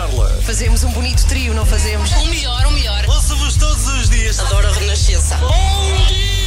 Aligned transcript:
Carla. 0.00 0.30
Fazemos 0.40 0.82
um 0.82 0.90
bonito 0.92 1.26
trio, 1.26 1.52
não 1.52 1.66
fazemos? 1.66 2.10
O 2.12 2.26
melhor, 2.28 2.64
o 2.64 2.70
melhor. 2.70 3.04
Ouço-vos 3.06 3.54
todos 3.56 3.86
os 3.86 4.08
dias. 4.08 4.40
Adoro 4.40 4.66
a 4.66 4.72
Renascença. 4.72 5.36
Bom 5.36 6.06
dia! 6.08 6.39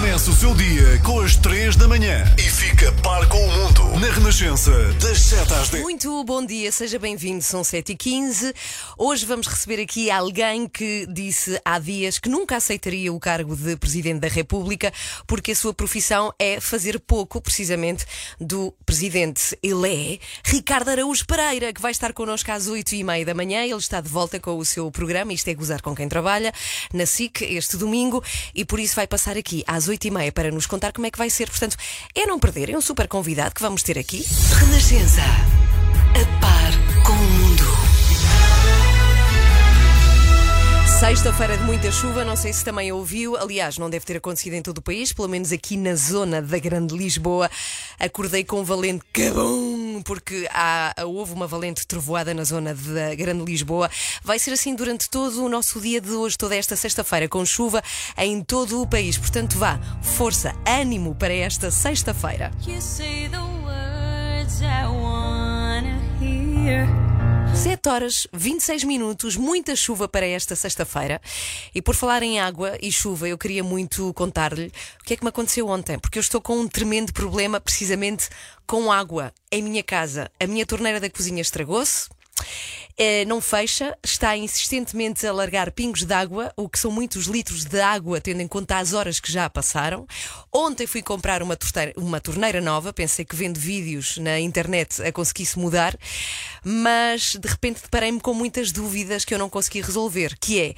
Começa 0.00 0.30
o 0.30 0.34
seu 0.34 0.54
dia 0.54 0.98
com 1.04 1.20
as 1.20 1.36
3 1.36 1.76
da 1.76 1.86
manhã 1.86 2.24
e 2.38 2.48
fica 2.48 2.90
par 3.02 3.28
com 3.28 3.36
o 3.36 3.52
mundo 3.52 4.00
na 4.00 4.10
Renascença, 4.10 4.72
das 4.94 5.20
7 5.20 5.52
às 5.52 5.68
10. 5.68 5.82
Muito 5.82 6.24
bom 6.24 6.44
dia, 6.44 6.72
seja 6.72 6.98
bem-vindo, 6.98 7.44
são 7.44 7.60
7h15. 7.60 8.54
Hoje 8.96 9.26
vamos 9.26 9.46
receber 9.46 9.82
aqui 9.82 10.10
alguém 10.10 10.66
que 10.66 11.06
disse 11.06 11.60
há 11.62 11.78
dias 11.78 12.18
que 12.18 12.30
nunca 12.30 12.56
aceitaria 12.56 13.12
o 13.12 13.20
cargo 13.20 13.54
de 13.54 13.76
Presidente 13.76 14.20
da 14.20 14.28
República 14.28 14.90
porque 15.26 15.52
a 15.52 15.54
sua 15.54 15.74
profissão 15.74 16.32
é 16.38 16.58
fazer 16.60 16.98
pouco, 16.98 17.38
precisamente, 17.38 18.06
do 18.40 18.72
Presidente. 18.86 19.54
Ele 19.62 20.14
é 20.14 20.18
Ricardo 20.42 20.88
Araújo 20.88 21.26
Pereira, 21.26 21.74
que 21.74 21.80
vai 21.80 21.90
estar 21.90 22.14
connosco 22.14 22.50
às 22.50 22.66
8h30 22.66 23.26
da 23.26 23.34
manhã. 23.34 23.64
Ele 23.64 23.74
está 23.74 24.00
de 24.00 24.08
volta 24.08 24.40
com 24.40 24.56
o 24.56 24.64
seu 24.64 24.90
programa, 24.90 25.34
isto 25.34 25.48
é 25.48 25.52
Gozar 25.52 25.82
com 25.82 25.94
quem 25.94 26.08
trabalha, 26.08 26.54
na 26.90 27.04
SIC, 27.04 27.42
este 27.42 27.76
domingo, 27.76 28.24
e 28.54 28.64
por 28.64 28.80
isso 28.80 28.96
vai 28.96 29.06
passar 29.06 29.36
aqui 29.36 29.62
às 29.66 29.89
8h30 29.90 30.32
para 30.32 30.50
nos 30.50 30.66
contar 30.66 30.92
como 30.92 31.06
é 31.06 31.10
que 31.10 31.18
vai 31.18 31.30
ser. 31.30 31.48
Portanto, 31.48 31.76
é 32.14 32.26
não 32.26 32.38
perder, 32.38 32.70
é 32.70 32.76
um 32.76 32.80
super 32.80 33.08
convidado 33.08 33.54
que 33.54 33.62
vamos 33.62 33.82
ter 33.82 33.98
aqui. 33.98 34.24
Renascença. 34.58 35.22
A 35.22 36.40
par 36.40 37.04
com 37.04 37.12
o 37.12 37.16
mundo. 37.16 37.90
Sexta-feira 41.00 41.56
de 41.56 41.64
muita 41.64 41.90
chuva, 41.90 42.26
não 42.26 42.36
sei 42.36 42.52
se 42.52 42.62
também 42.62 42.92
ouviu, 42.92 43.34
aliás, 43.34 43.78
não 43.78 43.88
deve 43.88 44.04
ter 44.04 44.18
acontecido 44.18 44.52
em 44.52 44.60
todo 44.60 44.78
o 44.78 44.82
país, 44.82 45.14
pelo 45.14 45.28
menos 45.28 45.50
aqui 45.50 45.74
na 45.74 45.94
zona 45.94 46.42
da 46.42 46.58
Grande 46.58 46.94
Lisboa. 46.94 47.50
Acordei 47.98 48.44
com 48.44 48.60
um 48.60 48.64
valente 48.64 49.02
cabum, 49.10 49.69
porque 50.10 50.48
há, 50.52 50.92
houve 51.06 51.32
uma 51.32 51.46
valente 51.46 51.86
trovoada 51.86 52.34
na 52.34 52.42
zona 52.42 52.74
da 52.74 53.14
Grande 53.14 53.44
Lisboa. 53.44 53.88
Vai 54.24 54.40
ser 54.40 54.50
assim 54.50 54.74
durante 54.74 55.08
todo 55.08 55.44
o 55.44 55.48
nosso 55.48 55.80
dia 55.80 56.00
de 56.00 56.10
hoje, 56.10 56.36
toda 56.36 56.56
esta 56.56 56.74
sexta-feira, 56.74 57.28
com 57.28 57.46
chuva 57.46 57.80
em 58.18 58.42
todo 58.42 58.82
o 58.82 58.86
país. 58.88 59.16
Portanto, 59.16 59.56
vá, 59.56 59.78
força, 60.02 60.52
ânimo 60.66 61.14
para 61.14 61.32
esta 61.32 61.70
sexta-feira. 61.70 62.50
You 62.66 62.82
say 62.82 63.28
the 63.28 63.38
words 63.38 64.60
I 64.62 64.84
wanna 64.88 66.00
hear. 66.20 67.09
7 67.54 67.88
horas 67.88 68.26
26 68.32 68.84
minutos, 68.84 69.36
muita 69.36 69.76
chuva 69.76 70.08
para 70.08 70.26
esta 70.26 70.56
sexta-feira. 70.56 71.20
E 71.74 71.82
por 71.82 71.94
falar 71.94 72.22
em 72.22 72.40
água 72.40 72.76
e 72.80 72.90
chuva, 72.90 73.28
eu 73.28 73.36
queria 73.36 73.62
muito 73.62 74.12
contar-lhe 74.14 74.72
o 75.00 75.04
que 75.04 75.14
é 75.14 75.16
que 75.16 75.24
me 75.24 75.28
aconteceu 75.28 75.68
ontem, 75.68 75.98
porque 75.98 76.18
eu 76.18 76.22
estou 76.22 76.40
com 76.40 76.58
um 76.58 76.68
tremendo 76.68 77.12
problema 77.12 77.60
precisamente 77.60 78.28
com 78.66 78.90
água 78.90 79.32
em 79.52 79.62
minha 79.62 79.82
casa. 79.82 80.30
A 80.38 80.46
minha 80.46 80.64
torneira 80.64 81.00
da 81.00 81.10
cozinha 81.10 81.42
estragou-se. 81.42 82.08
Eh, 82.96 83.24
não 83.24 83.40
fecha, 83.40 83.96
está 84.04 84.36
insistentemente 84.36 85.26
a 85.26 85.32
largar 85.32 85.70
pingos 85.72 86.04
de 86.04 86.12
água, 86.12 86.52
o 86.56 86.68
que 86.68 86.78
são 86.78 86.90
muitos 86.90 87.26
litros 87.26 87.64
de 87.64 87.80
água, 87.80 88.20
tendo 88.20 88.42
em 88.42 88.48
conta 88.48 88.78
as 88.78 88.92
horas 88.92 89.18
que 89.18 89.32
já 89.32 89.48
passaram. 89.48 90.06
Ontem 90.52 90.86
fui 90.86 91.02
comprar 91.02 91.42
uma, 91.42 91.56
uma 91.96 92.20
torneira 92.20 92.60
nova, 92.60 92.92
pensei 92.92 93.24
que 93.24 93.34
vendo 93.34 93.58
vídeos 93.58 94.18
na 94.18 94.38
internet 94.38 95.00
a 95.02 95.10
conseguisse 95.10 95.58
mudar, 95.58 95.96
mas 96.62 97.36
de 97.36 97.48
repente 97.48 97.82
deparei-me 97.82 98.20
com 98.20 98.34
muitas 98.34 98.70
dúvidas 98.70 99.24
que 99.24 99.34
eu 99.34 99.38
não 99.38 99.48
consegui 99.48 99.80
resolver, 99.80 100.36
que 100.38 100.60
é, 100.60 100.74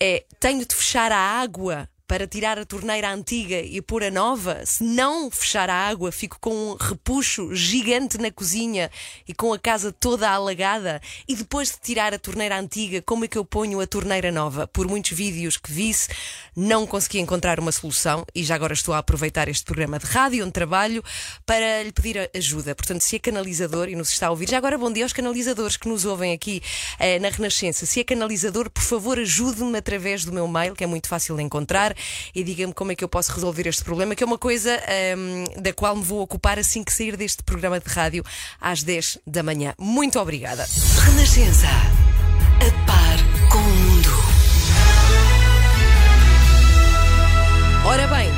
é 0.00 0.24
tenho 0.40 0.64
de 0.64 0.74
fechar 0.74 1.12
a 1.12 1.18
água 1.18 1.88
para 2.06 2.26
tirar 2.26 2.58
a 2.58 2.64
torneira 2.64 3.12
antiga 3.12 3.56
e 3.60 3.82
pôr 3.82 4.04
a 4.04 4.10
nova, 4.10 4.64
se 4.64 4.84
não 4.84 5.30
fechar 5.30 5.68
a 5.68 5.74
água, 5.74 6.12
fico 6.12 6.38
com 6.40 6.54
um 6.54 6.76
repuxo 6.76 7.54
gigante 7.54 8.16
na 8.18 8.30
cozinha 8.30 8.90
e 9.26 9.34
com 9.34 9.52
a 9.52 9.58
casa 9.58 9.92
toda 9.92 10.30
alagada. 10.30 11.00
E 11.26 11.34
depois 11.34 11.70
de 11.70 11.78
tirar 11.80 12.14
a 12.14 12.18
torneira 12.18 12.58
antiga, 12.58 13.02
como 13.02 13.24
é 13.24 13.28
que 13.28 13.36
eu 13.36 13.44
ponho 13.44 13.80
a 13.80 13.86
torneira 13.86 14.30
nova? 14.30 14.66
Por 14.66 14.86
muitos 14.86 15.12
vídeos 15.12 15.56
que 15.56 15.72
visse, 15.72 16.08
não 16.54 16.86
consegui 16.86 17.18
encontrar 17.18 17.58
uma 17.58 17.72
solução 17.72 18.24
e 18.34 18.44
já 18.44 18.54
agora 18.54 18.72
estou 18.72 18.94
a 18.94 18.98
aproveitar 18.98 19.48
este 19.48 19.64
programa 19.64 19.98
de 19.98 20.06
rádio 20.06 20.44
onde 20.44 20.52
trabalho 20.52 21.02
para 21.44 21.82
lhe 21.82 21.92
pedir 21.92 22.30
ajuda. 22.34 22.74
Portanto, 22.74 23.00
se 23.00 23.16
é 23.16 23.18
canalizador 23.18 23.88
e 23.88 23.96
nos 23.96 24.10
está 24.10 24.28
a 24.28 24.30
ouvir, 24.30 24.48
já 24.48 24.58
agora 24.58 24.78
bom 24.78 24.92
dia 24.92 25.04
aos 25.04 25.12
canalizadores 25.12 25.76
que 25.76 25.88
nos 25.88 26.04
ouvem 26.04 26.32
aqui 26.32 26.62
eh, 26.98 27.18
na 27.18 27.30
Renascença. 27.30 27.84
Se 27.84 28.00
é 28.00 28.04
canalizador, 28.04 28.70
por 28.70 28.82
favor, 28.82 29.18
ajude-me 29.18 29.76
através 29.78 30.24
do 30.24 30.32
meu 30.32 30.46
mail, 30.46 30.74
que 30.74 30.84
é 30.84 30.86
muito 30.86 31.08
fácil 31.08 31.36
de 31.36 31.42
encontrar, 31.42 31.95
e 32.34 32.42
diga-me 32.42 32.72
como 32.72 32.92
é 32.92 32.94
que 32.94 33.04
eu 33.04 33.08
posso 33.08 33.32
resolver 33.32 33.66
este 33.66 33.84
problema, 33.84 34.14
que 34.14 34.22
é 34.22 34.26
uma 34.26 34.38
coisa 34.38 34.70
ehm, 34.88 35.44
da 35.60 35.72
qual 35.72 35.96
me 35.96 36.02
vou 36.02 36.20
ocupar 36.20 36.58
assim 36.58 36.82
que 36.82 36.92
sair 36.92 37.16
deste 37.16 37.42
programa 37.42 37.80
de 37.80 37.88
rádio 37.88 38.24
às 38.60 38.82
10 38.82 39.18
da 39.26 39.42
manhã. 39.42 39.74
Muito 39.78 40.18
obrigada. 40.18 40.66
Renascença. 41.04 41.66
A 41.66 42.86
par 42.86 43.50
com 43.50 43.58
o 43.58 43.62
mundo. 43.62 44.10
Ora 47.86 48.08
bem, 48.08 48.28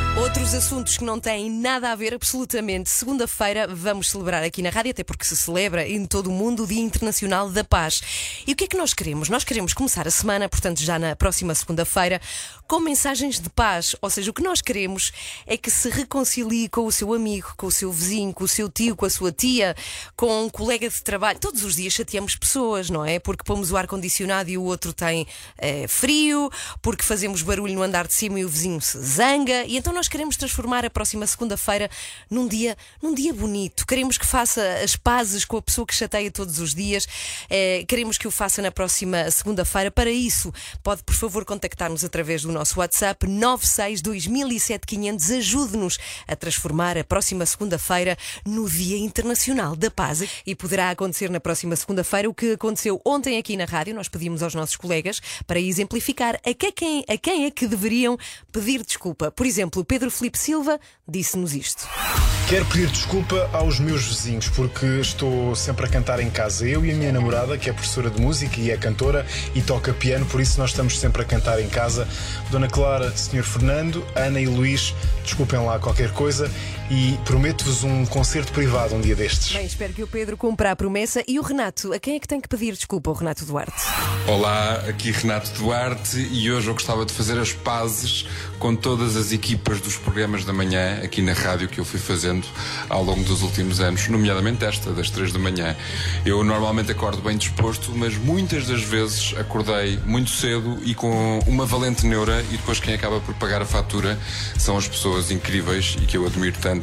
outros 0.48 0.64
assuntos 0.64 0.96
que 0.96 1.04
não 1.04 1.20
têm 1.20 1.50
nada 1.50 1.92
a 1.92 1.94
ver 1.94 2.14
absolutamente. 2.14 2.88
Segunda-feira 2.88 3.66
vamos 3.68 4.10
celebrar 4.10 4.42
aqui 4.42 4.62
na 4.62 4.70
rádio, 4.70 4.92
até 4.92 5.04
porque 5.04 5.24
se 5.24 5.36
celebra 5.36 5.86
em 5.86 6.06
todo 6.06 6.28
o 6.28 6.32
mundo 6.32 6.62
o 6.62 6.66
Dia 6.66 6.80
Internacional 6.80 7.50
da 7.50 7.62
Paz. 7.62 8.00
E 8.46 8.52
o 8.52 8.56
que 8.56 8.64
é 8.64 8.66
que 8.66 8.76
nós 8.76 8.94
queremos? 8.94 9.28
Nós 9.28 9.44
queremos 9.44 9.74
começar 9.74 10.08
a 10.08 10.10
semana, 10.10 10.48
portanto, 10.48 10.80
já 10.80 10.98
na 10.98 11.14
próxima 11.14 11.54
segunda-feira, 11.54 12.18
com 12.66 12.80
mensagens 12.80 13.38
de 13.38 13.50
paz. 13.50 13.94
Ou 14.00 14.08
seja, 14.08 14.30
o 14.30 14.34
que 14.34 14.42
nós 14.42 14.62
queremos 14.62 15.12
é 15.46 15.56
que 15.56 15.70
se 15.70 15.90
reconcilie 15.90 16.68
com 16.68 16.86
o 16.86 16.92
seu 16.92 17.12
amigo, 17.12 17.52
com 17.56 17.66
o 17.66 17.72
seu 17.72 17.92
vizinho, 17.92 18.32
com 18.32 18.44
o 18.44 18.48
seu 18.48 18.70
tio, 18.70 18.96
com 18.96 19.04
a 19.04 19.10
sua 19.10 19.30
tia, 19.30 19.76
com 20.16 20.44
um 20.44 20.48
colega 20.48 20.88
de 20.88 21.02
trabalho. 21.02 21.38
Todos 21.38 21.62
os 21.62 21.76
dias 21.76 21.92
chateamos 21.92 22.36
pessoas, 22.36 22.88
não 22.88 23.04
é? 23.04 23.18
Porque 23.18 23.44
pomos 23.44 23.70
o 23.70 23.76
ar-condicionado 23.76 24.48
e 24.48 24.56
o 24.56 24.62
outro 24.62 24.94
tem 24.94 25.26
eh, 25.58 25.86
frio, 25.88 26.50
porque 26.80 27.02
fazemos 27.02 27.42
barulho 27.42 27.74
no 27.74 27.82
andar 27.82 28.06
de 28.06 28.14
cima 28.14 28.40
e 28.40 28.44
o 28.46 28.48
vizinho 28.48 28.80
se 28.80 28.98
zanga. 28.98 29.64
E 29.64 29.76
então 29.76 29.92
nós 29.92 30.08
queremos 30.08 30.37
transformar 30.38 30.84
a 30.84 30.90
próxima 30.90 31.26
segunda-feira 31.26 31.90
num 32.30 32.46
dia, 32.48 32.76
num 33.02 33.14
dia 33.14 33.32
bonito. 33.34 33.86
Queremos 33.86 34.16
que 34.18 34.26
faça 34.26 34.62
as 34.82 34.96
pazes 34.96 35.44
com 35.44 35.56
a 35.56 35.62
pessoa 35.62 35.86
que 35.86 35.94
chateia 35.94 36.30
todos 36.30 36.58
os 36.58 36.74
dias. 36.74 37.06
Eh, 37.50 37.84
queremos 37.88 38.16
que 38.18 38.26
o 38.26 38.30
faça 38.30 38.60
na 38.62 38.70
próxima 38.70 39.30
segunda-feira. 39.30 39.90
Para 39.90 40.10
isso, 40.10 40.52
pode, 40.82 41.02
por 41.02 41.14
favor, 41.14 41.44
contactar-nos 41.44 42.04
através 42.04 42.42
do 42.42 42.52
nosso 42.52 42.78
WhatsApp 42.80 43.26
962007500. 43.26 45.38
Ajude-nos 45.38 45.98
a 46.26 46.34
transformar 46.36 46.96
a 46.98 47.04
próxima 47.04 47.44
segunda-feira 47.46 48.16
no 48.44 48.68
Dia 48.68 48.98
Internacional 48.98 49.74
da 49.76 49.90
Paz. 49.90 50.22
E 50.46 50.54
poderá 50.54 50.90
acontecer 50.90 51.30
na 51.30 51.40
próxima 51.40 51.74
segunda-feira 51.76 52.28
o 52.28 52.34
que 52.34 52.52
aconteceu 52.52 53.00
ontem 53.04 53.38
aqui 53.38 53.56
na 53.56 53.64
rádio. 53.64 53.94
Nós 53.94 54.08
pedimos 54.08 54.42
aos 54.42 54.54
nossos 54.54 54.76
colegas 54.76 55.20
para 55.46 55.60
exemplificar 55.60 56.36
a 56.44 56.52
que- 56.54 56.72
quem, 56.72 57.04
a 57.08 57.16
quem 57.16 57.46
é 57.46 57.50
que 57.50 57.66
deveriam 57.66 58.18
pedir 58.52 58.84
desculpa. 58.84 59.30
Por 59.30 59.46
exemplo, 59.46 59.82
Pedro 59.84 60.10
Felipe 60.10 60.27
Silva 60.36 60.80
disse-nos 61.06 61.54
isto. 61.54 61.86
Quero 62.48 62.64
pedir 62.66 62.88
desculpa 62.88 63.48
aos 63.52 63.78
meus 63.78 64.06
vizinhos 64.06 64.48
porque 64.48 64.86
estou 65.00 65.54
sempre 65.54 65.86
a 65.86 65.88
cantar 65.88 66.18
em 66.18 66.30
casa. 66.30 66.66
Eu 66.66 66.84
e 66.84 66.90
a 66.90 66.94
minha 66.94 67.12
namorada, 67.12 67.56
que 67.56 67.70
é 67.70 67.72
professora 67.72 68.10
de 68.10 68.20
música 68.20 68.58
e 68.58 68.70
é 68.70 68.76
cantora 68.76 69.26
e 69.54 69.62
toca 69.62 69.92
piano, 69.92 70.24
por 70.26 70.40
isso 70.40 70.58
nós 70.58 70.70
estamos 70.70 70.98
sempre 70.98 71.22
a 71.22 71.24
cantar 71.24 71.60
em 71.60 71.68
casa. 71.68 72.08
Dona 72.50 72.66
Clara, 72.66 73.14
Sr. 73.14 73.42
Fernando, 73.42 74.04
Ana 74.14 74.40
e 74.40 74.46
Luís, 74.46 74.94
desculpem 75.22 75.60
lá 75.60 75.78
qualquer 75.78 76.10
coisa 76.12 76.50
e 76.90 77.18
prometo-vos 77.24 77.84
um 77.84 78.06
concerto 78.06 78.52
privado 78.52 78.94
um 78.94 79.00
dia 79.00 79.14
destes. 79.14 79.52
Bem, 79.52 79.66
espero 79.66 79.92
que 79.92 80.02
o 80.02 80.06
Pedro 80.06 80.36
cumpra 80.36 80.70
a 80.70 80.76
promessa. 80.76 81.22
E 81.28 81.38
o 81.38 81.42
Renato, 81.42 81.92
a 81.92 81.98
quem 81.98 82.16
é 82.16 82.20
que 82.20 82.26
tem 82.26 82.40
que 82.40 82.48
pedir 82.48 82.72
desculpa, 82.72 83.10
o 83.10 83.12
Renato 83.12 83.44
Duarte? 83.44 83.82
Olá, 84.26 84.84
aqui 84.88 85.10
Renato 85.10 85.50
Duarte 85.52 86.16
e 86.16 86.50
hoje 86.50 86.68
eu 86.68 86.74
gostava 86.74 87.04
de 87.04 87.12
fazer 87.12 87.38
as 87.38 87.52
pazes 87.52 88.26
com 88.58 88.74
todas 88.74 89.16
as 89.16 89.32
equipas 89.32 89.80
dos 89.80 89.96
programas 89.96 90.44
da 90.44 90.52
manhã 90.52 91.00
aqui 91.02 91.20
na 91.20 91.32
rádio 91.32 91.68
que 91.68 91.78
eu 91.78 91.84
fui 91.84 92.00
fazendo 92.00 92.46
ao 92.88 93.04
longo 93.04 93.22
dos 93.24 93.42
últimos 93.42 93.80
anos, 93.80 94.08
nomeadamente 94.08 94.64
esta, 94.64 94.90
das 94.92 95.10
três 95.10 95.32
da 95.32 95.38
manhã. 95.38 95.76
Eu 96.24 96.42
normalmente 96.42 96.90
acordo 96.90 97.20
bem 97.20 97.36
disposto, 97.36 97.92
mas 97.94 98.16
muitas 98.16 98.66
das 98.66 98.82
vezes 98.82 99.34
acordei 99.38 99.98
muito 100.06 100.30
cedo 100.30 100.78
e 100.84 100.94
com 100.94 101.38
uma 101.46 101.66
valente 101.66 102.06
neura 102.06 102.42
e 102.50 102.56
depois 102.56 102.80
quem 102.80 102.94
acaba 102.94 103.20
por 103.20 103.34
pagar 103.34 103.60
a 103.60 103.66
fatura 103.66 104.18
são 104.58 104.76
as 104.76 104.88
pessoas 104.88 105.30
incríveis 105.30 105.96
e 106.00 106.06
que 106.06 106.16
eu 106.16 106.26
admiro 106.26 106.56
tanto 106.60 106.77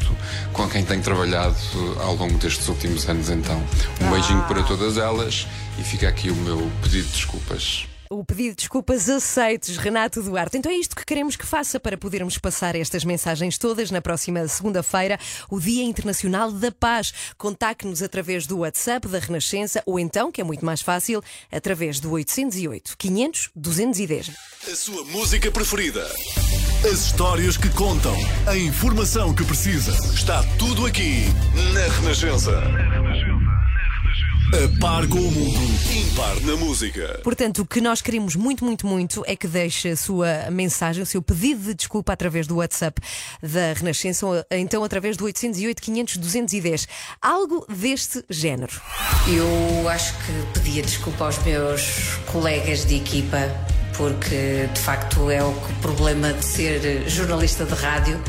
com 0.54 0.68
quem 0.70 0.84
tenho 0.84 1.02
trabalhado 1.02 1.56
ao 2.02 2.16
longo 2.16 2.38
destes 2.38 2.68
últimos 2.68 3.08
anos 3.08 3.30
então. 3.30 3.62
Um 4.02 4.12
beijinho 4.12 4.42
para 4.44 4.64
todas 4.64 4.98
elas 4.98 5.48
e 5.80 5.84
fica 5.84 6.08
aqui 6.08 6.30
o 6.30 6.36
meu 6.36 6.72
pedido 6.82 7.08
de 7.08 7.14
desculpas. 7.14 7.86
O 8.10 8.24
pedido 8.24 8.52
de 8.52 8.57
desculpas 8.57 9.10
aceites, 9.10 9.78
Renato 9.78 10.22
Duarte. 10.22 10.57
Então 10.57 10.72
é 10.72 10.75
isto 10.75 10.96
que 10.96 11.06
queremos 11.06 11.36
que 11.36 11.46
faça 11.46 11.80
para 11.80 11.98
podermos 11.98 12.38
passar 12.38 12.75
estas 12.75 13.04
mensagens 13.04 13.57
todas 13.57 13.90
na 13.90 14.02
próxima 14.02 14.48
segunda-feira, 14.48 15.19
o 15.50 15.60
Dia 15.60 15.84
Internacional 15.84 16.52
da 16.52 16.72
Paz. 16.72 17.13
Contacte-nos 17.38 18.04
através 18.04 18.46
do 18.46 18.60
WhatsApp 18.60 19.07
da 19.07 19.19
Renascença 19.19 19.81
ou 19.86 20.00
então, 20.00 20.31
que 20.31 20.40
é 20.40 20.44
muito 20.44 20.63
mais 20.63 20.81
fácil, 20.81 21.24
através 21.52 22.00
do 22.00 22.12
808 22.12 22.96
500 22.98 23.50
210. 23.56 24.31
A 24.72 24.75
sua 24.75 25.04
música 25.06 25.51
preferida. 25.51 26.06
As 26.86 27.06
histórias 27.06 27.58
que 27.58 27.69
contam. 27.69 28.16
A 28.46 28.56
informação 28.56 29.34
que 29.34 29.44
precisa. 29.44 29.92
Está 30.13 30.44
tudo 30.60 30.86
aqui 30.86 31.24
na 31.74 31.88
Renascença. 32.00 32.62
A 34.54 34.80
par 34.80 35.08
com 35.08 35.18
o 35.18 35.32
mundo, 35.32 35.60
impar 35.92 36.40
na 36.42 36.56
música. 36.56 37.20
Portanto, 37.24 37.64
o 37.64 37.66
que 37.66 37.82
nós 37.82 38.00
queremos 38.00 38.36
muito, 38.36 38.64
muito, 38.64 38.86
muito 38.86 39.24
é 39.26 39.36
que 39.36 39.48
deixe 39.48 39.90
a 39.90 39.98
sua 39.98 40.52
mensagem, 40.52 41.02
o 41.02 41.06
seu 41.06 41.22
pedido 41.22 41.62
de 41.64 41.74
desculpa 41.74 42.14
através 42.14 42.46
do 42.46 42.58
WhatsApp 42.58 43.02
da 43.42 43.74
Renascença, 43.74 44.26
ou 44.26 44.46
então 44.52 44.84
através 44.84 45.18
do 45.18 45.26
808 45.26 45.82
500 45.82 46.18
210. 46.18 46.88
Algo 47.20 47.66
deste 47.68 48.24
género. 48.30 48.80
Eu 49.28 49.90
acho 49.90 50.14
que 50.14 50.60
pedia 50.60 50.84
desculpa 50.84 51.26
aos 51.26 51.40
meus 51.40 52.18
colegas 52.32 52.86
de 52.86 52.98
equipa, 52.98 53.40
porque 53.98 54.70
de 54.74 54.80
facto 54.80 55.30
é 55.30 55.44
o 55.44 55.54
problema 55.82 56.34
de 56.34 56.46
ser 56.46 57.10
jornalista 57.10 57.66
de 57.66 57.74
rádio 57.74 58.20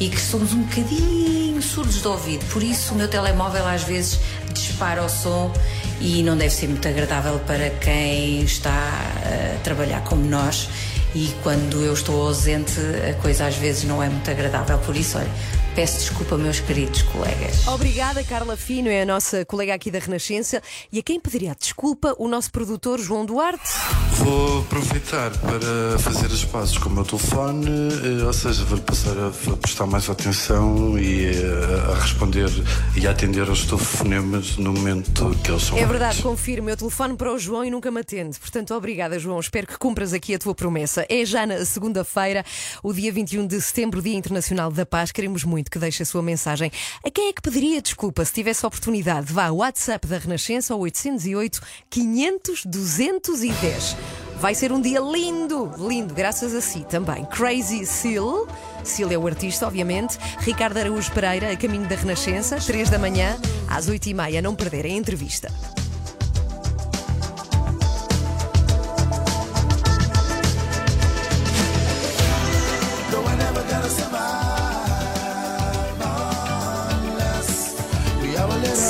e 0.00 0.08
que 0.08 0.20
somos 0.20 0.52
um 0.52 0.62
bocadinho 0.62 1.62
surdos 1.62 2.00
de 2.00 2.08
ouvido. 2.08 2.44
Por 2.46 2.62
isso, 2.62 2.94
o 2.94 2.96
meu 2.96 3.08
telemóvel 3.08 3.66
às 3.66 3.84
vezes 3.84 4.20
dispara 4.52 5.02
o 5.02 5.08
som 5.08 5.52
e 6.00 6.22
não 6.22 6.36
deve 6.36 6.52
ser 6.52 6.68
muito 6.68 6.86
agradável 6.86 7.38
para 7.40 7.70
quem 7.70 8.42
está 8.42 8.70
a 8.70 9.58
trabalhar 9.62 10.02
como 10.02 10.24
nós. 10.24 10.68
E 11.14 11.32
quando 11.42 11.80
eu 11.80 11.94
estou 11.94 12.26
ausente, 12.26 12.72
a 13.08 13.14
coisa 13.22 13.46
às 13.46 13.54
vezes 13.56 13.84
não 13.84 14.02
é 14.02 14.08
muito 14.08 14.28
agradável. 14.28 14.78
Por 14.78 14.96
isso, 14.96 15.16
olha, 15.16 15.30
peço 15.74 15.98
desculpa, 15.98 16.38
meus 16.38 16.60
queridos 16.60 17.02
colegas. 17.02 17.66
Obrigada, 17.66 18.22
Carla 18.22 18.56
Fino, 18.56 18.88
é 18.88 19.02
a 19.02 19.06
nossa 19.06 19.44
colega 19.44 19.74
aqui 19.74 19.90
da 19.90 19.98
Renascença. 19.98 20.62
E 20.92 21.00
a 21.00 21.02
quem 21.02 21.18
pediria 21.18 21.54
desculpa, 21.58 22.14
o 22.18 22.28
nosso 22.28 22.50
produtor 22.52 23.00
João 23.00 23.26
Duarte. 23.26 23.70
Vou 24.12 24.60
aproveitar 24.60 25.32
para 25.38 25.98
fazer 25.98 26.26
as 26.26 26.44
pazes 26.44 26.78
com 26.78 26.88
o 26.88 26.92
meu 26.92 27.04
telefone, 27.04 27.66
eh, 27.66 28.24
ou 28.24 28.32
seja, 28.32 28.64
vou 28.64 28.78
passar 28.78 29.16
a, 29.18 29.56
prestar 29.56 29.86
mais 29.86 30.08
atenção 30.08 30.96
e 30.96 31.26
eh, 31.26 31.92
a 31.92 32.00
responder 32.00 32.48
e 32.96 33.06
a 33.06 33.10
atender 33.10 33.48
aos 33.48 33.64
telefonemas 33.64 34.56
no 34.56 34.72
momento 34.72 35.34
que 35.42 35.50
eles 35.50 35.64
são 35.64 35.76
É 35.76 35.84
verdade, 35.84 36.22
confirmo. 36.22 36.70
Eu 36.70 36.76
telefono 36.76 37.16
para 37.16 37.32
o 37.32 37.38
João 37.38 37.64
e 37.64 37.70
nunca 37.70 37.90
me 37.90 38.00
atende. 38.00 38.38
Portanto, 38.38 38.74
obrigada, 38.74 39.18
João. 39.18 39.40
Espero 39.40 39.66
que 39.66 39.76
cumpras 39.76 40.12
aqui 40.12 40.34
a 40.34 40.38
tua 40.38 40.54
promessa. 40.54 41.04
É 41.08 41.24
já 41.24 41.44
na 41.44 41.64
segunda-feira, 41.64 42.44
o 42.82 42.92
dia 42.92 43.12
21 43.12 43.46
de 43.46 43.60
setembro, 43.60 44.00
Dia 44.00 44.14
Internacional 44.14 44.70
da 44.70 44.86
Paz. 44.86 45.10
Queremos 45.10 45.42
muito 45.42 45.63
que 45.70 45.78
deixe 45.78 46.02
a 46.02 46.06
sua 46.06 46.22
mensagem. 46.22 46.70
A 47.04 47.10
quem 47.10 47.28
é 47.28 47.32
que 47.32 47.42
pediria 47.42 47.80
desculpa 47.80 48.24
se 48.24 48.32
tivesse 48.32 48.64
oportunidade? 48.64 49.32
Vá 49.32 49.46
ao 49.46 49.56
WhatsApp 49.56 50.06
da 50.06 50.18
Renascença 50.18 50.74
ao 50.74 50.80
808 50.80 51.60
500 51.90 52.64
210. 52.66 53.96
Vai 54.40 54.54
ser 54.54 54.72
um 54.72 54.80
dia 54.80 55.00
lindo, 55.00 55.70
lindo, 55.78 56.12
graças 56.12 56.54
a 56.54 56.60
si 56.60 56.84
também. 56.84 57.24
Crazy 57.26 57.86
Seal. 57.86 58.46
Seal 58.82 59.10
é 59.10 59.16
o 59.16 59.26
artista, 59.26 59.66
obviamente. 59.66 60.18
Ricardo 60.40 60.76
Araújo 60.76 61.10
Pereira, 61.12 61.50
a 61.50 61.56
caminho 61.56 61.88
da 61.88 61.96
Renascença, 61.96 62.56
3 62.56 62.90
da 62.90 62.98
manhã, 62.98 63.38
às 63.68 63.88
8 63.88 64.06
e 64.06 64.14
meia. 64.14 64.42
Não 64.42 64.54
perder 64.54 64.84
a 64.84 64.90
entrevista. 64.90 65.50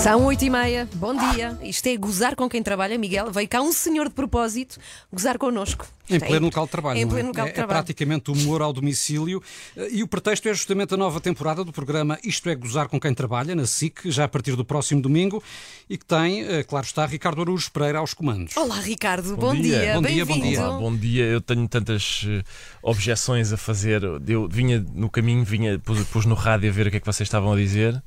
São 0.04 0.26
oito 0.26 0.44
e 0.44 0.50
meia, 0.50 0.86
bom 0.96 1.16
dia. 1.16 1.58
Isto 1.62 1.86
é 1.86 1.96
gozar 1.96 2.36
com 2.36 2.46
quem 2.46 2.62
trabalha, 2.62 2.98
Miguel. 2.98 3.30
Veio 3.30 3.48
cá 3.48 3.62
um 3.62 3.72
senhor 3.72 4.06
de 4.10 4.14
propósito 4.14 4.78
gozar 5.10 5.38
connosco. 5.38 5.86
Em 6.10 6.16
é 6.16 6.20
pleno 6.20 6.44
local 6.44 6.66
de 6.66 6.70
trabalho. 6.72 6.98
Em 6.98 7.04
é? 7.04 7.06
pleno 7.06 7.28
local 7.28 7.46
É- 7.46 7.48
de 7.48 7.52
é 7.52 7.54
trabalho. 7.54 7.78
praticamente 7.78 8.30
humor 8.30 8.60
ao 8.60 8.70
domicílio. 8.70 9.42
E 9.90 10.02
o 10.02 10.06
pretexto 10.06 10.46
é 10.46 10.52
justamente 10.52 10.92
a 10.92 10.98
nova 10.98 11.22
temporada 11.22 11.64
do 11.64 11.72
programa 11.72 12.18
Isto 12.22 12.50
é 12.50 12.54
Gozar 12.54 12.86
com 12.86 13.00
quem 13.00 13.14
trabalha, 13.14 13.54
na 13.54 13.66
SIC, 13.66 14.10
já 14.10 14.24
a 14.24 14.28
partir 14.28 14.54
do 14.56 14.62
próximo 14.62 15.00
domingo, 15.00 15.42
e 15.88 15.96
que 15.96 16.04
tem, 16.04 16.42
eh, 16.42 16.62
claro 16.64 16.84
está, 16.84 17.06
Ricardo 17.06 17.40
Araújo 17.40 17.72
Pereira 17.72 18.00
aos 18.00 18.12
comandos. 18.12 18.54
Olá, 18.58 18.78
Ricardo. 18.80 19.34
Bom, 19.38 19.54
dia. 19.54 19.94
Bom 19.94 20.02
dia, 20.02 20.26
bom 20.26 20.38
dia. 20.38 20.66
Olá, 20.66 20.78
bom 20.78 20.94
dia. 20.94 21.24
Eu 21.24 21.40
tenho 21.40 21.66
tantas 21.66 22.26
eh, 22.28 22.42
objeções 22.82 23.54
a 23.54 23.56
fazer. 23.56 24.02
Eu 24.28 24.48
vinha 24.48 24.84
no 24.92 25.08
caminho, 25.08 25.42
vinha, 25.42 25.78
pus, 25.78 26.06
pus 26.08 26.26
no 26.26 26.34
rádio 26.34 26.68
a 26.68 26.72
ver 26.74 26.88
o 26.88 26.90
que 26.90 26.98
é 26.98 27.00
que 27.00 27.06
vocês 27.06 27.26
estavam 27.26 27.54
a 27.54 27.56
dizer. 27.56 28.02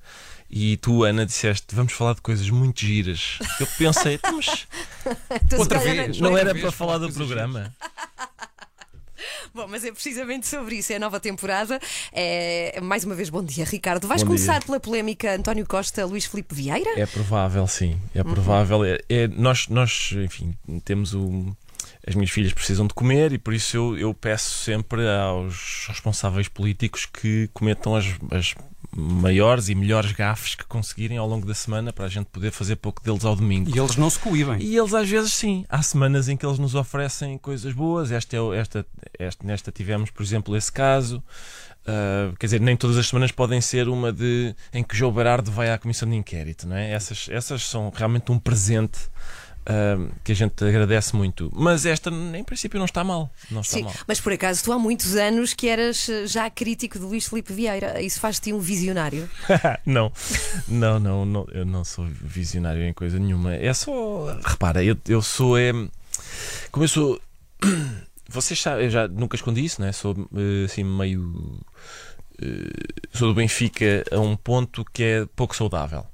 E 0.49 0.77
tu, 0.77 1.03
Ana, 1.03 1.25
disseste: 1.25 1.75
vamos 1.75 1.93
falar 1.93 2.13
de 2.15 2.21
coisas 2.21 2.49
muito 2.49 2.79
giras. 2.81 3.37
Eu 3.59 3.67
pensei, 3.77 4.15
"Então, 4.15 4.33
mas 4.37 4.67
Outra 5.59 5.79
vez. 5.79 6.19
não 6.19 6.29
outra 6.29 6.41
era 6.45 6.53
vez 6.53 6.63
para 6.63 6.71
falar 6.71 6.97
do 6.97 7.11
programa. 7.11 7.75
Bom, 9.53 9.65
mas 9.67 9.83
é 9.83 9.91
precisamente 9.91 10.47
sobre 10.47 10.75
isso. 10.75 10.93
É 10.93 10.97
a 10.97 10.99
nova 10.99 11.19
temporada. 11.19 11.79
É... 12.13 12.79
Mais 12.81 13.03
uma 13.03 13.15
vez, 13.15 13.29
bom 13.29 13.43
dia, 13.43 13.65
Ricardo. 13.65 14.07
Vais 14.07 14.21
Bom 14.21 14.27
começar 14.27 14.59
dia. 14.59 14.61
pela 14.67 14.79
polémica 14.79 15.33
António 15.35 15.65
Costa, 15.65 16.05
Luís 16.05 16.25
Filipe 16.25 16.53
Vieira? 16.53 16.99
É 16.99 17.05
provável, 17.05 17.65
sim. 17.67 17.97
É 18.13 18.23
provável. 18.23 18.83
É, 18.85 18.99
é- 19.09 19.27
nós, 19.27 19.67
nós, 19.67 20.11
enfim, 20.23 20.55
temos 20.85 21.13
o. 21.15 21.55
As 22.07 22.15
minhas 22.15 22.31
filhas 22.31 22.53
precisam 22.53 22.87
de 22.87 22.93
comer 22.93 23.33
e 23.33 23.37
por 23.37 23.53
isso 23.53 23.75
eu, 23.75 23.97
eu 23.97 24.13
peço 24.13 24.63
sempre 24.63 25.05
aos 25.05 25.85
responsáveis 25.89 26.47
políticos 26.47 27.05
que 27.05 27.49
cometam 27.53 27.95
as, 27.95 28.05
as 28.31 28.55
maiores 28.95 29.67
e 29.67 29.75
melhores 29.75 30.13
gafes 30.13 30.55
que 30.55 30.63
conseguirem 30.65 31.17
ao 31.17 31.27
longo 31.27 31.45
da 31.45 31.53
semana 31.53 31.91
para 31.91 32.05
a 32.05 32.07
gente 32.07 32.27
poder 32.27 32.51
fazer 32.51 32.77
pouco 32.77 33.03
deles 33.03 33.25
ao 33.25 33.35
domingo. 33.35 33.69
E 33.69 33.77
eles 33.77 33.97
não 33.97 34.09
se 34.09 34.19
coíbem. 34.19 34.57
E 34.61 34.77
eles 34.77 34.93
às 34.93 35.09
vezes 35.09 35.33
sim, 35.33 35.65
há 35.67 35.81
semanas 35.83 36.29
em 36.29 36.37
que 36.37 36.45
eles 36.45 36.57
nos 36.57 36.75
oferecem 36.75 37.37
coisas 37.37 37.73
boas. 37.73 38.09
Esta, 38.09 38.37
é 38.37 38.57
esta, 38.57 38.85
esta, 39.19 39.45
nesta 39.45 39.71
tivemos, 39.71 40.09
por 40.09 40.23
exemplo, 40.23 40.55
esse 40.55 40.71
caso. 40.71 41.21
Ah, 41.87 42.33
quer 42.37 42.47
dizer, 42.47 42.59
nem 42.59 42.75
todas 42.75 42.97
as 42.97 43.07
semanas 43.07 43.31
podem 43.31 43.61
ser 43.61 43.87
uma 43.87 44.11
de 44.11 44.53
em 44.73 44.83
que 44.83 44.95
João 44.95 45.11
Berardo 45.11 45.49
vai 45.49 45.71
à 45.71 45.77
comissão 45.77 46.07
de 46.07 46.15
inquérito, 46.15 46.67
não 46.67 46.75
é? 46.75 46.91
Essas, 46.91 47.27
essas 47.29 47.63
são 47.63 47.89
realmente 47.95 48.29
um 48.29 48.37
presente 48.37 48.99
ah, 49.69 49.97
que 50.23 50.31
a 50.31 50.35
gente 50.35 50.63
agradece 50.63 51.13
muito. 51.15 51.51
Mas 51.53 51.85
esta, 51.85 52.09
em 52.09 52.43
princípio, 52.43 52.79
não 52.79 52.85
está 52.85 53.03
mal. 53.03 53.29
Não 53.51 53.59
está 53.61 53.77
Sim, 53.77 53.83
mal. 53.83 53.93
mas 54.07 54.21
por 54.21 54.31
acaso 54.31 54.63
tu 54.63 54.71
há 54.71 54.79
muitos 54.79 55.15
anos 55.15 55.53
que 55.53 55.67
eras 55.67 56.07
eh, 56.07 56.25
já 56.25 56.49
crítico 56.49 56.97
de 56.97 57.03
Luís 57.03 57.27
Filipe 57.27 57.51
Vieira. 57.51 58.01
Isso 58.01 58.19
faz-te 58.19 58.53
um 58.53 58.59
visionário. 58.59 59.29
não, 59.85 60.09
não, 60.69 60.99
não, 60.99 61.25
não, 61.25 61.47
eu 61.51 61.65
não 61.65 61.83
sou 61.83 62.05
visionário 62.05 62.81
em 62.83 62.93
coisa 62.93 63.19
nenhuma. 63.19 63.53
É 63.55 63.73
só. 63.73 64.39
Repara, 64.45 64.81
eu, 64.83 64.95
eu 65.07 65.21
sou. 65.21 65.57
É, 65.57 65.71
como 66.71 66.83
eu 66.85 66.87
sou. 66.87 67.21
Vocês 68.29 68.59
sabem, 68.61 68.85
eu 68.85 68.89
já 68.91 69.07
nunca 69.07 69.35
escondi 69.35 69.63
isso, 69.63 69.79
não 69.81 69.87
é? 69.87 69.91
Sou 69.91 70.13
eh, 70.35 70.65
assim 70.65 70.83
meio. 70.83 71.59
eh, 72.41 72.95
Sou 73.13 73.27
do 73.29 73.33
Benfica 73.33 74.03
a 74.11 74.19
um 74.19 74.35
ponto 74.35 74.85
que 74.93 75.03
é 75.03 75.25
pouco 75.35 75.55
saudável. 75.55 76.05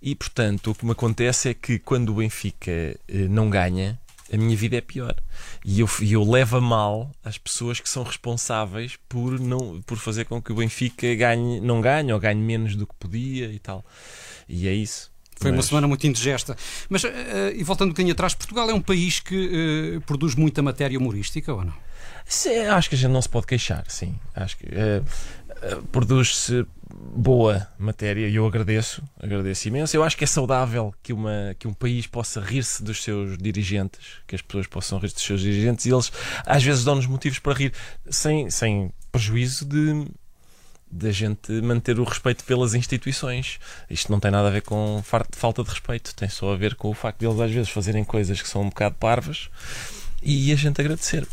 E 0.00 0.14
portanto, 0.14 0.70
o 0.70 0.74
que 0.74 0.84
me 0.84 0.92
acontece 0.92 1.50
é 1.50 1.54
que 1.54 1.78
quando 1.78 2.10
o 2.10 2.14
Benfica 2.14 2.70
eh, 2.70 2.96
não 3.08 3.50
ganha, 3.50 3.98
a 4.32 4.36
minha 4.36 4.56
vida 4.56 4.76
é 4.76 4.80
pior. 4.80 5.16
E 5.64 5.80
eu, 5.80 5.88
eu 6.02 6.22
levo 6.22 6.58
a 6.58 6.60
mal 6.60 7.10
as 7.24 7.38
pessoas 7.38 7.80
que 7.80 7.88
são 7.88 8.02
responsáveis 8.02 8.98
por, 9.08 9.40
não, 9.40 9.80
por 9.82 9.98
fazer 9.98 10.24
com 10.26 10.40
que 10.40 10.52
o 10.52 10.56
Benfica 10.56 11.14
ganhe, 11.14 11.60
não 11.60 11.80
ganhe 11.80 12.12
ou 12.12 12.20
ganhe 12.20 12.40
menos 12.40 12.76
do 12.76 12.86
que 12.86 12.94
podia 12.94 13.50
e 13.50 13.58
tal. 13.58 13.84
E 14.48 14.68
é 14.68 14.72
isso. 14.72 15.10
Foi 15.40 15.52
uma 15.52 15.62
semana 15.62 15.86
muito 15.86 16.04
indigesta. 16.06 16.56
Mas, 16.88 17.04
eh, 17.04 17.52
e 17.54 17.62
voltando 17.62 17.88
um 17.88 17.92
bocadinho 17.92 18.12
atrás, 18.12 18.34
Portugal 18.34 18.68
é 18.68 18.74
um 18.74 18.80
país 18.80 19.20
que 19.20 19.96
eh, 19.96 20.00
produz 20.04 20.34
muita 20.34 20.62
matéria 20.62 20.98
humorística 20.98 21.54
ou 21.54 21.64
não? 21.64 21.74
Sim, 22.26 22.66
acho 22.66 22.88
que 22.88 22.96
a 22.96 22.98
gente 22.98 23.12
não 23.12 23.22
se 23.22 23.28
pode 23.28 23.46
queixar, 23.46 23.84
sim. 23.88 24.18
Acho 24.34 24.58
que 24.58 24.66
eh, 24.66 25.02
produz-se 25.92 26.66
boa 26.90 27.66
matéria 27.78 28.28
e 28.28 28.34
eu 28.34 28.46
agradeço, 28.46 29.02
agradeço 29.20 29.68
imenso. 29.68 29.96
Eu 29.96 30.02
acho 30.02 30.16
que 30.16 30.24
é 30.24 30.26
saudável 30.26 30.94
que, 31.02 31.12
uma, 31.12 31.54
que 31.58 31.68
um 31.68 31.72
país 31.72 32.06
possa 32.06 32.40
rir-se 32.40 32.82
dos 32.82 33.02
seus 33.02 33.36
dirigentes, 33.38 34.00
que 34.26 34.34
as 34.34 34.42
pessoas 34.42 34.66
possam 34.66 34.98
rir-se 34.98 35.14
dos 35.14 35.24
seus 35.24 35.40
dirigentes 35.40 35.86
e 35.86 35.90
eles 35.90 36.12
às 36.46 36.62
vezes 36.62 36.84
dão-nos 36.84 37.06
motivos 37.06 37.38
para 37.38 37.54
rir, 37.54 37.72
sem, 38.08 38.50
sem 38.50 38.92
prejuízo 39.10 39.64
de 39.64 40.06
da 40.90 41.10
gente 41.10 41.52
manter 41.60 42.00
o 42.00 42.04
respeito 42.04 42.44
pelas 42.44 42.74
instituições. 42.74 43.58
Isto 43.90 44.10
não 44.10 44.18
tem 44.18 44.30
nada 44.30 44.48
a 44.48 44.50
ver 44.50 44.62
com 44.62 45.02
falta 45.32 45.62
de 45.62 45.68
respeito, 45.68 46.14
tem 46.14 46.28
só 46.28 46.52
a 46.52 46.56
ver 46.56 46.74
com 46.76 46.88
o 46.88 46.94
facto 46.94 47.20
de 47.20 47.26
eles 47.26 47.38
às 47.40 47.50
vezes 47.50 47.68
fazerem 47.68 48.04
coisas 48.04 48.40
que 48.40 48.48
são 48.48 48.62
um 48.62 48.68
bocado 48.70 48.94
parvas 48.94 49.50
e 50.22 50.52
a 50.52 50.56
gente 50.56 50.80
agradecer. 50.80 51.26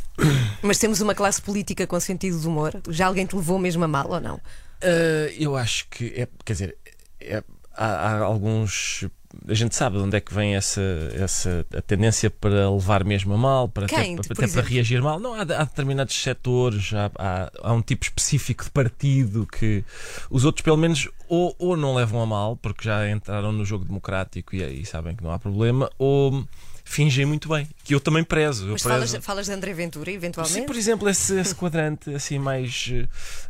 Mas 0.61 0.77
temos 0.77 1.01
uma 1.01 1.15
classe 1.15 1.41
política 1.41 1.87
com 1.87 1.99
sentido 1.99 2.39
de 2.39 2.47
humor. 2.47 2.73
Já 2.89 3.07
alguém 3.07 3.25
te 3.25 3.35
levou 3.35 3.57
mesmo 3.57 3.83
a 3.83 3.87
mal 3.87 4.09
ou 4.09 4.19
não? 4.19 4.39
Uh, 4.83 5.31
eu 5.39 5.55
acho 5.55 5.87
que 5.89 6.07
é, 6.15 6.27
quer 6.43 6.53
dizer, 6.53 6.77
é- 7.19 7.43
há, 7.75 7.85
há 7.85 8.19
alguns. 8.19 9.05
A 9.49 9.53
gente 9.53 9.75
sabe 9.75 9.97
de 9.97 10.03
onde 10.03 10.15
é 10.15 10.21
que 10.21 10.33
vem 10.33 10.55
essa, 10.55 10.81
essa 11.13 11.65
a 11.75 11.81
tendência 11.81 12.29
para 12.29 12.69
levar 12.71 13.03
mesmo 13.03 13.33
a 13.33 13.37
mal, 13.37 13.67
para 13.67 13.85
Quem, 13.85 14.17
até, 14.17 14.31
até 14.31 14.47
para 14.47 14.61
reagir 14.61 15.01
mal. 15.01 15.19
Não, 15.19 15.33
há, 15.33 15.41
há 15.41 15.63
determinados 15.65 16.15
setores, 16.15 16.93
há, 16.93 17.11
há, 17.17 17.51
há 17.61 17.73
um 17.73 17.81
tipo 17.81 18.05
específico 18.05 18.63
de 18.63 18.69
partido 18.71 19.45
que 19.45 19.83
os 20.29 20.45
outros, 20.45 20.63
pelo 20.63 20.77
menos, 20.77 21.09
ou, 21.27 21.53
ou 21.59 21.75
não 21.75 21.93
levam 21.95 22.21
a 22.21 22.25
mal, 22.25 22.55
porque 22.55 22.85
já 22.85 23.09
entraram 23.09 23.51
no 23.51 23.65
jogo 23.65 23.83
democrático 23.83 24.55
e 24.55 24.63
aí 24.63 24.85
sabem 24.85 25.15
que 25.15 25.23
não 25.23 25.31
há 25.31 25.37
problema, 25.37 25.89
ou 25.97 26.47
fingem 26.85 27.25
muito 27.25 27.49
bem, 27.49 27.67
que 27.83 27.93
eu 27.93 27.99
também 27.99 28.23
prezo. 28.23 28.67
Eu 28.67 28.71
Mas 28.73 28.83
prezo. 28.83 29.07
falas, 29.07 29.25
falas 29.25 29.45
de 29.47 29.51
André 29.51 29.73
Ventura, 29.73 30.09
eventualmente? 30.11 30.53
Sim, 30.59 30.65
por 30.65 30.75
exemplo, 30.77 31.09
esse, 31.09 31.37
esse 31.37 31.53
quadrante 31.53 32.13
assim 32.13 32.39
mais 32.39 32.93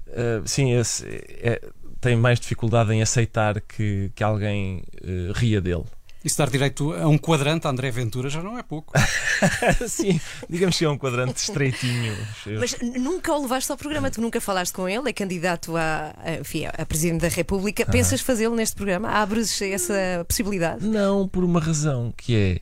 eh, 0.07 0.41
sim, 0.45 0.73
esse, 0.73 1.05
é- 1.05 1.61
tem 2.01 2.15
mais 2.15 2.39
dificuldade 2.39 2.93
em 2.93 3.01
aceitar 3.01 3.59
que, 3.61 4.11
que 4.15 4.23
alguém 4.23 4.83
eh, 5.03 5.31
ria 5.35 5.59
dele. 5.61 5.83
Isso 6.23 6.39
dar 6.39 6.49
direito 6.49 6.91
a 6.91 7.07
um 7.07 7.19
quadrante 7.19 7.67
a 7.67 7.69
André 7.69 7.91
Ventura 7.91 8.29
já 8.29 8.41
não 8.41 8.57
é 8.57 8.63
pouco. 8.63 8.91
Sim, 9.87 10.19
digamos 10.49 10.75
que 10.75 10.83
é 10.83 10.89
um 10.89 10.97
quadrante 10.97 11.39
estreitinho. 11.39 12.17
Mas 12.59 12.75
nunca 12.99 13.31
o 13.31 13.43
levaste 13.43 13.71
ao 13.71 13.77
programa, 13.77 14.09
tu 14.09 14.19
nunca 14.21 14.41
falaste 14.41 14.73
com 14.73 14.89
ele, 14.89 15.07
é 15.07 15.13
candidato 15.13 15.77
a, 15.77 16.15
a, 16.17 16.33
enfim, 16.41 16.65
a 16.65 16.83
Presidente 16.83 17.21
da 17.21 17.27
República. 17.27 17.85
Pensas 17.85 18.21
fazê-lo 18.21 18.55
neste 18.55 18.75
programa? 18.75 19.07
Abres 19.09 19.61
essa 19.61 20.25
possibilidade? 20.27 20.83
Não, 20.83 21.27
por 21.27 21.43
uma 21.43 21.59
razão 21.59 22.11
que 22.17 22.35
é 22.35 22.59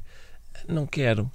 não 0.68 0.86
quero. 0.86 1.30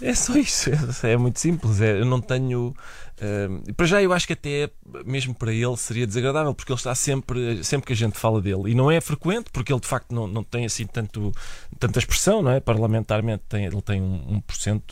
É 0.00 0.14
só 0.14 0.36
isso. 0.36 0.70
É, 1.06 1.12
é 1.12 1.16
muito 1.16 1.40
simples. 1.40 1.80
É, 1.80 2.00
eu 2.00 2.04
não 2.04 2.20
tenho. 2.20 2.74
Uh, 3.14 3.72
para 3.74 3.86
já, 3.86 4.02
eu 4.02 4.12
acho 4.12 4.26
que 4.26 4.32
até 4.32 4.70
mesmo 5.04 5.34
para 5.34 5.52
ele 5.52 5.76
seria 5.76 6.06
desagradável, 6.06 6.54
porque 6.54 6.72
ele 6.72 6.78
está 6.78 6.94
sempre, 6.94 7.62
sempre 7.62 7.86
que 7.86 7.92
a 7.92 7.96
gente 7.96 8.18
fala 8.18 8.40
dele, 8.40 8.70
e 8.70 8.74
não 8.74 8.90
é 8.90 9.00
frequente, 9.00 9.50
porque 9.52 9.72
ele 9.72 9.80
de 9.80 9.86
facto 9.86 10.12
não, 10.12 10.26
não 10.26 10.42
tem 10.42 10.64
assim 10.64 10.86
tanto, 10.86 11.32
tanta 11.78 11.98
expressão, 11.98 12.42
não 12.42 12.50
é? 12.50 12.60
Parlamentarmente 12.60 13.44
tem, 13.48 13.64
ele 13.66 13.80
tem 13.82 14.02
um, 14.02 14.42
1%. 14.48 14.82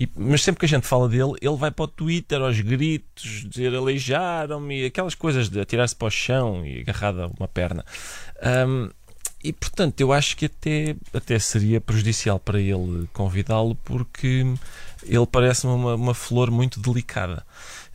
E, 0.00 0.08
mas 0.16 0.42
sempre 0.42 0.60
que 0.60 0.64
a 0.64 0.68
gente 0.68 0.86
fala 0.86 1.06
dele, 1.08 1.34
ele 1.42 1.56
vai 1.56 1.70
para 1.70 1.84
o 1.84 1.88
Twitter 1.88 2.40
aos 2.40 2.58
gritos, 2.58 3.44
dizer 3.46 3.74
aleijaram-me, 3.74 4.86
aquelas 4.86 5.14
coisas 5.14 5.50
de 5.50 5.60
atirar-se 5.60 5.94
para 5.94 6.08
o 6.08 6.10
chão 6.10 6.64
e 6.64 6.80
agarrado 6.80 7.22
a 7.22 7.26
uma 7.26 7.46
perna. 7.46 7.84
Um, 8.66 8.88
e 9.42 9.52
portanto, 9.52 10.00
eu 10.00 10.12
acho 10.12 10.36
que 10.36 10.46
até, 10.46 10.94
até 11.14 11.38
seria 11.38 11.80
prejudicial 11.80 12.38
para 12.38 12.60
ele 12.60 13.08
convidá-lo, 13.12 13.74
porque 13.84 14.44
ele 15.02 15.26
parece-me 15.26 15.72
uma, 15.72 15.94
uma 15.94 16.14
flor 16.14 16.50
muito 16.50 16.78
delicada. 16.80 17.44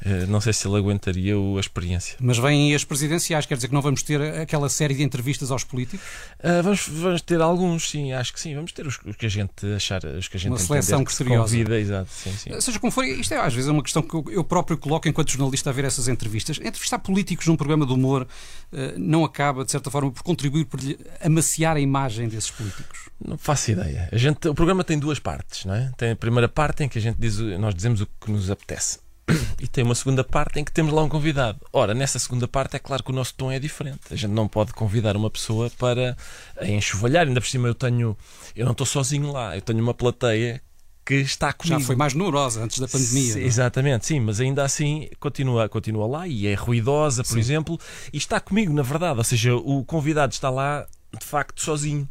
Eh, 0.04 0.26
não 0.28 0.42
sei 0.42 0.52
se 0.54 0.68
ele 0.68 0.78
aguentaria 0.78 1.36
a 1.36 1.60
experiência. 1.60 2.18
Mas 2.20 2.38
vêm 2.38 2.76
as 2.76 2.84
presidenciais, 2.84 3.46
quer 3.46 3.56
dizer 3.56 3.70
que 3.70 3.74
não 3.74 3.82
vamos 3.82 4.04
ter 4.04 4.22
aquela 4.22 4.70
série 4.70 4.94
de 4.94 5.04
entrevistas 5.04 5.52
aos 5.52 5.64
políticos? 5.64 6.06
Uh, 6.40 6.62
vamos, 6.62 6.88
vamos, 6.88 7.22
ter 7.22 7.42
alguns, 7.42 7.90
sim, 7.90 8.12
acho 8.12 8.34
que 8.34 8.40
sim. 8.40 8.54
Vamos 8.56 8.72
ter 8.72 8.86
os, 8.86 9.00
os 9.06 9.16
que 9.16 9.26
a 9.26 9.30
gente 9.30 9.66
achar, 9.76 10.04
os 10.04 10.28
que 10.28 10.38
a 10.38 10.40
gente 10.40 10.52
Uma 10.52 10.60
seleção 10.60 11.04
que 11.04 11.24
convida, 11.24 11.80
exato, 11.80 12.10
sim, 12.12 12.32
sim. 12.38 12.52
Eh, 12.52 12.62
seja 12.62 12.80
como 12.80 12.92
for, 12.92 13.06
isto 13.06 13.34
é 13.34 13.38
às 13.38 13.54
vezes 13.54 13.70
é 13.70 13.72
uma 13.72 13.84
questão 13.84 14.02
que 14.02 14.14
eu, 14.14 14.26
eu 14.30 14.44
próprio 14.44 14.78
coloco 14.78 15.08
enquanto 15.08 15.32
jornalista 15.32 15.70
a 15.70 15.74
ver 15.74 15.86
essas 15.86 16.08
entrevistas. 16.08 16.58
Entrevistar 16.58 17.00
políticos 17.00 17.48
num 17.48 17.56
programa 17.56 17.86
de 17.86 17.94
humor 17.94 18.24
uh, 18.24 18.78
não 18.98 19.24
acaba, 19.24 19.64
de 19.64 19.72
certa 19.72 19.90
forma, 19.90 20.12
por 20.12 20.24
contribuir 20.24 20.66
por 20.66 20.80
amaciar 21.22 21.78
a 21.78 21.80
imagem 21.80 22.28
desses 22.28 22.52
políticos? 22.52 23.10
Não 23.26 23.38
faço 23.38 23.72
ideia. 23.72 24.10
A 24.12 24.18
gente, 24.18 24.48
o 24.48 24.54
programa 24.54 24.84
tem 24.84 25.00
duas 25.00 25.20
partes, 25.20 25.66
não 25.66 25.74
é? 25.74 25.92
Tem 25.98 26.12
a 26.12 26.16
primeira 26.16 26.50
parte 26.50 26.84
em 26.84 26.90
que 26.90 26.98
a 26.98 27.02
gente 27.02 27.18
diz, 27.18 27.40
nós 27.40 27.74
dizemos 27.74 28.02
o 28.02 28.06
que 28.06 28.30
nos 28.30 28.52
apetece. 28.52 29.05
E 29.60 29.68
tem 29.68 29.84
uma 29.84 29.96
segunda 29.96 30.24
parte 30.24 30.60
em 30.60 30.64
que 30.64 30.72
temos 30.72 30.94
lá 30.94 31.02
um 31.02 31.10
convidado. 31.10 31.60
Ora, 31.72 31.94
nessa 31.94 32.20
segunda 32.20 32.48
parte 32.48 32.76
é 32.76 32.80
claro 32.80 33.04
que 33.04 33.12
o 33.12 33.16
nosso 33.16 33.34
tom 33.34 33.52
é 33.52 33.58
diferente. 33.58 34.02
A 34.12 34.16
gente 34.16 34.32
não 34.32 34.48
pode 34.48 34.74
convidar 34.74 35.16
uma 35.16 35.30
pessoa 35.30 35.72
para 35.78 36.16
enxovalhar. 36.62 37.26
Ainda 37.26 37.42
por 37.42 37.48
cima 37.48 37.68
eu 37.68 37.74
tenho. 37.74 38.18
Eu 38.56 38.66
não 38.66 38.74
estou 38.74 38.86
sozinho 38.86 39.32
lá, 39.32 39.56
eu 39.56 39.62
tenho 39.62 39.82
uma 39.82 39.94
plateia 39.94 40.62
que 41.06 41.16
está 41.16 41.54
comigo. 41.54 41.80
Já 41.80 41.86
foi 41.86 41.96
mais 41.96 42.14
numerosa 42.14 42.64
antes 42.64 42.80
da 42.80 42.88
pandemia. 42.88 43.34
Sim, 43.34 43.42
é? 43.42 43.44
exatamente, 43.44 44.06
sim, 44.08 44.20
mas 44.20 44.40
ainda 44.40 44.64
assim 44.64 45.08
continua, 45.20 45.70
continua 45.70 46.08
lá 46.08 46.28
e 46.28 46.48
é 46.48 46.56
ruidosa, 46.56 47.24
por 47.24 47.34
sim. 47.34 47.40
exemplo, 47.40 47.80
e 48.12 48.18
está 48.18 48.40
comigo, 48.40 48.74
na 48.74 48.82
verdade. 48.82 49.18
Ou 49.18 49.24
seja, 49.24 49.56
o 49.56 49.86
convidado 49.86 50.34
está 50.34 50.50
lá 50.50 50.86
de 51.18 51.26
facto 51.26 51.62
sozinho. 51.62 52.10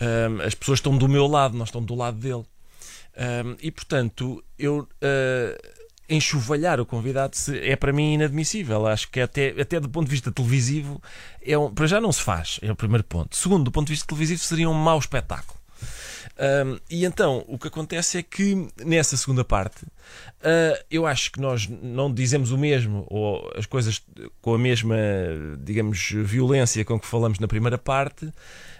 Um, 0.00 0.42
as 0.42 0.54
pessoas 0.54 0.78
estão 0.78 0.96
do 0.96 1.08
meu 1.08 1.26
lado, 1.26 1.56
não 1.56 1.64
estão 1.64 1.82
do 1.82 1.94
lado 1.94 2.18
dele. 2.18 2.44
Um, 3.16 3.56
e 3.62 3.70
portanto, 3.70 4.44
eu. 4.58 4.88
Uh, 5.02 5.75
enxovalhar 6.08 6.80
o 6.80 6.86
convidado 6.86 7.36
é 7.62 7.74
para 7.76 7.92
mim 7.92 8.14
inadmissível. 8.14 8.86
Acho 8.86 9.08
que 9.10 9.20
até, 9.20 9.48
até 9.60 9.80
do 9.80 9.88
ponto 9.88 10.06
de 10.06 10.10
vista 10.10 10.30
televisivo, 10.30 11.00
é 11.42 11.56
um, 11.56 11.72
para 11.72 11.86
já 11.86 12.00
não 12.00 12.12
se 12.12 12.22
faz, 12.22 12.58
é 12.62 12.70
o 12.70 12.76
primeiro 12.76 13.04
ponto. 13.04 13.36
Segundo, 13.36 13.64
do 13.64 13.72
ponto 13.72 13.86
de 13.86 13.92
vista 13.92 14.06
televisivo, 14.06 14.40
seria 14.40 14.68
um 14.68 14.74
mau 14.74 14.98
espetáculo. 14.98 15.55
Um, 16.38 16.78
e 16.90 17.06
então 17.06 17.44
o 17.48 17.58
que 17.58 17.68
acontece 17.68 18.18
é 18.18 18.22
que 18.22 18.68
nessa 18.84 19.16
segunda 19.16 19.42
parte 19.42 19.84
uh, 19.84 20.84
eu 20.90 21.06
acho 21.06 21.32
que 21.32 21.40
nós 21.40 21.66
não 21.66 22.12
dizemos 22.12 22.50
o 22.50 22.58
mesmo 22.58 23.06
ou 23.08 23.50
as 23.56 23.64
coisas 23.64 24.02
com 24.42 24.52
a 24.52 24.58
mesma, 24.58 24.96
digamos, 25.58 26.10
violência 26.12 26.84
com 26.84 27.00
que 27.00 27.06
falamos 27.06 27.38
na 27.38 27.48
primeira 27.48 27.78
parte 27.78 28.30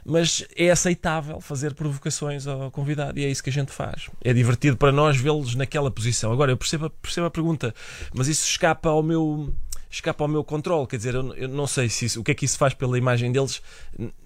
mas 0.09 0.47
é 0.55 0.71
aceitável 0.71 1.41
fazer 1.41 1.75
provocações 1.75 2.47
ao 2.47 2.71
convidado 2.71 3.19
e 3.19 3.25
é 3.25 3.29
isso 3.29 3.43
que 3.43 3.51
a 3.51 3.53
gente 3.53 3.73
faz. 3.73 4.09
É 4.23 4.33
divertido 4.33 4.77
para 4.77 4.93
nós 4.93 5.17
vê-los 5.17 5.57
naquela 5.57 5.91
posição. 5.91 6.31
Agora, 6.31 6.53
eu 6.53 6.57
percebo, 6.57 6.89
percebo 6.89 7.27
a 7.27 7.31
pergunta, 7.31 7.75
mas 8.15 8.29
isso 8.29 8.49
escapa 8.49 8.89
ao 8.89 9.03
meu 9.03 9.53
escapa 9.91 10.23
ao 10.23 10.29
meu 10.29 10.45
controle, 10.45 10.87
quer 10.87 10.97
dizer, 10.97 11.15
eu, 11.15 11.49
não 11.49 11.67
sei 11.67 11.89
se 11.89 12.05
isso, 12.05 12.21
o 12.21 12.25
que 12.25 12.31
é 12.31 12.35
que 12.35 12.45
isso 12.45 12.59
faz 12.59 12.75
pela 12.75 12.99
imagem 12.99 13.33
deles, 13.33 13.63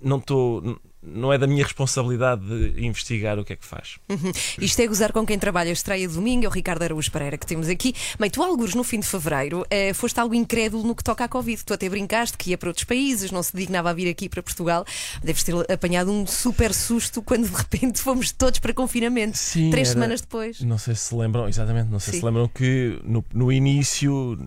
não 0.03 0.19
estou 0.19 0.81
não 1.03 1.33
é 1.33 1.39
da 1.39 1.47
minha 1.47 1.65
responsabilidade 1.65 2.43
de 2.45 2.85
investigar 2.85 3.39
o 3.39 3.45
que 3.45 3.55
é 3.55 3.57
que 3.57 3.65
faz. 3.65 3.99
Uhum. 4.09 4.33
Isto 4.61 4.81
é 4.81 4.87
gozar 4.87 5.13
com 5.13 5.25
quem 5.25 5.39
trabalha. 5.39 5.71
Estreia 5.71 6.09
domingo, 6.09 6.45
é 6.45 6.49
o 6.49 6.51
Ricardo 6.51 6.83
Araújo 6.83 7.11
Pereira 7.11 7.39
que 7.39 7.47
temos 7.47 7.69
aqui. 7.69 7.95
Bem, 8.19 8.29
tu, 8.29 8.43
alguns 8.43 8.75
no 8.75 8.85
fim 8.85 9.01
de 9.01 9.07
fevereiro, 9.07 9.65
eh, 9.71 9.95
foste 9.95 10.19
algo 10.21 10.35
incrédulo 10.35 10.87
no 10.87 10.95
que 10.95 11.03
toca 11.03 11.25
à 11.25 11.29
Covid. 11.29 11.65
Tu 11.65 11.73
até 11.73 11.89
brincaste 11.89 12.37
que 12.37 12.51
ia 12.51 12.59
para 12.59 12.69
outros 12.69 12.85
países, 12.85 13.31
não 13.31 13.43
se 13.43 13.57
dignava 13.57 13.91
a 13.91 13.93
vir 13.93 14.11
aqui 14.11 14.29
para 14.29 14.43
Portugal. 14.43 14.85
Deves 15.23 15.43
ter 15.43 15.55
apanhado 15.73 16.11
um 16.11 16.27
super 16.27 16.75
susto 16.75 17.23
quando 17.23 17.49
de 17.49 17.57
repente 17.57 18.01
fomos 18.01 18.31
todos 18.33 18.59
para 18.59 18.75
confinamento. 18.75 19.39
Sim, 19.39 19.71
Três 19.71 19.89
era... 19.89 19.95
semanas 19.95 20.21
depois. 20.21 20.61
Não 20.61 20.79
sei 20.79 20.95
se 20.95 21.15
lembram, 21.15 21.49
exatamente, 21.49 21.91
não 21.91 21.99
sei 21.99 22.15
Sim. 22.15 22.21
se 22.21 22.27
lembram 22.27 22.49
que 22.49 23.01
no, 23.05 23.25
no 23.33 23.51
início 23.51 24.39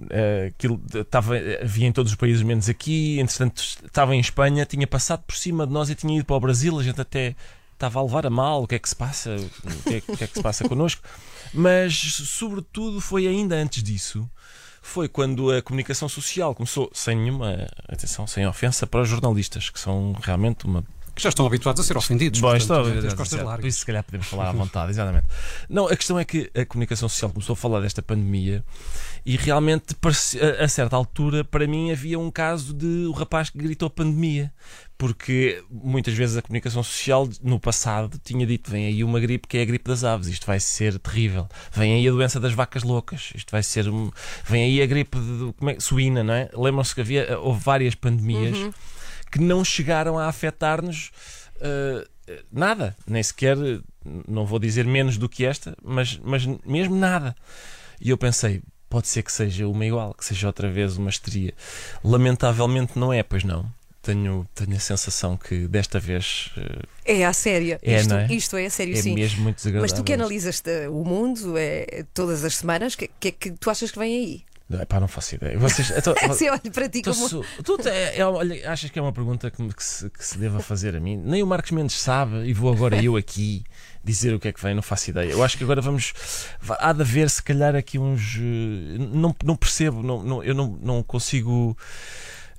aquilo 0.48 0.82
estava, 0.94 1.36
havia 1.62 1.88
em 1.88 1.92
todos 1.92 2.12
os 2.12 2.18
países 2.18 2.44
menos 2.44 2.70
aqui, 2.70 3.20
entretanto 3.20 3.64
estava 3.84 4.16
em 4.16 4.20
Espanha, 4.20 4.66
tinha 4.66 4.86
passado 4.86 5.24
por 5.26 5.36
cima 5.36 5.66
de 5.66 5.74
nós 5.74 5.90
e 5.90 5.96
tinha 5.96 6.16
ido 6.16 6.26
para 6.26 6.36
o 6.36 6.43
Brasil, 6.44 6.80
a 6.80 6.84
gente 6.84 7.02
até 7.02 7.36
estava 7.74 8.00
a 8.00 8.04
levar 8.04 8.26
a 8.26 8.30
mal 8.30 8.64
o 8.64 8.68
que 8.68 8.76
é 8.76 8.80
que 8.80 8.88
se 8.88 8.96
passa, 8.96 9.36
o 9.36 9.84
que 9.84 9.96
é, 9.96 9.98
o 9.98 10.18
que, 10.18 10.24
é 10.24 10.28
que 10.28 10.36
se 10.36 10.44
passa 10.44 10.68
connosco, 10.68 11.02
mas 11.54 11.96
sobretudo 11.96 13.02
foi 13.02 13.28
ainda 13.28 13.56
antes 13.56 13.84
disso. 13.84 14.30
Foi 14.82 15.08
quando 15.08 15.50
a 15.50 15.62
comunicação 15.62 16.10
social 16.10 16.54
começou, 16.54 16.92
sem 16.94 17.16
nenhuma 17.16 17.68
atenção, 17.88 18.28
sem 18.28 18.46
ofensa 18.46 18.86
para 18.86 19.02
os 19.02 19.08
jornalistas, 19.08 19.70
que 19.70 19.80
são 19.80 20.14
realmente 20.22 20.66
uma 20.66 20.84
que 21.16 21.22
já 21.22 21.30
estão 21.30 21.46
habituados 21.46 21.80
a 21.80 21.84
ser 21.84 21.98
ofendidos. 21.98 22.40
Bom, 22.40 22.56
estou, 22.56 22.84
por 22.84 23.66
isso, 23.66 23.80
se 23.80 23.86
calhar, 23.86 24.04
podemos 24.04 24.28
falar 24.28 24.50
à 24.50 24.52
vontade, 24.52 24.92
exatamente. 24.92 25.28
Não, 25.70 25.88
a 25.88 25.96
questão 25.96 26.18
é 26.18 26.26
que 26.26 26.50
a 26.56 26.66
comunicação 26.66 27.08
social 27.08 27.32
começou 27.32 27.54
a 27.54 27.58
falar 27.58 27.82
desta 27.82 28.02
pandemia 28.02 28.64
e 29.26 29.38
realmente, 29.38 29.96
a 30.60 30.68
certa 30.68 30.96
altura, 30.96 31.44
para 31.46 31.66
mim, 31.66 31.92
havia 31.92 32.20
um 32.20 32.30
caso 32.30 32.74
de 32.74 33.06
o 33.06 33.12
rapaz 33.12 33.50
que 33.50 33.58
gritou 33.58 33.90
pandemia. 33.90 34.52
Porque 34.98 35.64
muitas 35.70 36.14
vezes 36.14 36.38
a 36.38 36.42
comunicação 36.42 36.84
social, 36.84 37.28
no 37.42 37.60
passado, 37.60 38.20
tinha 38.24 38.46
dito: 38.46 38.70
vem 38.70 38.86
aí 38.86 39.04
uma 39.04 39.20
gripe 39.20 39.48
que 39.48 39.58
é 39.58 39.62
a 39.62 39.66
gripe 39.66 39.90
das 39.90 40.04
aves, 40.04 40.28
isto 40.28 40.46
vai 40.46 40.60
ser 40.60 40.98
terrível. 41.00 41.48
Vem 41.74 41.94
aí 41.94 42.08
a 42.08 42.12
doença 42.12 42.40
das 42.40 42.54
vacas 42.54 42.84
loucas, 42.84 43.32
isto 43.36 43.52
vai 43.52 43.64
ser. 43.64 43.90
Um... 43.90 44.12
Vem 44.46 44.64
aí 44.64 44.82
a 44.82 44.86
gripe 44.86 45.18
de, 45.18 45.54
como 45.58 45.72
é, 45.72 45.80
suína, 45.80 46.24
não 46.24 46.34
é? 46.34 46.50
Lembram-se 46.54 46.94
que 46.94 47.02
havia, 47.02 47.38
houve 47.40 47.62
várias 47.62 47.96
pandemias. 47.96 48.58
Uhum 48.58 48.74
que 49.34 49.42
não 49.42 49.66
chegaram 49.66 50.20
a 50.20 50.28
afetar-nos 50.28 51.12
uh, 51.58 52.08
nada, 52.52 52.96
nem 53.08 53.24
sequer, 53.24 53.58
não 54.28 54.46
vou 54.46 54.60
dizer 54.60 54.86
menos 54.86 55.18
do 55.18 55.28
que 55.28 55.44
esta, 55.44 55.76
mas, 55.84 56.20
mas 56.24 56.46
mesmo 56.64 56.96
nada. 56.96 57.36
E 58.00 58.12
eu 58.12 58.18
pensei, 58.18 58.62
pode 58.88 59.08
ser 59.08 59.24
que 59.24 59.32
seja 59.32 59.68
uma 59.68 59.84
igual, 59.84 60.14
que 60.14 60.24
seja 60.24 60.46
outra 60.46 60.70
vez 60.70 60.98
uma 60.98 61.10
histeria. 61.10 61.52
Lamentavelmente 62.04 63.00
não 63.00 63.12
é, 63.12 63.24
pois 63.24 63.44
não. 63.44 63.66
Tenho, 64.04 64.46
tenho 64.54 64.76
a 64.76 64.80
sensação 64.80 65.36
que 65.36 65.68
desta 65.68 66.00
vez. 66.00 66.52
Uh, 66.56 66.88
é 67.04 67.26
a 67.26 67.34
sério. 67.34 67.80
É, 67.82 68.00
isto, 68.00 68.14
é? 68.14 68.28
isto 68.30 68.58
é 68.58 68.66
a 68.68 68.70
sério, 68.70 68.94
é 68.94 69.02
sim. 69.02 69.16
mesmo 69.16 69.42
muito 69.42 69.56
desagradável. 69.56 69.92
Mas 69.96 70.00
tu 70.00 70.04
que 70.04 70.14
analisas 70.14 70.62
o 70.92 71.04
mundo 71.04 71.58
é, 71.58 72.06
todas 72.14 72.46
as 72.46 72.58
semanas, 72.58 72.94
o 72.94 72.98
que, 73.00 73.10
que, 73.20 73.32
que 73.32 73.52
tu 73.52 73.72
achas 73.72 73.90
que 73.90 73.98
vem 73.98 74.16
aí? 74.16 74.46
Epá, 74.72 75.00
não 75.00 75.08
faço 75.08 75.36
ideia. 75.36 75.58
Vocês, 75.60 75.92
então, 75.92 76.16
Se 76.34 76.50
olho 76.50 76.72
para 76.74 76.90
ti 76.90 77.02
como. 77.02 77.28
Su, 77.28 77.46
tu 77.64 77.78
é, 77.88 78.18
é, 78.18 78.26
olha, 78.26 78.72
achas 78.72 78.90
que 78.90 78.98
é 78.98 79.02
uma 79.02 79.12
pergunta 79.12 79.52
que, 79.52 79.68
que, 79.74 79.84
se, 79.84 80.10
que 80.10 80.26
se 80.26 80.38
deva 80.38 80.60
fazer 80.62 80.96
a 80.96 81.00
mim? 81.00 81.18
Nem 81.18 81.44
o 81.44 81.48
Marcos 81.48 81.72
Mendes 81.72 82.00
sabe 82.00 82.46
e 82.46 82.54
vou 82.54 82.72
agora 82.72 83.02
eu 83.04 83.16
aqui 83.16 83.64
dizer 84.04 84.34
o 84.34 84.40
que 84.40 84.48
é 84.48 84.54
que 84.54 84.62
vem, 84.62 84.74
não 84.74 84.82
faço 84.82 85.10
ideia. 85.10 85.32
Eu 85.32 85.44
acho 85.44 85.58
que 85.58 85.64
agora 85.64 85.82
vamos. 85.82 86.14
Há 86.80 86.94
de 86.94 87.02
haver, 87.02 87.30
se 87.30 87.44
calhar, 87.44 87.76
aqui 87.76 88.00
uns. 88.00 88.38
Eh, 88.38 88.98
não, 89.12 89.36
não 89.44 89.56
percebo, 89.56 90.02
não, 90.02 90.24
não, 90.24 90.44
eu 90.44 90.56
não, 90.56 90.78
não 90.82 91.04
consigo 91.04 91.78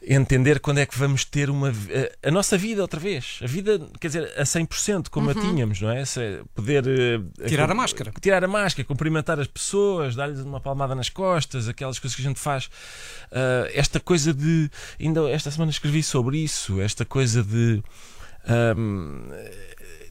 entender 0.07 0.61
quando 0.61 0.79
é 0.79 0.87
que 0.87 0.99
vamos 0.99 1.25
ter 1.25 1.51
uma 1.51 1.69
a, 1.71 2.29
a, 2.29 2.31
nossa 2.31 2.57
vida 2.57 2.83
outra 2.83 3.01
vez. 3.01 3.39
A 3.43 3.47
vida, 3.47 3.81
quer 4.01 4.09
dizer, 4.09 4.33
a 4.37 4.43
100% 4.43 5.09
como 5.09 5.31
uhum. 5.31 5.39
a 5.39 5.41
tínhamos, 5.41 5.81
não 5.81 5.91
é? 5.91 6.05
Se, 6.05 6.43
poder 6.55 6.85
uh, 6.85 7.47
tirar 7.47 7.69
a, 7.69 7.73
a, 7.73 7.75
máscara. 7.75 8.13
Tirar 8.21 8.45
a 8.45 8.49
máscara, 8.49 8.87
cumprimentar 8.87 9.41
as 9.41 9.47
pessoas, 9.47 10.15
dar-lhes 10.15 10.41
uma 10.41 10.61
palmada 10.61 10.95
nas 10.95 11.09
costas, 11.09 11.69
aquelas 11.69 11.99
coisas 11.99 12.15
que 12.15 12.23
a 12.23 12.29
gente 12.29 12.41
faz. 12.41 12.67
Uh, 12.67 13.71
esta 13.73 13.99
coisa 13.99 14.33
de 14.35 14.71
ainda 15.01 15.29
esta 15.31 15.51
semana 15.51 15.71
escrevi 15.71 16.03
sobre 16.03 16.39
isso, 16.39 16.81
esta 16.81 17.05
coisa 17.05 17.43
de 17.43 17.83
um, 18.77 19.31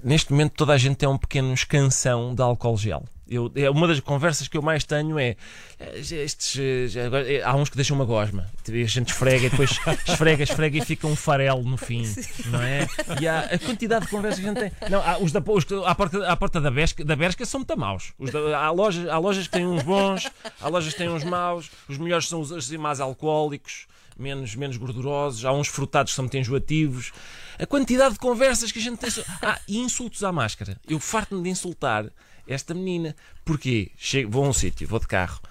neste 0.03 0.31
momento 0.31 0.53
toda 0.53 0.73
a 0.73 0.77
gente 0.77 0.97
tem 0.97 1.07
um 1.07 1.17
pequeno 1.17 1.53
escansão 1.53 2.33
de 2.33 2.41
álcool 2.41 2.77
gel. 2.77 3.03
Eu, 3.33 3.51
é 3.55 3.69
uma 3.69 3.87
das 3.87 3.99
conversas 3.99 4.47
que 4.47 4.55
eu 4.57 4.61
mais 4.61 4.83
tenho 4.83 5.17
é 5.17 5.35
eh, 5.79 5.99
estes, 5.99 6.95
eh, 6.95 7.05
agora, 7.05 7.31
eh, 7.31 7.41
há 7.43 7.55
uns 7.55 7.69
que 7.69 7.75
deixam 7.75 7.95
uma 7.95 8.05
gosma. 8.05 8.47
A 8.67 8.71
gente 8.85 9.09
esfrega 9.11 9.47
e 9.47 9.49
depois 9.49 9.71
esfrega, 10.07 10.43
esfrega 10.43 10.77
e 10.77 10.81
fica 10.85 11.07
um 11.07 11.15
farelo 11.15 11.63
no 11.63 11.77
fim, 11.77 12.03
não 12.45 12.61
é? 12.61 12.87
E 13.21 13.27
há 13.27 13.39
a 13.39 13.57
quantidade 13.59 14.05
de 14.05 14.11
conversas 14.11 14.39
que 14.39 14.45
a 14.45 14.49
gente 14.53 14.59
tem. 14.59 14.89
Não, 14.89 15.01
há, 15.01 15.17
os 15.17 15.31
da, 15.31 15.41
os, 15.45 15.65
à 15.85 15.95
porta, 15.95 16.27
à 16.27 16.35
porta 16.35 16.61
da, 16.61 16.69
Bershka, 16.69 17.03
da 17.03 17.15
Bershka 17.15 17.45
são 17.45 17.61
muito 17.61 17.77
maus. 17.77 18.13
Os 18.19 18.31
da- 18.31 18.57
há, 18.59 18.69
lojas, 18.71 19.07
há 19.09 19.17
lojas 19.17 19.47
que 19.47 19.53
têm 19.53 19.65
uns 19.65 19.83
bons, 19.83 20.29
há 20.61 20.67
lojas 20.67 20.93
que 20.93 20.99
têm 20.99 21.09
uns 21.09 21.23
maus. 21.23 21.71
Os 21.89 21.97
melhores 21.97 22.27
são 22.27 22.39
os 22.41 22.51
assim, 22.51 22.77
mais 22.77 22.99
alcoólicos, 22.99 23.87
menos, 24.17 24.53
menos 24.55 24.77
gordurosos. 24.77 25.43
Há 25.45 25.51
uns 25.51 25.67
frutados 25.67 26.11
que 26.11 26.15
são 26.15 26.23
muito 26.23 26.37
enjoativos. 26.37 27.11
A 27.59 27.65
quantidade 27.65 28.13
de 28.13 28.19
conversas 28.19 28.71
que 28.71 28.79
a 28.79 28.81
gente 28.81 28.97
tem. 28.97 29.09
so- 29.09 29.23
Ah, 29.41 29.59
e 29.67 29.77
insultos 29.79 30.23
à 30.23 30.31
máscara. 30.31 30.77
Eu 30.87 30.99
farto-me 30.99 31.41
de 31.43 31.49
insultar 31.49 32.05
esta 32.47 32.73
menina. 32.73 33.15
Porquê? 33.45 33.91
Chego, 33.97 34.31
vou 34.31 34.45
a 34.45 34.50
um 34.50 34.53
sítio, 34.53 34.88
vou 34.88 35.00
de 35.00 35.07
carro, 35.07 35.41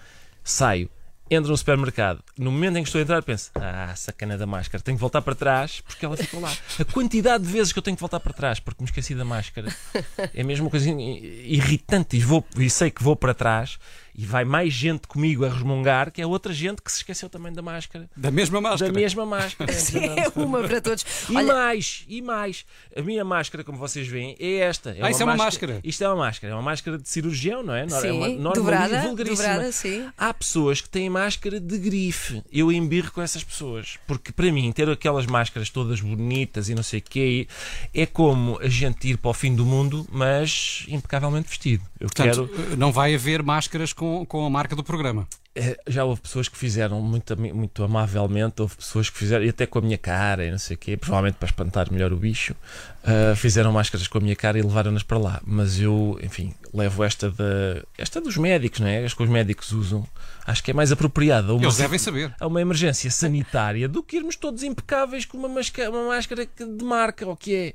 saio, 0.43 0.91
entro 1.31 1.51
no 1.51 1.57
supermercado. 1.57 2.23
No 2.37 2.51
momento 2.51 2.77
em 2.77 2.83
que 2.83 2.89
estou 2.89 2.99
a 2.99 3.03
entrar, 3.03 3.23
penso: 3.23 3.51
Ah, 3.55 3.95
sacana 3.97 4.37
da 4.37 4.47
máscara, 4.47 4.83
tenho 4.83 4.97
que 4.97 5.01
voltar 5.01 5.23
para 5.23 5.35
trás 5.35 5.81
porque 5.81 6.05
ela 6.05 6.17
ficou 6.17 6.41
lá. 6.41 6.53
A 6.79 6.85
quantidade 6.85 7.45
de 7.45 7.51
vezes 7.51 7.73
que 7.73 7.79
eu 7.79 7.83
tenho 7.83 7.97
que 7.97 8.01
voltar 8.01 8.21
para 8.21 8.33
trás 8.33 8.61
porque 8.61 8.83
me 8.83 8.89
esqueci 8.89 9.15
da 9.15 9.25
máscara 9.25 9.75
é 10.35 10.43
mesmo 10.43 10.67
uma 10.67 10.71
coisa 10.71 10.91
irritante. 10.91 12.17
E, 12.17 12.21
vou, 12.21 12.45
e 12.57 12.69
sei 12.69 12.91
que 12.91 13.03
vou 13.03 13.17
para 13.17 13.35
trás 13.35 13.79
e 14.15 14.25
vai 14.27 14.45
mais 14.45 14.73
gente 14.73 15.07
comigo 15.09 15.45
a 15.45 15.49
resmungar 15.49 16.11
que 16.11 16.21
é 16.21 16.27
outra 16.27 16.53
gente 16.53 16.83
que 16.83 16.91
se 16.93 16.99
esqueceu 16.99 17.29
também 17.31 17.53
da 17.53 17.63
máscara. 17.63 18.09
Da 18.17 18.31
mesma 18.31 18.61
máscara. 18.61 18.93
Da 18.93 18.99
mesma 19.01 19.25
máscara. 19.27 19.73
É 19.73 20.29
uma 20.39 20.63
para 20.63 20.81
todos. 20.81 21.05
E 21.31 21.37
Olha, 21.37 21.53
mais, 21.55 22.05
e 22.09 22.21
mais. 22.23 22.65
A 22.97 23.03
minha 23.03 23.25
máscara, 23.25 23.65
como 23.65 23.79
vocês 23.79 24.07
veem, 24.07 24.37
é 24.39 24.57
esta. 24.59 24.91
É 24.91 24.99
Ah, 25.03 25.11
isso 25.11 25.23
é 25.23 25.25
uma 25.25 25.37
máscara. 25.37 25.81
Isto 25.83 26.05
é 26.05 26.09
uma 26.09 26.17
máscara. 26.17 26.53
É 26.53 26.57
uma 26.57 26.63
máscara 26.63 26.99
de 26.99 27.09
cirurgião, 27.09 27.63
não 27.63 27.75
é? 27.75 27.87
Nor- 27.87 28.05
é 28.07 28.13
uma 28.13 28.27
Sim, 28.29 28.39
dobrada, 28.43 29.01
vulgaríssima. 29.03 29.49
dobrada, 29.49 29.73
sim. 29.73 30.07
Há 30.17 30.35
pessoas 30.35 30.81
que 30.81 30.89
têm 30.89 31.09
máscara 31.09 31.59
de 31.61 31.79
grife. 31.79 32.43
Eu 32.53 32.71
embirro 32.71 33.11
com 33.13 33.23
essas 33.23 33.43
pessoas. 33.43 33.99
Porque 34.07 34.33
para 34.33 34.51
mim, 34.53 34.71
ter 34.73 34.89
aquelas 34.91 35.27
máscaras 35.27 35.71
todas 35.71 36.01
bonitas 36.01 36.69
e 36.69 36.75
não 36.75 36.83
sei 36.83 36.99
o 37.01 37.03
quê, 37.03 37.47
é 37.95 38.07
como 38.07 38.59
a 38.61 38.69
gente 38.69 39.09
ir 39.09 39.17
para 39.19 39.31
o 39.31 39.35
fim 39.35 39.55
do 39.55 39.65
mundo, 39.65 40.07
mas 40.11 40.85
impecavelmente 40.89 41.49
vestido. 41.49 41.83
Eu 41.99 42.09
Portanto, 42.09 42.49
quero. 42.55 42.77
não 42.77 42.93
vai 42.93 43.15
haver 43.15 43.43
máscaras 43.43 43.93
com, 43.93 44.02
com 44.27 44.45
a 44.47 44.51
marca 44.51 44.75
do 44.77 44.83
programa. 44.85 45.27
Eh, 45.55 45.77
Já 45.87 46.05
houve 46.05 46.21
pessoas 46.23 46.49
que 46.49 46.57
fizeram 46.57 47.01
muito, 47.03 47.37
muito 47.39 47.85
amavelmente, 47.85 48.63
houve 48.63 48.77
pessoas 48.77 49.11
que 49.11 49.19
fizeram, 49.19 49.45
e 49.45 49.49
até 49.51 49.67
com 49.67 49.79
a 49.79 49.83
minha 49.83 49.99
cara 49.99 50.47
e 50.47 50.51
não 50.51 50.59
sei 50.59 50.77
o 50.77 50.79
quê, 50.79 50.97
provavelmente 50.97 51.37
para 51.37 51.47
espantar 51.47 51.93
melhor 51.93 52.11
o 52.13 52.17
bicho, 52.17 52.55
ah, 53.05 53.35
fizeram 53.37 53.71
máscaras 53.73 54.09
com 54.09 54.19
a 54.19 54.21
minha 54.21 54.35
cara 54.37 54.59
e 54.59 54.63
levaram-nas 54.63 55.03
para 55.03 55.19
lá. 55.19 55.41
Mas 55.45 55.79
eu, 55.79 56.19
enfim, 56.23 56.55
levo 56.73 57.05
esta 57.05 57.31
da 57.31 57.83
esta 57.99 58.21
dos 58.21 58.37
médicos, 58.37 58.81
não 58.81 58.89
é? 58.89 59.05
As 59.05 59.13
que 59.15 59.23
os 59.23 59.29
médicos 59.29 59.73
usam. 59.73 60.07
Acho 60.47 60.63
que 60.65 60.71
é 60.71 60.75
mais 60.75 60.91
apropriada. 60.91 61.53
a 61.53 61.55
Uma, 61.55 61.65
Eles 61.65 61.77
devem 61.77 61.99
saber. 61.99 62.35
A 62.41 62.47
uma 62.47 62.61
emergência 62.61 63.11
sanitária 63.11 63.87
do 63.89 64.03
que 64.03 64.17
irmos 64.17 64.37
todos 64.37 64.63
impecáveis 64.63 65.25
com 65.25 65.37
uma, 65.39 65.49
masca- 65.49 65.89
uma 65.91 66.09
máscara 66.09 66.47
de 66.47 66.85
marca, 66.85 67.27
ou 67.27 67.37
que 67.37 67.55
é. 67.55 67.75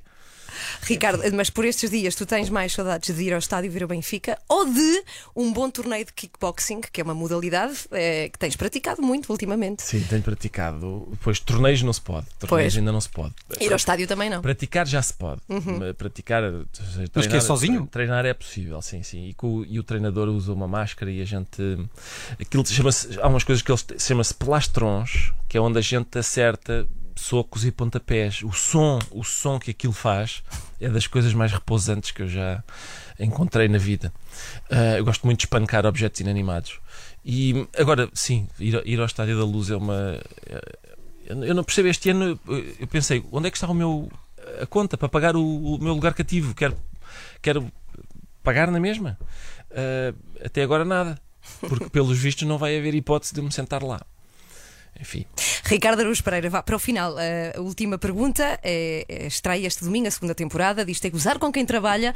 Ricardo, 0.81 1.21
mas 1.35 1.49
por 1.49 1.65
estes 1.65 1.89
dias 1.91 2.15
tu 2.15 2.25
tens 2.25 2.49
mais 2.49 2.73
saudades 2.73 3.15
de 3.15 3.23
ir 3.23 3.31
ao 3.33 3.39
estádio 3.39 3.69
ver 3.71 3.83
o 3.83 3.87
Benfica 3.87 4.39
ou 4.47 4.65
de 4.65 5.03
um 5.35 5.51
bom 5.53 5.69
torneio 5.69 6.03
de 6.05 6.13
kickboxing, 6.13 6.81
que 6.91 6.99
é 6.99 7.03
uma 7.03 7.13
modalidade 7.13 7.75
eh, 7.91 8.29
que 8.31 8.39
tens 8.39 8.55
praticado 8.55 9.01
muito 9.01 9.29
ultimamente? 9.31 9.83
Sim, 9.83 10.01
tenho 10.09 10.23
praticado. 10.23 11.07
Depois, 11.11 11.39
torneios 11.39 11.81
não 11.83 11.93
se 11.93 12.01
pode. 12.01 12.25
Torneios 12.39 12.73
Pois. 12.73 12.77
ainda 12.77 12.91
não 12.91 13.01
se 13.01 13.09
pode. 13.09 13.33
Ir 13.59 13.69
ao 13.71 13.75
estádio 13.75 14.07
também 14.07 14.29
não. 14.29 14.41
Praticar 14.41 14.87
já 14.87 15.01
se 15.01 15.13
pode. 15.13 15.41
Mas 15.47 15.95
Praticar. 15.95 16.41
seja, 16.73 17.05
Mas 17.13 17.27
que 17.27 17.35
é 17.35 17.41
sozinho? 17.41 17.85
Treinar 17.87 18.25
é 18.25 18.33
possível, 18.33 18.81
sim, 18.81 19.03
sim. 19.03 19.27
E, 19.29 19.33
com 19.33 19.57
o- 19.57 19.65
e 19.65 19.77
o 19.79 19.83
treinador 19.83 20.27
usa 20.29 20.51
uma 20.53 20.67
máscara 20.67 21.11
e 21.11 21.21
a 21.21 21.25
gente. 21.25 21.61
Aquilo 22.39 22.65
chama-se. 22.65 23.19
Há 23.21 23.27
umas 23.27 23.43
coisas 23.43 23.61
que 23.61 23.71
eles 23.71 23.85
chama-se 23.99 24.33
plastrons, 24.33 25.33
que 25.47 25.57
é 25.57 25.61
onde 25.61 25.77
a 25.77 25.81
gente 25.81 26.17
acerta 26.17 26.87
socos 27.17 27.65
e 27.65 27.71
pontapés. 27.71 28.41
O 28.43 28.51
som, 28.51 28.99
o 29.11 29.23
som 29.23 29.59
que 29.59 29.71
aquilo 29.71 29.93
faz 29.93 30.43
é 30.79 30.87
das 30.89 31.07
coisas 31.07 31.33
mais 31.33 31.51
repousantes 31.51 32.11
que 32.11 32.21
eu 32.21 32.27
já 32.27 32.63
encontrei 33.19 33.67
na 33.67 33.77
vida. 33.77 34.13
Ah, 34.69 34.97
eu 34.97 35.03
gosto 35.05 35.25
muito 35.25 35.39
de 35.39 35.45
espancar 35.45 35.85
objetos 35.85 36.19
inanimados. 36.21 36.79
E 37.25 37.67
agora, 37.77 38.09
sim, 38.13 38.47
ir, 38.59 38.81
ir 38.85 38.99
ao 38.99 39.05
Estádio 39.05 39.37
da 39.37 39.43
Luz 39.45 39.69
é 39.69 39.75
uma. 39.75 40.21
Eu 41.25 41.43
eu 41.43 41.53
não 41.55 41.63
percebo, 41.63 41.89
este 41.89 42.09
ano 42.09 42.39
eu- 42.47 42.87
pensei, 42.87 43.21
onde 43.33 43.47
é 43.47 43.51
que 43.51 43.57
está 43.57 43.67
o 43.67 43.73
meu 43.73 44.09
a 44.61 44.65
conta 44.65 44.97
para 44.97 45.09
pagar 45.09 45.35
o, 45.35 45.75
o 45.75 45.77
meu 45.77 45.93
lugar 45.93 46.13
cativo? 46.13 46.55
Quero, 46.55 46.77
quero 47.41 47.69
pagar 48.41 48.71
na 48.71 48.79
mesma? 48.79 49.17
Ah, 49.71 50.13
até 50.45 50.63
agora 50.63 50.85
nada, 50.85 51.19
porque 51.59 51.89
pelos 51.89 52.17
vistos 52.17 52.47
não 52.47 52.57
vai 52.57 52.77
haver 52.77 52.93
hipótese 52.95 53.33
de 53.33 53.41
me 53.41 53.51
sentar 53.51 53.83
lá. 53.83 53.99
Enfim, 54.99 55.25
Ricardo 55.65 55.99
Araújo 55.99 56.23
Pereira, 56.23 56.49
vá 56.49 56.63
para 56.63 56.75
o 56.75 56.79
final. 56.79 57.15
A 57.55 57.59
última 57.61 57.97
pergunta 57.97 58.59
é, 58.63 59.05
é, 59.07 59.27
estreia 59.27 59.67
este 59.67 59.83
domingo 59.83 60.07
a 60.07 60.11
segunda 60.11 60.33
temporada. 60.33 60.83
Diz 60.85 60.99
ter 60.99 61.09
que 61.11 61.15
usar 61.15 61.37
com 61.39 61.51
quem 61.51 61.65
trabalha. 61.65 62.13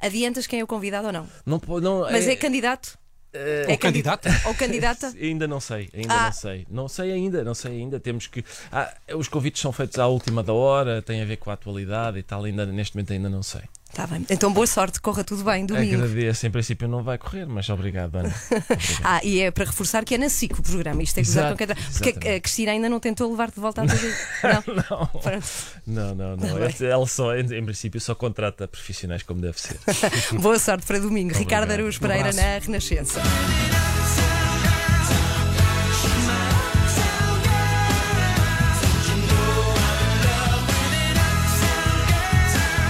Adiantas 0.00 0.46
quem 0.46 0.60
é 0.60 0.64
o 0.64 0.66
convidado 0.66 1.06
ou 1.06 1.12
não? 1.12 1.28
não, 1.46 1.60
não 1.80 2.00
Mas 2.10 2.26
é, 2.26 2.34
candidato? 2.36 2.98
eh, 3.32 3.66
É 3.68 3.76
candidata? 3.76 4.28
candid- 4.30 4.46
Ou 4.46 4.54
candidata? 4.54 5.14
Ainda 5.20 5.46
não 5.48 5.60
sei, 5.60 5.88
ainda 5.94 6.14
Ah. 6.14 6.24
não 6.26 6.32
sei. 6.32 6.66
Não 6.70 6.88
sei 6.88 7.12
ainda, 7.12 7.44
não 7.44 7.54
sei 7.54 7.72
ainda. 7.72 7.98
Temos 8.00 8.26
que. 8.26 8.44
Ah, 8.70 8.92
os 9.14 9.28
convites 9.28 9.60
são 9.60 9.72
feitos 9.72 9.98
à 9.98 10.06
última 10.06 10.42
da 10.42 10.52
hora, 10.52 11.00
tem 11.02 11.20
a 11.22 11.24
ver 11.24 11.36
com 11.36 11.50
a 11.50 11.54
atualidade 11.54 12.18
e 12.18 12.22
tal. 12.22 12.44
Ainda, 12.44 12.64
neste 12.66 12.96
momento 12.96 13.12
ainda 13.12 13.28
não 13.28 13.42
sei. 13.42 13.62
Está 13.94 14.08
bem. 14.08 14.26
Então 14.28 14.52
boa 14.52 14.66
sorte, 14.66 15.00
corra 15.00 15.22
tudo 15.22 15.44
bem 15.44 15.64
domingo. 15.64 15.94
Agradeço, 16.02 16.44
em 16.46 16.50
princípio 16.50 16.88
não 16.88 17.04
vai 17.04 17.16
correr, 17.16 17.46
mas 17.46 17.68
obrigado, 17.68 18.16
Ana. 18.16 18.34
Ah, 19.04 19.20
e 19.22 19.40
é 19.40 19.50
para 19.52 19.66
reforçar 19.66 20.04
que 20.04 20.14
é 20.16 20.18
na 20.18 20.28
SIC 20.28 20.58
o 20.58 20.62
programa. 20.62 21.00
Isto 21.02 21.20
é 21.20 21.22
que 21.22 21.32
com 21.32 21.56
quem 21.56 21.66
tra- 21.68 21.76
Porque 21.76 22.28
a 22.28 22.40
Cristina 22.40 22.72
ainda 22.72 22.88
não 22.88 22.98
tentou 22.98 23.30
levar-te 23.30 23.54
de 23.54 23.60
volta 23.60 23.82
à 23.82 23.86
TV. 23.88 24.12
Não. 24.90 25.10
Não. 25.86 26.14
Não, 26.14 26.14
não, 26.14 26.36
não. 26.36 26.70
Tá. 26.70 26.84
Ela 26.84 27.06
só, 27.06 27.36
em, 27.36 27.42
em 27.56 27.64
princípio, 27.64 28.00
só 28.00 28.14
contrata 28.16 28.66
profissionais 28.66 29.22
como 29.22 29.40
deve 29.40 29.60
ser. 29.60 29.78
Boa 30.40 30.58
sorte 30.58 30.84
para 30.86 30.98
domingo. 30.98 31.28
Ricardo 31.32 31.62
Obrigado. 31.64 31.70
Araújo 31.80 31.98
Um 31.98 32.00
Pereira 32.02 32.28
abraço. 32.30 32.40
na 32.48 32.58
Renascença. 32.58 33.93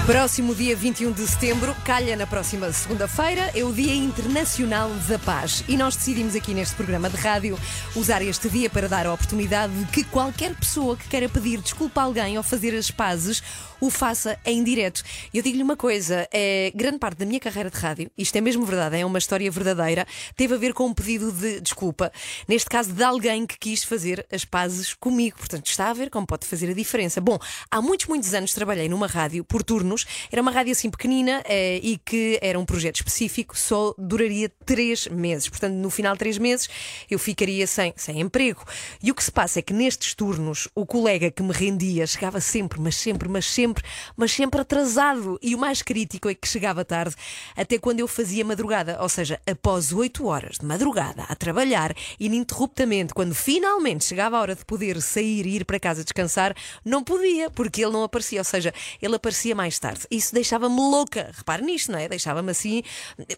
Próximo 0.06 0.54
dia 0.54 0.76
21 0.76 1.12
de 1.12 1.26
setembro, 1.26 1.74
calha 1.82 2.14
na 2.14 2.26
próxima 2.26 2.70
segunda-feira, 2.70 3.50
é 3.54 3.64
o 3.64 3.72
Dia 3.72 3.94
Internacional 3.94 4.90
da 5.08 5.18
Paz. 5.18 5.64
E 5.66 5.78
nós 5.78 5.96
decidimos 5.96 6.36
aqui 6.36 6.52
neste 6.52 6.74
programa 6.74 7.08
de 7.08 7.16
rádio 7.16 7.58
usar 7.96 8.20
este 8.20 8.50
dia 8.50 8.68
para 8.68 8.86
dar 8.86 9.06
a 9.06 9.14
oportunidade 9.14 9.72
de 9.72 9.86
que 9.86 10.04
qualquer 10.04 10.54
pessoa 10.56 10.94
que 10.94 11.08
queira 11.08 11.26
pedir 11.26 11.58
desculpa 11.58 12.02
a 12.02 12.04
alguém 12.04 12.36
ou 12.36 12.42
fazer 12.42 12.76
as 12.76 12.90
pazes 12.90 13.42
o 13.80 13.90
faça 13.90 14.38
em 14.44 14.62
direto. 14.62 15.02
Eu 15.32 15.42
digo-lhe 15.42 15.62
uma 15.62 15.76
coisa: 15.76 16.28
é, 16.32 16.72
grande 16.74 16.98
parte 16.98 17.18
da 17.18 17.26
minha 17.26 17.40
carreira 17.40 17.70
de 17.70 17.76
rádio, 17.76 18.10
isto 18.16 18.36
é 18.36 18.40
mesmo 18.40 18.64
verdade, 18.64 18.98
é 18.98 19.04
uma 19.04 19.18
história 19.18 19.50
verdadeira, 19.50 20.06
teve 20.36 20.54
a 20.54 20.58
ver 20.58 20.72
com 20.72 20.86
um 20.86 20.94
pedido 20.94 21.32
de 21.32 21.60
desculpa. 21.60 22.12
Neste 22.48 22.68
caso, 22.68 22.92
de 22.92 23.02
alguém 23.02 23.46
que 23.46 23.58
quis 23.58 23.84
fazer 23.84 24.26
as 24.32 24.44
pazes 24.44 24.94
comigo. 24.94 25.38
Portanto, 25.38 25.66
está 25.66 25.90
a 25.90 25.92
ver 25.92 26.10
como 26.10 26.26
pode 26.26 26.46
fazer 26.46 26.70
a 26.70 26.74
diferença. 26.74 27.20
Bom, 27.20 27.38
há 27.70 27.80
muitos, 27.82 28.06
muitos 28.06 28.32
anos 28.34 28.52
trabalhei 28.52 28.88
numa 28.88 29.06
rádio 29.06 29.44
por 29.44 29.62
turnos. 29.62 30.06
Era 30.30 30.40
uma 30.40 30.50
rádio 30.50 30.72
assim 30.72 30.90
pequenina 30.90 31.42
eh, 31.46 31.80
e 31.82 31.98
que 31.98 32.38
era 32.40 32.58
um 32.58 32.64
projeto 32.64 32.96
específico, 32.96 33.56
só 33.58 33.94
duraria 33.98 34.50
três 34.64 35.06
meses. 35.08 35.48
Portanto, 35.48 35.74
no 35.74 35.90
final 35.90 36.12
de 36.12 36.18
três 36.18 36.38
meses, 36.38 36.68
eu 37.10 37.18
ficaria 37.18 37.66
sem, 37.66 37.92
sem 37.96 38.20
emprego. 38.20 38.64
E 39.02 39.10
o 39.10 39.14
que 39.14 39.24
se 39.24 39.32
passa 39.32 39.58
é 39.58 39.62
que 39.62 39.72
nestes 39.72 40.14
turnos, 40.14 40.68
o 40.74 40.86
colega 40.86 41.30
que 41.30 41.42
me 41.42 41.52
rendia 41.52 42.06
chegava 42.06 42.40
sempre, 42.40 42.80
mas 42.80 42.96
sempre, 42.96 43.28
mas 43.28 43.46
sempre, 43.46 43.73
mas 44.16 44.32
sempre 44.32 44.60
atrasado. 44.60 45.38
E 45.42 45.54
o 45.54 45.58
mais 45.58 45.82
crítico 45.82 46.28
é 46.28 46.34
que 46.34 46.48
chegava 46.48 46.84
tarde, 46.84 47.14
até 47.56 47.78
quando 47.78 48.00
eu 48.00 48.08
fazia 48.08 48.44
madrugada. 48.44 48.98
Ou 49.00 49.08
seja, 49.08 49.40
após 49.46 49.92
oito 49.92 50.26
horas 50.26 50.58
de 50.58 50.66
madrugada 50.66 51.24
a 51.28 51.34
trabalhar 51.34 51.94
ininterruptamente, 52.18 53.14
quando 53.14 53.34
finalmente 53.34 54.04
chegava 54.04 54.36
a 54.36 54.40
hora 54.40 54.54
de 54.54 54.64
poder 54.64 55.00
sair 55.00 55.46
e 55.46 55.56
ir 55.56 55.64
para 55.64 55.78
casa 55.80 56.04
descansar, 56.04 56.54
não 56.84 57.02
podia, 57.02 57.50
porque 57.50 57.82
ele 57.82 57.92
não 57.92 58.02
aparecia. 58.02 58.40
Ou 58.40 58.44
seja, 58.44 58.72
ele 59.00 59.16
aparecia 59.16 59.54
mais 59.54 59.78
tarde. 59.78 60.06
Isso 60.10 60.34
deixava-me 60.34 60.76
louca. 60.76 61.30
Repare 61.34 61.62
nisto, 61.62 61.92
não 61.92 61.98
é? 61.98 62.08
Deixava-me 62.08 62.50
assim 62.50 62.82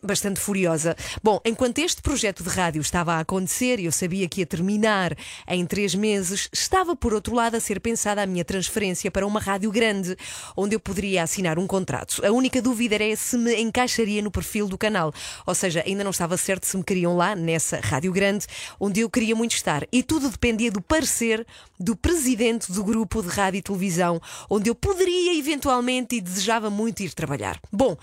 bastante 0.02 0.40
furiosa. 0.40 0.96
Bom, 1.22 1.40
enquanto 1.44 1.78
este 1.78 2.02
projeto 2.02 2.42
de 2.42 2.48
rádio 2.48 2.80
estava 2.80 3.14
a 3.14 3.20
acontecer 3.20 3.78
e 3.80 3.84
eu 3.86 3.92
sabia 3.92 4.28
que 4.28 4.40
ia 4.40 4.46
terminar 4.46 5.16
em 5.48 5.64
três 5.66 5.94
meses, 5.94 6.48
estava 6.52 6.96
por 6.96 7.12
outro 7.12 7.34
lado 7.34 7.56
a 7.56 7.60
ser 7.60 7.80
pensada 7.80 8.22
a 8.22 8.26
minha 8.26 8.44
transferência 8.44 9.10
para 9.10 9.26
uma 9.26 9.40
rádio 9.40 9.70
grande, 9.70 10.15
onde 10.56 10.74
eu 10.74 10.80
poderia 10.80 11.22
assinar 11.22 11.58
um 11.58 11.66
contrato. 11.66 12.24
A 12.24 12.30
única 12.30 12.60
dúvida 12.60 12.94
era 12.94 13.16
se 13.16 13.36
me 13.36 13.54
encaixaria 13.60 14.22
no 14.22 14.30
perfil 14.30 14.68
do 14.68 14.78
canal. 14.78 15.12
Ou 15.46 15.54
seja, 15.54 15.82
ainda 15.86 16.04
não 16.04 16.10
estava 16.10 16.36
certo 16.36 16.66
se 16.66 16.76
me 16.76 16.84
queriam 16.84 17.16
lá, 17.16 17.34
nessa 17.34 17.80
rádio 17.80 18.12
grande, 18.12 18.46
onde 18.78 19.00
eu 19.00 19.10
queria 19.10 19.34
muito 19.34 19.52
estar. 19.52 19.86
E 19.92 20.02
tudo 20.02 20.30
dependia 20.30 20.70
do 20.70 20.80
parecer 20.80 21.46
do 21.78 21.94
presidente 21.94 22.72
do 22.72 22.82
grupo 22.82 23.22
de 23.22 23.28
rádio 23.28 23.58
e 23.58 23.62
televisão, 23.62 24.20
onde 24.48 24.70
eu 24.70 24.74
poderia 24.74 25.38
eventualmente 25.38 26.16
e 26.16 26.20
desejava 26.20 26.70
muito 26.70 27.02
ir 27.02 27.12
trabalhar. 27.12 27.60
Bom, 27.72 27.96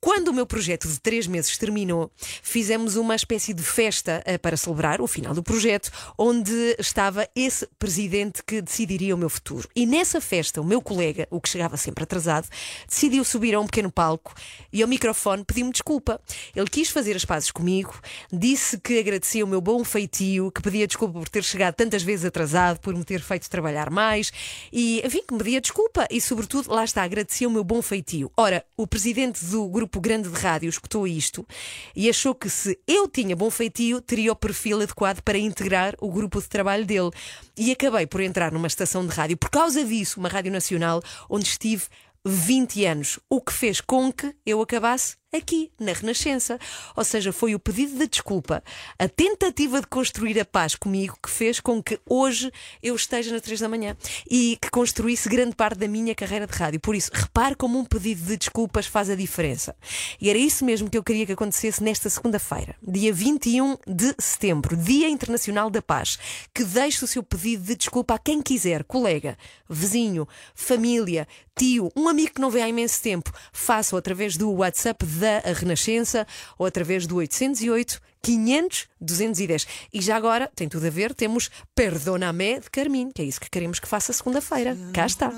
Quando 0.00 0.28
o 0.28 0.32
meu 0.32 0.46
projeto 0.46 0.86
de 0.86 1.00
três 1.00 1.26
meses 1.26 1.58
terminou, 1.58 2.08
fizemos 2.40 2.94
uma 2.94 3.16
espécie 3.16 3.52
de 3.52 3.64
festa 3.64 4.22
eh, 4.24 4.38
para 4.38 4.56
celebrar 4.56 5.00
o 5.00 5.08
final 5.08 5.34
do 5.34 5.42
projeto, 5.42 5.90
onde 6.16 6.76
estava 6.78 7.28
esse 7.34 7.66
presidente 7.80 8.40
que 8.44 8.62
decidiria 8.62 9.12
o 9.12 9.18
meu 9.18 9.28
futuro. 9.28 9.68
E 9.74 9.84
nessa 9.84 10.20
festa, 10.20 10.60
o 10.60 10.64
meu 10.64 10.80
colega, 10.80 11.26
o 11.32 11.40
que 11.40 11.48
chegava 11.48 11.76
sempre 11.76 12.04
atrasado, 12.04 12.46
decidiu 12.88 13.24
subir 13.24 13.56
a 13.56 13.60
um 13.60 13.66
pequeno 13.66 13.90
palco 13.90 14.32
e 14.72 14.82
ao 14.82 14.88
microfone 14.88 15.44
pediu-me 15.44 15.72
desculpa. 15.72 16.20
Ele 16.54 16.70
quis 16.70 16.90
fazer 16.90 17.16
as 17.16 17.24
pazes 17.24 17.50
comigo, 17.50 18.00
disse 18.32 18.78
que 18.78 19.00
agradecia 19.00 19.44
o 19.44 19.48
meu 19.48 19.60
bom 19.60 19.82
feitio, 19.82 20.52
que 20.52 20.62
pedia 20.62 20.86
desculpa 20.86 21.18
por 21.18 21.28
ter 21.28 21.42
chegado 21.42 21.74
tantas 21.74 22.04
vezes 22.04 22.24
atrasado, 22.24 22.78
por 22.78 22.94
me 22.94 23.02
ter 23.02 23.20
feito 23.20 23.50
trabalhar 23.50 23.90
mais 23.90 24.30
e, 24.72 25.02
enfim, 25.04 25.24
que 25.26 25.32
me 25.34 25.38
pedia 25.40 25.60
desculpa 25.60 26.06
e, 26.08 26.20
sobretudo, 26.20 26.72
lá 26.72 26.84
está, 26.84 27.02
agradecia 27.02 27.48
o 27.48 27.50
meu 27.50 27.64
bom 27.64 27.82
feitio. 27.82 28.30
Ora, 28.36 28.64
o 28.76 28.86
presidente 28.86 29.44
do 29.44 29.68
grupo 29.68 29.87
grande 30.00 30.28
de 30.28 30.38
rádio 30.38 30.68
escutou 30.68 31.06
isto 31.06 31.46
e 31.94 32.08
achou 32.10 32.34
que 32.34 32.50
se 32.50 32.78
eu 32.86 33.08
tinha 33.08 33.36
bom 33.36 33.50
feitio, 33.50 34.00
teria 34.00 34.32
o 34.32 34.36
perfil 34.36 34.80
adequado 34.80 35.22
para 35.22 35.38
integrar 35.38 35.94
o 36.00 36.10
grupo 36.10 36.40
de 36.40 36.48
trabalho 36.48 36.84
dele. 36.84 37.10
E 37.56 37.70
acabei 37.70 38.06
por 38.06 38.20
entrar 38.20 38.52
numa 38.52 38.66
estação 38.66 39.06
de 39.06 39.14
rádio, 39.14 39.36
por 39.36 39.50
causa 39.50 39.84
disso, 39.84 40.20
uma 40.20 40.28
rádio 40.28 40.52
nacional, 40.52 41.02
onde 41.28 41.46
estive 41.46 41.84
20 42.24 42.84
anos, 42.84 43.18
o 43.30 43.40
que 43.40 43.52
fez 43.52 43.80
com 43.80 44.12
que 44.12 44.34
eu 44.44 44.60
acabasse 44.60 45.16
aqui, 45.36 45.70
na 45.78 45.92
Renascença. 45.92 46.58
Ou 46.96 47.04
seja, 47.04 47.32
foi 47.32 47.54
o 47.54 47.58
pedido 47.58 47.98
de 47.98 48.08
desculpa, 48.08 48.62
a 48.98 49.08
tentativa 49.08 49.80
de 49.80 49.86
construir 49.86 50.38
a 50.40 50.44
paz 50.44 50.74
comigo 50.74 51.18
que 51.22 51.30
fez 51.30 51.60
com 51.60 51.82
que 51.82 52.00
hoje 52.06 52.50
eu 52.82 52.94
esteja 52.94 53.32
na 53.32 53.40
3 53.40 53.60
da 53.60 53.68
manhã 53.68 53.96
e 54.30 54.58
que 54.60 54.70
construísse 54.70 55.28
grande 55.28 55.54
parte 55.54 55.78
da 55.78 55.88
minha 55.88 56.14
carreira 56.14 56.46
de 56.46 56.56
rádio. 56.56 56.80
Por 56.80 56.94
isso, 56.94 57.10
repare 57.12 57.54
como 57.54 57.78
um 57.78 57.84
pedido 57.84 58.22
de 58.22 58.36
desculpas 58.36 58.86
faz 58.86 59.10
a 59.10 59.14
diferença. 59.14 59.76
E 60.20 60.30
era 60.30 60.38
isso 60.38 60.64
mesmo 60.64 60.88
que 60.88 60.96
eu 60.96 61.04
queria 61.04 61.26
que 61.26 61.32
acontecesse 61.32 61.82
nesta 61.82 62.08
segunda-feira, 62.08 62.74
dia 62.82 63.12
21 63.12 63.76
de 63.86 64.14
setembro, 64.18 64.76
Dia 64.76 65.08
Internacional 65.08 65.70
da 65.70 65.82
Paz, 65.82 66.18
que 66.54 66.64
deixe 66.64 67.04
o 67.04 67.08
seu 67.08 67.22
pedido 67.22 67.64
de 67.64 67.76
desculpa 67.76 68.14
a 68.14 68.18
quem 68.18 68.40
quiser, 68.40 68.84
colega, 68.84 69.36
vizinho, 69.68 70.26
família, 70.54 71.26
tio, 71.58 71.92
um 71.96 72.08
amigo 72.08 72.34
que 72.34 72.40
não 72.40 72.50
vê 72.50 72.62
há 72.62 72.68
imenso 72.68 73.02
tempo. 73.02 73.32
Faça-o 73.52 73.98
através 73.98 74.36
do 74.36 74.50
WhatsApp 74.50 75.04
da 75.04 75.40
Renascença 75.52 76.26
ou 76.56 76.64
através 76.64 77.06
do 77.06 77.16
808 77.16 78.00
500 78.22 78.88
210. 79.00 79.66
E 79.92 80.00
já 80.00 80.16
agora, 80.16 80.50
tem 80.54 80.68
tudo 80.68 80.86
a 80.86 80.90
ver, 80.90 81.14
temos 81.14 81.50
Perdona-me 81.74 82.60
de 82.60 82.70
Carminho, 82.70 83.12
que 83.12 83.22
é 83.22 83.24
isso 83.24 83.40
que 83.40 83.50
queremos 83.50 83.78
que 83.78 83.88
faça 83.88 84.12
segunda-feira. 84.12 84.76
Cá 84.92 85.06
está. 85.06 85.32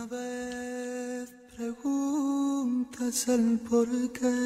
preguntas 1.61 3.29
el 3.29 3.59
por 3.69 3.87
qué. 4.13 4.37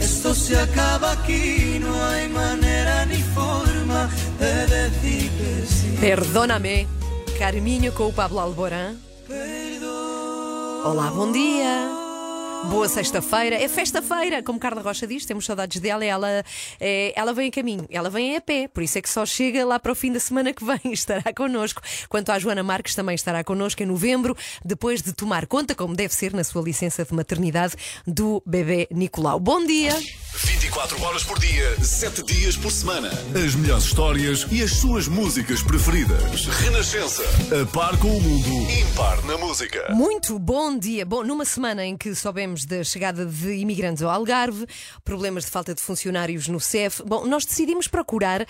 Esto 0.00 0.34
se 0.34 0.54
acaba 0.56 1.12
aquí, 1.12 1.78
no 1.80 1.92
hay 2.04 2.28
manera 2.28 3.06
ni 3.06 3.22
forma 3.38 4.10
de 4.38 4.66
decir 4.66 5.30
que 5.30 5.66
sí. 5.66 5.96
Perdona-me, 5.98 6.86
Carminho 7.38 7.92
com 7.92 8.08
o 8.08 8.12
Pablo 8.12 8.38
Alborán. 8.38 8.96
Olá, 10.84 11.10
bom 11.10 11.32
dia. 11.32 12.03
Boa 12.70 12.88
sexta-feira, 12.88 13.56
é 13.56 13.68
festa-feira, 13.68 14.42
como 14.42 14.58
Carla 14.58 14.82
Rocha 14.82 15.06
diz, 15.06 15.24
temos 15.24 15.44
saudades 15.44 15.80
dela. 15.80 16.04
Ela, 16.04 16.44
é, 16.80 17.12
ela 17.16 17.32
vem 17.32 17.48
a 17.48 17.50
caminho, 17.50 17.86
ela 17.90 18.10
vem 18.10 18.36
a 18.36 18.40
pé, 18.40 18.68
por 18.68 18.82
isso 18.82 18.98
é 18.98 19.02
que 19.02 19.08
só 19.08 19.24
chega 19.24 19.64
lá 19.64 19.78
para 19.78 19.92
o 19.92 19.94
fim 19.94 20.12
da 20.12 20.20
semana 20.20 20.52
que 20.52 20.64
vem, 20.64 20.80
estará 20.92 21.32
connosco. 21.34 21.80
Quanto 22.08 22.30
à 22.30 22.38
Joana 22.38 22.62
Marques, 22.62 22.94
também 22.94 23.14
estará 23.14 23.44
connosco 23.44 23.82
em 23.82 23.86
novembro, 23.86 24.36
depois 24.64 25.02
de 25.02 25.12
tomar 25.12 25.46
conta, 25.46 25.74
como 25.74 25.94
deve 25.94 26.14
ser, 26.14 26.32
na 26.32 26.44
sua 26.44 26.62
licença 26.62 27.04
de 27.04 27.14
maternidade, 27.14 27.74
do 28.06 28.42
bebê 28.46 28.88
Nicolau. 28.90 29.38
Bom 29.38 29.64
dia! 29.64 29.96
24 30.36 31.00
horas 31.04 31.22
por 31.22 31.38
dia, 31.38 31.76
7 31.80 32.24
dias 32.24 32.56
por 32.56 32.70
semana. 32.70 33.08
As 33.34 33.54
melhores 33.54 33.84
histórias 33.84 34.46
e 34.50 34.62
as 34.62 34.72
suas 34.72 35.06
músicas 35.06 35.62
preferidas. 35.62 36.46
Renascença. 36.46 37.22
A 37.62 37.64
par 37.66 37.96
com 37.98 38.08
o 38.08 38.20
mundo, 38.20 38.70
impar 38.70 39.22
na 39.24 39.38
música. 39.38 39.86
Muito 39.94 40.36
bom 40.38 40.76
dia. 40.76 41.06
Bom, 41.06 41.22
numa 41.22 41.44
semana 41.44 41.84
em 41.84 41.96
que 41.96 42.14
soubemos 42.16 42.53
da 42.64 42.84
chegada 42.84 43.26
de 43.26 43.54
imigrantes 43.54 44.02
ao 44.02 44.10
Algarve, 44.10 44.66
problemas 45.04 45.44
de 45.44 45.50
falta 45.50 45.74
de 45.74 45.80
funcionários 45.80 46.46
no 46.46 46.60
CEF, 46.60 47.02
bom, 47.04 47.26
nós 47.26 47.44
decidimos 47.44 47.88
procurar 47.88 48.46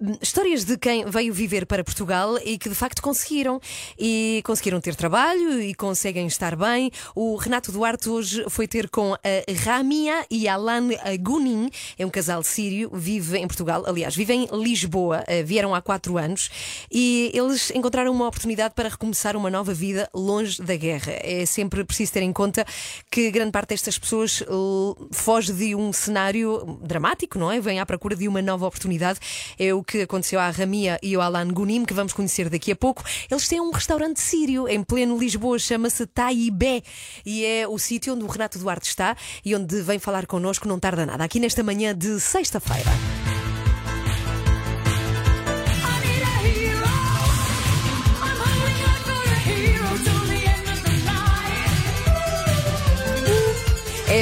hum, 0.00 0.16
histórias 0.20 0.64
de 0.64 0.76
quem 0.76 1.04
veio 1.04 1.32
viver 1.32 1.66
para 1.66 1.84
Portugal 1.84 2.38
e 2.44 2.58
que 2.58 2.68
de 2.68 2.74
facto 2.74 3.02
conseguiram. 3.02 3.60
E 3.98 4.42
conseguiram 4.44 4.80
ter 4.80 4.94
trabalho 4.94 5.60
e 5.60 5.74
conseguem 5.74 6.26
estar 6.26 6.56
bem. 6.56 6.90
O 7.14 7.36
Renato 7.36 7.70
Duarte 7.70 8.08
hoje 8.08 8.44
foi 8.48 8.66
ter 8.66 8.88
com 8.88 9.12
a 9.14 9.18
Ramia 9.64 10.24
e 10.30 10.48
Alan 10.48 10.88
Gunin, 11.20 11.68
é 11.98 12.06
um 12.06 12.10
casal 12.10 12.42
sírio, 12.42 12.90
vive 12.92 13.38
em 13.38 13.46
Portugal, 13.46 13.84
aliás, 13.86 14.16
vive 14.16 14.32
em 14.32 14.48
Lisboa, 14.52 15.22
eh, 15.26 15.42
vieram 15.42 15.74
há 15.74 15.82
quatro 15.82 16.16
anos 16.16 16.48
e 16.90 17.30
eles 17.34 17.70
encontraram 17.70 18.12
uma 18.12 18.26
oportunidade 18.26 18.74
para 18.74 18.88
recomeçar 18.88 19.36
uma 19.36 19.50
nova 19.50 19.74
vida 19.74 20.08
longe 20.14 20.62
da 20.62 20.76
guerra. 20.76 21.12
É 21.20 21.44
sempre 21.44 21.84
preciso 21.84 22.12
ter 22.12 22.22
em 22.22 22.32
conta 22.32 22.64
que 23.10 23.30
grande 23.44 23.52
parte 23.52 23.70
destas 23.70 23.98
pessoas 23.98 24.42
eh, 24.42 25.06
foge 25.12 25.52
de 25.52 25.74
um 25.74 25.92
cenário 25.92 26.78
dramático, 26.80 27.38
não 27.38 27.52
é? 27.52 27.60
Vem 27.60 27.78
à 27.78 27.84
procura 27.84 28.16
de 28.16 28.26
uma 28.26 28.40
nova 28.40 28.66
oportunidade. 28.66 29.18
É 29.58 29.74
o 29.74 29.82
que 29.82 30.02
aconteceu 30.02 30.40
à 30.40 30.48
Ramia 30.48 30.98
e 31.02 31.14
ao 31.14 31.20
Alan 31.20 31.48
Gunim, 31.48 31.84
que 31.84 31.92
vamos 31.92 32.12
conhecer 32.12 32.48
daqui 32.48 32.72
a 32.72 32.76
pouco. 32.76 33.04
Eles 33.30 33.46
têm 33.46 33.60
um 33.60 33.70
restaurante 33.70 34.20
sírio 34.20 34.66
em 34.66 34.82
pleno 34.82 35.18
Lisboa, 35.18 35.58
chama-se 35.58 36.06
Taibé 36.06 36.82
e 37.24 37.44
é 37.44 37.68
o 37.68 37.78
sítio 37.78 38.14
onde 38.14 38.24
o 38.24 38.28
Renato 38.28 38.58
Duarte 38.58 38.88
está 38.88 39.16
e 39.44 39.54
onde 39.54 39.82
vem 39.82 39.98
falar 39.98 40.26
connosco, 40.26 40.66
não 40.66 40.78
tarda 40.78 41.04
nada, 41.04 41.22
aqui 41.22 41.38
nesta 41.38 41.62
manhã 41.62 41.94
de 41.94 42.18
sexta-feira. 42.20 42.90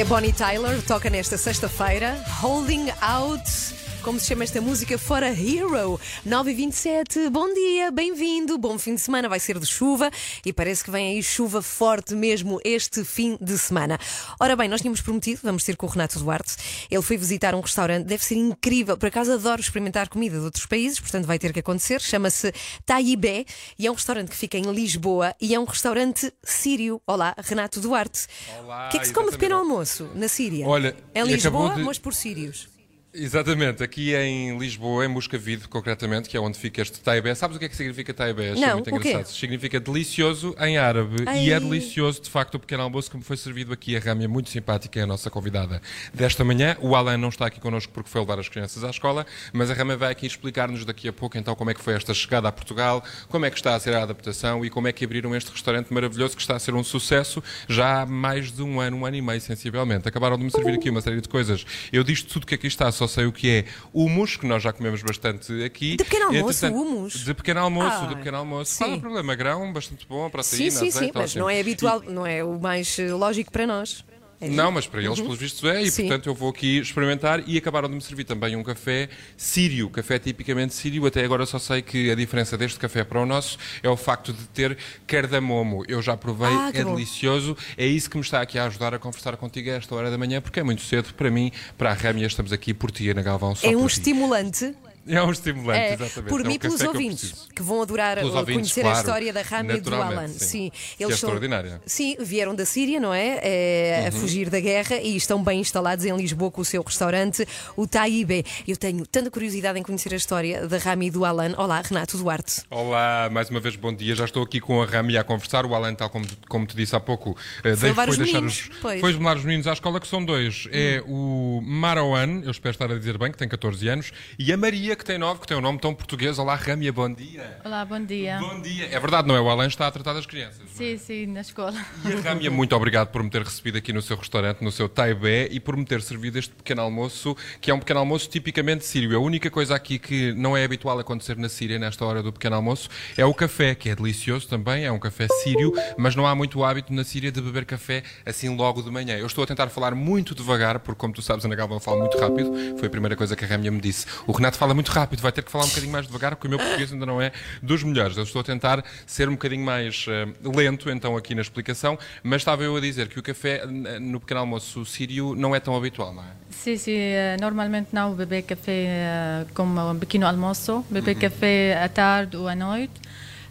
É 0.03 0.05
Bonnie 0.05 0.33
Tyler, 0.33 0.81
toca 0.81 1.09
nesta 1.09 1.37
sexta-feira, 1.37 2.21
Holding 2.41 2.91
Out. 3.01 3.82
Como 4.03 4.19
se 4.19 4.27
chama 4.27 4.43
esta 4.43 4.59
música? 4.59 4.97
Fora 4.97 5.29
Hero. 5.29 5.97
9 6.25 6.51
e 6.51 6.53
27 6.53 7.29
bom 7.29 7.53
dia, 7.53 7.89
bem-vindo, 7.89 8.57
bom 8.57 8.77
fim 8.77 8.95
de 8.95 9.01
semana. 9.01 9.29
Vai 9.29 9.39
ser 9.39 9.57
de 9.57 9.65
chuva 9.65 10.11
e 10.45 10.51
parece 10.51 10.83
que 10.83 10.91
vem 10.91 11.15
aí 11.15 11.23
chuva 11.23 11.61
forte 11.61 12.13
mesmo 12.13 12.59
este 12.65 13.05
fim 13.05 13.37
de 13.39 13.57
semana. 13.57 13.97
Ora 14.41 14.57
bem, 14.57 14.67
nós 14.67 14.81
tínhamos 14.81 14.99
prometido, 14.99 15.39
vamos 15.43 15.63
ter 15.63 15.77
com 15.77 15.85
o 15.85 15.89
Renato 15.89 16.19
Duarte. 16.19 16.53
Ele 16.91 17.01
foi 17.01 17.15
visitar 17.15 17.55
um 17.55 17.61
restaurante, 17.61 18.05
deve 18.05 18.25
ser 18.25 18.35
incrível. 18.35 18.97
Por 18.97 19.07
acaso 19.07 19.31
adoro 19.31 19.61
experimentar 19.61 20.09
comida 20.09 20.37
de 20.37 20.43
outros 20.43 20.65
países, 20.65 20.99
portanto 20.99 21.25
vai 21.25 21.39
ter 21.39 21.53
que 21.53 21.59
acontecer. 21.59 22.01
Chama-se 22.01 22.53
Taibé 22.85 23.45
e 23.79 23.87
é 23.87 23.91
um 23.91 23.95
restaurante 23.95 24.29
que 24.29 24.35
fica 24.35 24.57
em 24.57 24.69
Lisboa 24.69 25.33
e 25.39 25.55
é 25.55 25.59
um 25.59 25.63
restaurante 25.65 26.29
sírio. 26.43 27.01
Olá, 27.07 27.33
Renato 27.37 27.79
Duarte. 27.79 28.27
Olá, 28.63 28.87
O 28.87 28.91
que 28.91 28.97
é 28.97 28.99
que 28.99 29.07
se 29.07 29.13
come 29.13 29.27
de 29.29 29.35
exatamente. 29.35 29.39
pequeno 29.39 29.55
almoço 29.59 30.09
na 30.13 30.27
Síria? 30.27 30.67
Olha, 30.67 30.93
é 31.15 31.21
e 31.21 31.23
Lisboa, 31.23 31.61
acabou 31.67 31.77
de- 31.77 31.83
mas 31.85 31.97
por 31.97 32.13
sírios. 32.13 32.72
Exatamente, 33.15 33.83
aqui 33.83 34.15
em 34.15 34.57
Lisboa, 34.57 35.05
em 35.05 35.07
Moscavide, 35.07 35.67
concretamente, 35.67 36.27
que 36.27 36.35
é 36.35 36.39
onde 36.39 36.57
fica 36.57 36.81
este 36.81 36.99
Taibé. 36.99 37.35
Sabes 37.35 37.55
o 37.55 37.59
que 37.59 37.65
é 37.65 37.69
que 37.69 37.75
significa 37.75 38.11
Taibé? 38.11 38.55
Não, 38.55 38.73
muito 38.73 38.89
o 38.89 38.99
quê? 38.99 39.09
engraçado. 39.09 39.35
Significa 39.35 39.79
delicioso 39.79 40.55
em 40.59 40.79
árabe. 40.79 41.23
Ai. 41.27 41.45
E 41.45 41.51
é 41.51 41.59
delicioso, 41.59 42.23
de 42.23 42.29
facto, 42.31 42.55
o 42.55 42.59
pequeno 42.59 42.81
almoço 42.81 43.11
que 43.11 43.17
me 43.17 43.23
foi 43.23 43.37
servido 43.37 43.71
aqui. 43.71 43.95
A 43.95 43.99
Râmia, 43.99 44.27
muito 44.27 44.49
simpática, 44.49 44.99
é 44.99 45.03
a 45.03 45.05
nossa 45.05 45.29
convidada 45.29 45.79
desta 46.11 46.43
manhã. 46.43 46.75
O 46.81 46.95
Alan 46.95 47.17
não 47.17 47.29
está 47.29 47.45
aqui 47.45 47.59
connosco 47.59 47.93
porque 47.93 48.09
foi 48.09 48.19
levar 48.19 48.39
as 48.39 48.49
crianças 48.49 48.83
à 48.83 48.89
escola, 48.89 49.27
mas 49.53 49.69
a 49.69 49.75
Râmia 49.75 49.95
vai 49.95 50.11
aqui 50.11 50.25
explicar-nos 50.25 50.83
daqui 50.83 51.07
a 51.07 51.13
pouco 51.13 51.37
então 51.37 51.53
como 51.55 51.69
é 51.69 51.75
que 51.75 51.81
foi 51.81 51.93
esta 51.93 52.15
chegada 52.15 52.47
a 52.47 52.51
Portugal, 52.51 53.03
como 53.29 53.45
é 53.45 53.51
que 53.51 53.57
está 53.57 53.75
a 53.75 53.79
ser 53.79 53.93
a 53.93 54.01
adaptação 54.01 54.65
e 54.65 54.71
como 54.71 54.87
é 54.87 54.91
que 54.91 55.05
abriram 55.05 55.35
este 55.35 55.51
restaurante 55.51 55.93
maravilhoso 55.93 56.35
que 56.35 56.41
está 56.41 56.55
a 56.55 56.59
ser 56.59 56.73
um 56.73 56.83
sucesso 56.83 57.43
já 57.67 58.01
há 58.01 58.05
mais 58.07 58.51
de 58.51 58.63
um 58.63 58.81
ano, 58.81 58.97
um 58.97 59.05
ano 59.05 59.17
e 59.17 59.21
meio, 59.21 59.39
sensivelmente. 59.39 60.07
Acabaram 60.07 60.35
de 60.35 60.43
me 60.43 60.49
servir 60.49 60.73
aqui 60.73 60.89
uma 60.89 61.01
série 61.01 61.21
de 61.21 61.29
coisas. 61.29 61.63
Eu 61.91 62.03
disto 62.03 62.27
tudo 62.33 62.47
que 62.47 62.55
aqui 62.55 62.65
está, 62.65 62.91
só 62.91 63.02
sei 63.07 63.25
o 63.25 63.31
que 63.31 63.49
é 63.49 63.65
humus, 63.93 64.35
que 64.37 64.45
nós 64.45 64.61
já 64.63 64.71
comemos 64.73 65.01
bastante 65.01 65.63
aqui. 65.63 65.95
De 65.97 66.03
pequeno 66.03 66.25
almoço, 66.27 66.67
hummus? 66.67 67.13
De 67.23 67.33
pequeno 67.33 67.59
almoço, 67.59 67.97
Ai, 68.01 68.07
de 68.07 68.15
pequeno 68.15 68.37
almoço. 68.37 68.71
sim. 68.71 68.77
Qual 68.79 68.91
é 68.91 68.95
o 68.95 68.99
problema? 69.01 69.35
Grão, 69.35 69.71
bastante 69.73 70.05
bom, 70.07 70.25
Sim, 70.25 70.31
proteína, 70.31 70.71
sim, 70.71 70.91
sim, 70.91 70.97
azeite, 70.97 71.11
mas 71.15 71.23
ótimo. 71.31 71.41
não 71.43 71.49
é 71.49 71.59
habitual, 71.59 72.01
não 72.07 72.25
é 72.25 72.43
o 72.43 72.59
mais 72.59 72.97
eh, 72.99 73.11
lógico 73.11 73.51
para 73.51 73.65
nós. 73.67 74.03
É 74.45 74.49
não, 74.49 74.71
mas 74.71 74.85
para 74.87 75.01
eles, 75.01 75.17
Uhum. 75.19 75.25
pelos 75.25 75.39
vistos, 75.39 75.63
é, 75.69 75.81
e 75.81 75.89
Sim. 75.91 76.03
portanto 76.07 76.27
eu 76.27 76.35
vou 76.35 76.49
aqui 76.49 76.79
experimentar. 76.79 77.43
E 77.47 77.57
acabaram 77.57 77.87
de 77.89 77.95
me 77.95 78.01
servir 78.01 78.23
também 78.23 78.55
um 78.55 78.63
café 78.63 79.09
sírio, 79.37 79.89
café 79.89 80.19
tipicamente 80.19 80.73
sírio. 80.73 81.05
Até 81.05 81.23
agora 81.23 81.45
só 81.45 81.59
sei 81.59 81.81
que 81.81 82.09
a 82.11 82.15
diferença 82.15 82.57
deste 82.57 82.79
café 82.79 83.03
para 83.03 83.19
o 83.21 83.25
nosso 83.25 83.57
é 83.81 83.89
o 83.89 83.95
facto 83.97 84.33
de 84.33 84.43
ter 84.47 84.77
cardamomo. 85.07 85.83
Eu 85.87 86.01
já 86.01 86.17
provei, 86.17 86.47
Ah, 86.49 86.71
é 86.73 86.83
bom. 86.83 86.95
delicioso. 86.95 87.55
É 87.77 87.85
isso 87.85 88.09
que 88.09 88.17
me 88.17 88.23
está 88.23 88.41
aqui 88.41 88.57
a 88.59 88.65
ajudar 88.65 88.93
a 88.93 88.99
conversar 88.99 89.37
contigo 89.37 89.69
a 89.69 89.73
esta 89.73 89.93
hora 89.95 90.09
da 90.11 90.17
manhã, 90.17 90.41
porque 90.41 90.59
é 90.59 90.63
muito 90.63 90.81
cedo 90.81 91.13
para 91.13 91.29
mim, 91.29 91.51
para 91.77 91.91
a 91.91 91.93
Râmia. 91.93 92.25
Estamos 92.27 92.51
aqui 92.51 92.73
por 92.73 92.91
ti, 92.91 93.09
Ana 93.09 93.21
Galvão, 93.21 93.55
só 93.55 93.67
É 93.69 93.75
um 93.75 93.85
estimulante. 93.85 94.73
É 95.05 95.21
um 95.21 95.31
estimulante, 95.31 95.79
É, 95.79 95.93
exatamente. 95.95 96.29
por 96.29 96.41
É 96.41 96.43
mim, 96.47 96.57
pelos 96.57 96.81
que 96.81 96.87
ouvintes, 96.87 97.33
que 97.53 97.61
vão 97.61 97.81
adorar 97.81 98.17
uh, 98.19 98.25
ouvintes, 98.25 98.53
conhecer 98.53 98.81
claro. 98.81 98.95
a 98.97 98.99
história 99.01 99.33
da 99.33 99.41
Rami 99.41 99.73
e 99.75 99.81
do 99.81 99.93
Alan. 99.93 100.27
sim. 100.29 100.71
Que 100.97 101.03
é 101.03 101.07
são- 101.07 101.15
extraordinária. 101.15 101.81
Sim, 101.85 102.15
vieram 102.19 102.55
da 102.55 102.65
Síria, 102.65 102.99
não 103.01 103.13
é? 103.13 103.39
É, 103.43 104.07
A 104.09 104.13
Uhum. 104.15 104.21
fugir 104.21 104.49
da 104.49 104.59
guerra 104.61 104.95
e 104.97 105.15
estão 105.17 105.43
bem 105.43 105.59
instalados 105.59 106.05
em 106.05 106.15
Lisboa 106.15 106.49
com 106.49 106.61
o 106.61 106.65
seu 106.65 106.81
restaurante, 106.81 107.45
o 107.75 107.85
Taíbe. 107.85 108.45
Eu 108.67 108.77
tenho 108.77 109.05
tanta 109.05 109.29
curiosidade 109.29 109.77
em 109.77 109.83
conhecer 109.83 110.13
a 110.13 110.17
história 110.17 110.67
da 110.67 110.77
Rami 110.77 111.07
e 111.07 111.11
do 111.11 111.25
Alan. 111.25 111.53
Olá, 111.57 111.81
Renato 111.81 112.17
Duarte. 112.17 112.61
Olá, 112.69 113.29
mais 113.31 113.49
uma 113.49 113.59
vez 113.59 113.75
bom 113.75 113.93
dia. 113.93 114.15
Já 114.15 114.23
estou 114.25 114.43
aqui 114.43 114.59
com 114.61 114.81
a 114.81 114.85
Rami 114.85 115.17
a 115.17 115.23
conversar. 115.23 115.65
O 115.65 115.75
Alan, 115.75 115.93
tal 115.95 116.09
como, 116.09 116.25
como 116.47 116.65
te 116.65 116.75
disse 116.77 116.95
há 116.95 116.99
pouco, 117.01 117.35
eh, 117.63 117.75
levar 117.75 118.07
os 118.07 118.17
deixar 118.17 118.35
meninos, 118.35 118.69
os, 118.69 118.77
pois. 118.81 119.01
foi 119.01 119.11
levar 119.11 119.35
os 119.37 119.43
meninos 119.43 119.67
à 119.67 119.73
escola, 119.73 119.99
que 119.99 120.07
são 120.07 120.23
dois. 120.23 120.67
É 120.71 121.03
o 121.05 121.61
Marwan, 121.61 122.41
eu 122.43 122.51
espero 122.51 122.71
estar 122.71 122.89
a 122.91 122.97
dizer 122.97 123.17
bem, 123.17 123.31
que 123.31 123.37
tem 123.37 123.49
14 123.49 123.87
anos, 123.89 124.11
e 124.39 124.51
a 124.53 124.57
Maria, 124.57 124.92
que 124.95 125.05
tem 125.05 125.17
9, 125.17 125.41
que 125.41 125.47
tem 125.47 125.57
um 125.57 125.61
nome 125.61 125.79
tão 125.79 125.93
português. 125.93 126.37
Olá, 126.37 126.55
Rami, 126.55 126.91
bom 126.91 127.11
dia. 127.11 127.59
Olá, 127.65 127.83
bom 127.83 127.99
dia. 127.99 128.37
Bom 128.39 128.61
dia. 128.61 128.87
É 128.91 128.99
verdade, 128.99 129.27
não 129.27 129.35
é? 129.35 129.41
O 129.41 129.49
Alan 129.49 129.67
está 129.67 129.87
a 129.87 129.91
tratar 129.91 130.13
das 130.13 130.25
crianças. 130.25 130.69
Sim, 130.69 130.97
sim, 130.97 131.25
na 131.27 131.41
escola. 131.41 131.73
E 132.05 132.13
a 132.13 132.19
Râmia, 132.19 132.51
muito 132.51 132.75
obrigado 132.75 133.09
por 133.09 133.23
me 133.23 133.29
ter 133.29 133.41
recebido 133.41 133.77
aqui 133.77 133.91
no 133.91 134.01
seu 134.01 134.17
restaurante, 134.17 134.61
no 134.61 134.71
seu 134.71 134.87
Taibé, 134.87 135.47
e 135.51 135.59
por 135.59 135.75
me 135.75 135.85
ter 135.85 136.01
servido 136.01 136.37
este 136.37 136.53
pequeno 136.53 136.81
almoço, 136.81 137.35
que 137.59 137.71
é 137.71 137.73
um 137.73 137.79
pequeno 137.79 137.99
almoço 137.99 138.29
tipicamente 138.29 138.85
sírio. 138.85 139.15
A 139.15 139.19
única 139.19 139.49
coisa 139.49 139.75
aqui 139.75 139.97
que 139.97 140.33
não 140.33 140.55
é 140.55 140.63
habitual 140.63 140.99
acontecer 140.99 141.37
na 141.37 141.49
Síria, 141.49 141.79
nesta 141.79 142.05
hora 142.05 142.21
do 142.21 142.31
pequeno 142.31 142.55
almoço, 142.55 142.89
é 143.17 143.25
o 143.25 143.33
café, 143.33 143.75
que 143.75 143.89
é 143.89 143.95
delicioso 143.95 144.47
também, 144.47 144.85
é 144.85 144.91
um 144.91 144.99
café 144.99 145.27
sírio, 145.43 145.73
mas 145.97 146.15
não 146.15 146.27
há 146.27 146.35
muito 146.35 146.63
hábito 146.63 146.93
na 146.93 147.03
Síria 147.03 147.31
de 147.31 147.41
beber 147.41 147.65
café 147.65 148.03
assim 148.25 148.55
logo 148.55 148.81
de 148.81 148.91
manhã. 148.91 149.17
Eu 149.17 149.27
estou 149.27 149.43
a 149.43 149.47
tentar 149.47 149.69
falar 149.69 149.95
muito 149.95 150.35
devagar, 150.35 150.79
porque 150.79 150.99
como 150.99 151.13
tu 151.13 151.21
sabes, 151.21 151.45
Ana 151.45 151.55
Galvão 151.55 151.79
fala 151.79 151.99
muito 151.99 152.17
rápido, 152.17 152.51
foi 152.77 152.87
a 152.87 152.91
primeira 152.91 153.15
coisa 153.15 153.35
que 153.35 153.45
a 153.45 153.47
Râmia 153.47 153.71
me 153.71 153.81
disse. 153.81 154.05
O 154.27 154.31
Renato 154.31 154.57
fala 154.57 154.73
muito 154.73 154.82
rápido, 154.91 155.21
vai 155.21 155.31
ter 155.31 155.43
que 155.43 155.51
falar 155.51 155.65
um 155.65 155.69
bocadinho 155.69 155.91
mais 155.91 156.05
devagar, 156.07 156.35
porque 156.35 156.47
o 156.47 156.49
meu 156.49 156.59
português 156.59 156.91
ainda 156.91 157.05
não 157.05 157.21
é 157.21 157.31
dos 157.61 157.83
melhores. 157.83 158.17
Eu 158.17 158.23
estou 158.23 158.41
a 158.41 158.43
tentar 158.43 158.83
ser 159.05 159.27
um 159.29 159.33
bocadinho 159.33 159.65
mais 159.65 160.05
eh, 160.07 160.27
lento, 160.55 160.89
então, 160.89 161.15
aqui 161.17 161.33
na 161.35 161.41
explicação, 161.41 161.97
mas 162.23 162.41
estava 162.41 162.63
eu 162.63 162.75
a 162.75 162.79
dizer 162.81 163.07
que 163.07 163.19
o 163.19 163.23
café 163.23 163.65
no 163.65 164.19
pequeno 164.19 164.41
almoço 164.41 164.85
sírio 164.85 165.35
não 165.35 165.55
é 165.55 165.59
tão 165.59 165.75
habitual, 165.75 166.13
não 166.13 166.23
é? 166.23 166.27
Sim, 166.49 166.77
sim, 166.77 166.95
eh, 166.95 167.35
normalmente 167.41 167.89
não 167.91 168.13
bebe 168.13 168.41
café 168.43 168.71
eh, 168.71 169.45
como 169.53 169.91
um 169.91 169.99
pequeno 169.99 170.25
almoço, 170.27 170.85
bebe 170.89 171.11
Uhum. 171.11 171.19
café 171.19 171.81
à 171.83 171.89
tarde 171.89 172.37
ou 172.37 172.47
à 172.47 172.55
noite. 172.55 172.93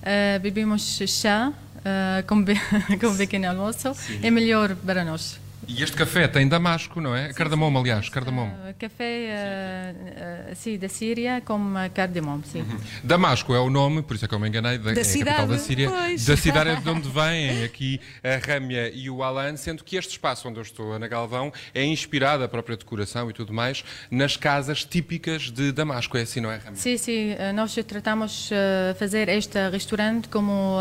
Eh, 0.03 0.39
bebemos 0.41 0.99
chá 1.07 1.53
como, 2.27 2.45
be 2.45 2.55
como 3.01 3.17
pequeno 3.17 3.49
almoço, 3.49 3.93
é 4.23 4.31
melhor 4.31 4.75
para 4.77 5.05
nós. 5.05 5.39
E 5.69 5.83
este 5.83 5.97
café 5.97 6.27
tem 6.27 6.49
damasco, 6.49 7.01
não 7.01 7.15
é? 7.15 7.33
Cardamomo, 7.33 7.79
aliás, 7.79 8.09
cardamomo. 8.09 8.53
Eh, 8.67 8.75
Café 8.79 9.05
eh, 9.05 9.95
eh, 10.51 10.55
sim, 10.55 10.77
da 10.77 10.89
Síria 10.89 11.41
com 11.41 11.75
cardamomo, 11.95 12.43
sim. 12.45 12.65
Damasco 13.03 13.55
é 13.55 13.61
o 13.61 13.71
nome, 13.71 14.03
por 14.03 14.17
isso 14.17 14.25
é 14.25 14.29
que 14.29 14.35
eu 14.35 14.41
me 14.41 14.49
enganei, 14.49 14.79
da, 14.79 14.93
Da 14.93 15.01
é 15.01 15.03
a 15.03 15.05
capital 15.05 15.47
da 15.47 15.59
cidade, 15.59 15.63
Síria, 15.63 15.91
pois. 15.91 16.27
da 16.27 16.37
cidade 16.37 16.83
de 16.83 16.89
onde 16.89 17.09
vêm 17.09 17.65
aqui 17.65 18.01
a 18.25 18.45
Râmia 18.45 18.91
e 18.93 19.09
o 19.09 19.23
Alan, 19.23 19.57
sendo 19.57 19.85
que 19.85 19.97
este 19.97 20.11
espaço 20.11 20.49
onde 20.49 20.59
eu 20.59 20.63
estou, 20.63 20.93
Ana 20.93 21.07
Galvão, 21.07 21.53
é 21.73 21.85
inspirado, 21.85 22.43
a 22.43 22.49
própria 22.49 22.77
decoração 22.77 23.31
e 23.31 23.33
tudo 23.33 23.53
mais, 23.53 23.85
nas 24.11 24.37
casas 24.37 24.85
típicas 24.85 25.51
de 25.51 25.71
Damasco. 25.71 26.17
É 26.17 26.23
assim, 26.23 26.41
não 26.41 26.51
é, 26.51 26.57
Râmia? 26.57 26.75
Sim, 26.75 26.97
sim, 26.97 27.35
nós 27.55 27.75
tratamos 27.87 28.51
fazer 28.99 29.29
este 29.29 29.71
restaurante 29.71 30.29
como 30.29 30.79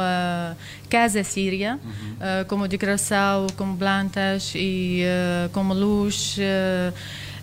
casa 0.90 1.24
síria, 1.24 1.80
eh, 2.20 2.44
como 2.48 2.68
decoração, 2.68 3.48
como 3.56 3.78
plantas 3.78 4.54
e 4.56 4.71
eh, 5.04 5.50
como 5.52 5.74
luz. 5.74 6.40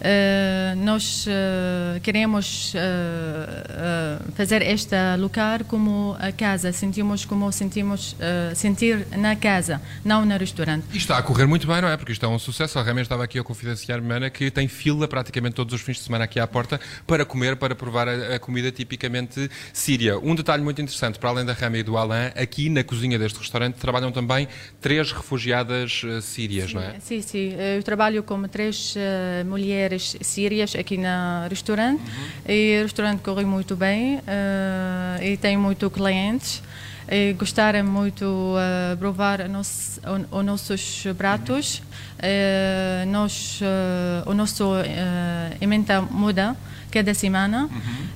Eh, 0.00 0.74
nós 0.76 1.26
eh, 1.28 2.00
queremos 2.02 2.72
eh, 2.74 4.18
fazer 4.34 4.62
este 4.62 4.96
lugar 5.18 5.64
como 5.64 6.16
a 6.18 6.30
casa, 6.32 6.72
sentimos 6.72 7.24
como 7.24 7.50
sentimos 7.52 8.16
sentir 8.54 9.06
na 9.16 9.34
casa, 9.36 9.80
não 10.04 10.24
no 10.24 10.36
restaurante. 10.36 10.84
E 10.92 10.96
está 10.96 11.18
a 11.18 11.22
correr 11.22 11.46
muito 11.46 11.66
bem, 11.66 11.80
não 11.80 11.88
é? 11.88 11.96
Porque 11.96 12.12
isto 12.12 12.24
é 12.24 12.28
um 12.28 12.38
sucesso. 12.38 12.78
A 12.78 12.82
Râmia 12.82 13.02
estava 13.02 13.24
aqui 13.24 13.38
a 13.38 13.44
confidenciar-me, 13.44 14.12
Ana, 14.12 14.30
que 14.30 14.50
tem 14.50 14.68
fila 14.68 15.08
praticamente 15.08 15.54
todos 15.54 15.74
os 15.74 15.80
fins 15.80 15.96
de 15.96 16.02
semana 16.02 16.24
aqui 16.24 16.38
à 16.38 16.46
porta 16.46 16.80
para 17.06 17.24
comer, 17.24 17.56
para 17.56 17.74
provar 17.74 18.08
a, 18.08 18.36
a 18.36 18.38
comida 18.38 18.70
tipicamente 18.70 19.50
síria. 19.72 20.18
Um 20.18 20.34
detalhe 20.34 20.62
muito 20.62 20.80
interessante, 20.80 21.18
para 21.18 21.30
além 21.30 21.44
da 21.44 21.52
Râmia 21.52 21.80
e 21.80 21.82
do 21.82 21.96
Alan, 21.96 22.28
aqui 22.36 22.68
na 22.68 22.84
cozinha 22.84 23.18
deste 23.18 23.38
restaurante 23.38 23.76
trabalham 23.76 24.12
também 24.12 24.48
três 24.80 25.12
refugiadas 25.12 26.02
sírias, 26.22 26.72
não 26.72 26.82
é? 26.82 26.96
Sim, 27.00 27.22
sim. 27.22 27.54
Eu 27.76 27.82
trabalho 27.82 28.22
com 28.22 28.42
três 28.44 28.94
eh, 28.96 29.44
mulheres 29.88 30.16
sírias 30.20 30.74
aqui 30.74 30.98
no 30.98 31.48
restaurante 31.48 32.02
e 32.46 32.78
o 32.80 32.82
restaurante 32.82 33.20
corre 33.22 33.44
muito 33.44 33.74
bem 33.74 34.20
eh, 34.26 35.32
e 35.32 35.36
tem 35.38 35.56
muito 35.56 35.88
clientes. 35.90 36.62
E 37.10 37.32
gostaram 37.32 37.84
muito 37.84 38.54
de 38.92 38.96
provar 38.98 39.40
os 39.40 39.48
nos- 39.48 40.00
o- 40.30 40.36
os 40.38 40.44
nossos 40.44 41.04
pratos. 41.16 41.82
Eh, 42.18 43.04
nós, 43.08 43.60
eh, 43.62 44.22
o 44.30 44.34
nosso 44.34 44.74
eh, 44.84 45.56
emenda 45.58 46.02
muda 46.02 46.54
cada 46.90 47.14
semana. 47.14 47.70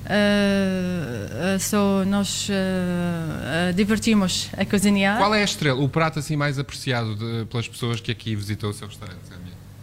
Eh, 0.05 1.57
so 1.59 2.03
nós 2.05 2.47
divertimos 3.75 4.49
a 4.55 4.63
cozinhar. 4.63 5.17
Qual 5.17 5.33
é 5.33 5.41
a 5.41 5.43
estrela, 5.45 5.79
o 5.81 5.89
prato 5.89 6.19
assim 6.19 6.35
mais 6.35 6.59
apreciado 6.59 7.15
de- 7.15 7.45
pelas 7.47 7.67
pessoas 7.67 7.99
que 7.99 8.11
aqui 8.11 8.35
visitou 8.35 8.69
o 8.69 8.73
seu 8.73 8.87
restaurante? 8.87 9.21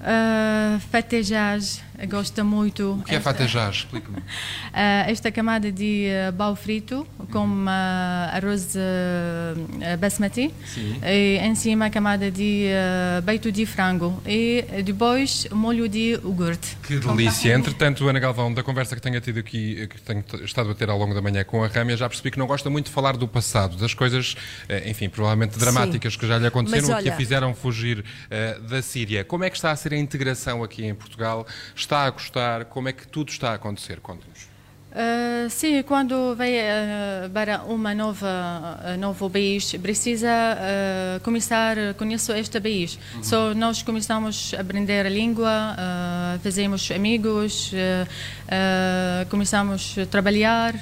Râmia? 0.01 0.77
Uh, 0.77 0.81
fatejage, 0.91 1.83
gosto 2.09 2.45
muito. 2.45 2.93
O 3.01 3.03
que 3.05 3.15
é 3.15 3.21
fatejage? 3.21 3.81
Explique-me. 3.85 4.19
Uh, 4.19 4.23
esta 5.11 5.31
camada 5.31 5.71
de 5.73 6.09
uh, 6.29 6.33
pau 6.33 6.55
frito 6.57 7.07
com 7.31 7.47
uh, 7.65 7.69
arroz 8.33 8.75
uh, 8.75 8.79
uh, 9.61 9.97
basmati 9.99 10.53
Sim. 10.67 11.01
e 11.05 11.39
em 11.39 11.55
cima 11.55 11.87
a 11.87 11.91
camada 11.91 12.31
de 12.31 12.67
uh, 13.19 13.23
peito 13.23 13.51
de 13.53 13.67
frango 13.67 14.21
e 14.27 14.65
depois 14.85 15.47
molho 15.53 15.89
de 15.89 16.13
iogurte. 16.13 16.77
Que 16.83 16.97
delícia. 16.99 17.55
Entretanto, 17.55 18.09
Ana 18.09 18.19
Galvão, 18.21 18.53
da 18.53 18.63
conversa 18.63 18.95
que 18.95 19.03
tenho 19.03 19.21
tido 19.21 19.39
aqui, 19.39 19.87
que 19.89 20.01
tenho 20.03 20.25
estado 20.45 20.71
a 20.71 20.75
ter 20.75 20.89
ao 20.89 20.99
longo 20.99 21.15
da 21.15 21.21
manhã 21.23 21.45
com 21.45 21.63
a 21.63 21.67
Râmia, 21.67 21.97
já 21.97 22.09
percebi 22.09 22.31
que 22.31 22.39
não 22.39 22.47
gosta 22.47 22.71
muito 22.71 22.87
de 22.87 22.93
falar 22.93 23.17
do 23.17 23.27
passado, 23.29 23.77
das 23.77 23.95
coisas, 23.95 24.37
eh, 24.69 24.89
enfim, 24.91 25.09
provavelmente 25.09 25.59
dramáticas 25.59 26.17
que 26.17 26.27
já 26.27 26.39
lhe 26.39 26.47
aconteceram 26.47 26.89
Mas 26.89 26.97
ou 26.97 27.03
que 27.03 27.09
a 27.09 27.13
olha- 27.13 27.17
fizeram 27.17 27.55
fugir 27.55 28.05
eh, 28.31 28.59
da 28.69 28.81
Síria. 28.83 29.25
Como 29.25 29.45
é 29.45 29.51
que 29.51 29.57
está 29.57 29.71
a 29.71 29.77
ser 29.77 29.93
a 29.93 29.97
integração 29.99 30.63
aqui 30.63 30.85
em 30.85 30.95
Portugal? 30.95 31.47
Está 31.75 31.89
a 31.98 32.11
gostar? 32.11 32.64
Como 32.66 32.88
é 32.88 32.92
que 32.92 33.07
tudo 33.07 33.31
está 33.31 33.50
a 33.50 33.55
acontecer? 33.55 34.00
Conte-nos. 34.00 34.48
Uh, 34.90 35.48
sim, 35.48 35.81
quando 35.85 36.35
vai 36.35 36.53
uh, 36.59 37.31
para 37.33 37.62
uma 37.62 37.94
nova 37.94 38.26
uh, 38.26 38.98
novo 38.98 39.31
país 39.31 39.72
precisa 39.81 40.26
uh, 40.29 41.20
começar 41.20 41.79
a 41.79 41.94
conhecer 41.94 42.37
este 42.38 42.61
país. 42.61 42.98
Uhum. 43.14 43.22
So, 43.22 43.55
nós 43.55 43.85
começamos 43.85 44.53
a 44.59 44.61
aprender 44.61 45.07
a 45.07 45.09
língua, 45.09 45.76
fazemos 46.42 46.90
amigos, 46.90 47.70
começamos 49.29 49.94
a 49.96 50.07
trabalhar 50.07 50.74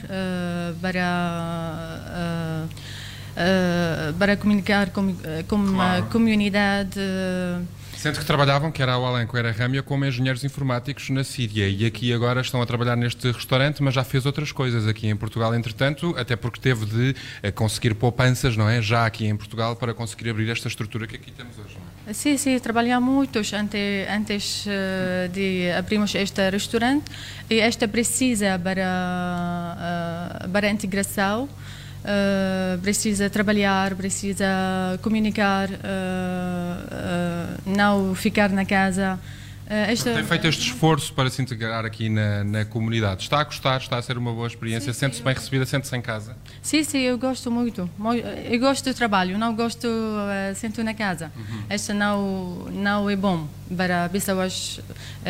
para 0.81 2.65
para 4.19 4.37
comunicar 4.39 4.89
com, 4.91 5.15
com 5.47 5.67
Claro. 5.75 6.03
a 6.03 6.07
comunidade. 6.07 6.99
Sendo 7.99 8.21
que 8.21 8.25
trabalhavam, 8.25 8.71
quer 8.71 8.89
a 8.89 8.93
Alan, 8.93 9.27
quer 9.27 9.45
a 9.45 9.51
Râmia, 9.51 9.83
como 9.83 10.05
engenheiros 10.05 10.45
informáticos 10.45 11.11
na 11.11 11.25
Síria 11.25 11.69
e 11.69 11.85
aqui 11.85 12.13
agora 12.13 12.41
estão 12.41 12.63
a 12.63 12.65
trabalhar 12.65 12.95
neste 12.95 13.29
restaurante, 13.33 13.83
mas 13.83 13.93
já 13.93 14.05
fez 14.05 14.25
outras 14.25 14.53
coisas 14.53 14.87
aqui 14.87 15.09
em 15.09 15.17
Portugal, 15.17 15.53
entretanto, 15.53 16.15
até 16.17 16.37
porque 16.37 16.61
teve 16.61 16.87
de 16.87 17.17
eh, 17.43 17.51
conseguir 17.51 17.95
poupanças, 17.95 18.57
não 18.57 18.69
é? 18.69 18.81
Já 18.81 19.05
aqui 19.05 19.27
em 19.27 19.37
Portugal 19.37 19.75
para 19.75 19.93
conseguir 19.93 20.31
abrir 20.31 20.49
esta 20.49 20.69
estrutura 20.69 21.09
que 21.09 21.17
aqui 21.17 21.33
temos 21.33 21.59
hoje, 21.59 21.77
é? 22.07 22.13
Sim, 22.13 22.37
sim, 22.37 22.57
trabalhamos 22.61 23.13
muitos 23.13 23.53
antes, 23.53 24.09
antes 24.09 24.65
eh, 24.69 25.29
de 25.33 25.73
abrirmos 25.73 26.15
este 26.15 26.51
restaurante 26.51 27.11
e 27.51 27.59
esta 27.59 27.89
precisa 27.89 28.61
para, 28.63 30.39
eh, 30.45 30.49
para 30.53 30.69
a 30.69 30.71
integração, 30.71 31.49
eh, 32.05 32.79
precisa 32.83 33.29
trabalhar, 33.31 33.95
precisa 33.95 34.47
comunicar, 35.03 35.69
eh, 35.71 35.77
eh, 36.91 37.47
não 37.67 38.15
ficar 38.15 38.51
na 38.51 38.65
casa. 38.65 39.19
Esta- 39.71 40.15
Tem 40.15 40.25
feito 40.25 40.47
este 40.47 40.63
esforço 40.69 41.13
para 41.13 41.29
se 41.29 41.43
integrar 41.43 41.85
aqui 41.85 42.09
na, 42.09 42.43
na 42.43 42.65
comunidade. 42.65 43.25
Está 43.25 43.41
a 43.41 43.45
gostar, 43.45 43.77
está 43.77 43.99
a 43.99 44.03
ser 44.03 44.17
uma 44.17 44.33
boa 44.33 44.47
experiência, 44.47 44.95
sente-se 44.95 45.23
bem 45.23 45.35
recebida, 45.35 45.67
sente-se 45.67 45.95
em 45.95 46.01
casa. 46.01 46.35
Sim, 46.63 46.83
sim, 46.85 47.01
eu 47.01 47.19
gosto 47.19 47.51
muito. 47.51 47.89
Eu 48.51 48.59
gosto 48.61 48.83
do 48.91 48.95
trabalho, 48.95 49.37
não 49.37 49.55
gosto 49.55 49.87
uh, 49.87 50.55
sento 50.55 50.83
na 50.83 50.95
casa. 50.95 51.31
Este 51.69 51.93
não 51.93 52.67
não 52.73 53.11
é 53.11 53.15
bom 53.17 53.47
para 53.77 54.09
pessoas 54.09 54.81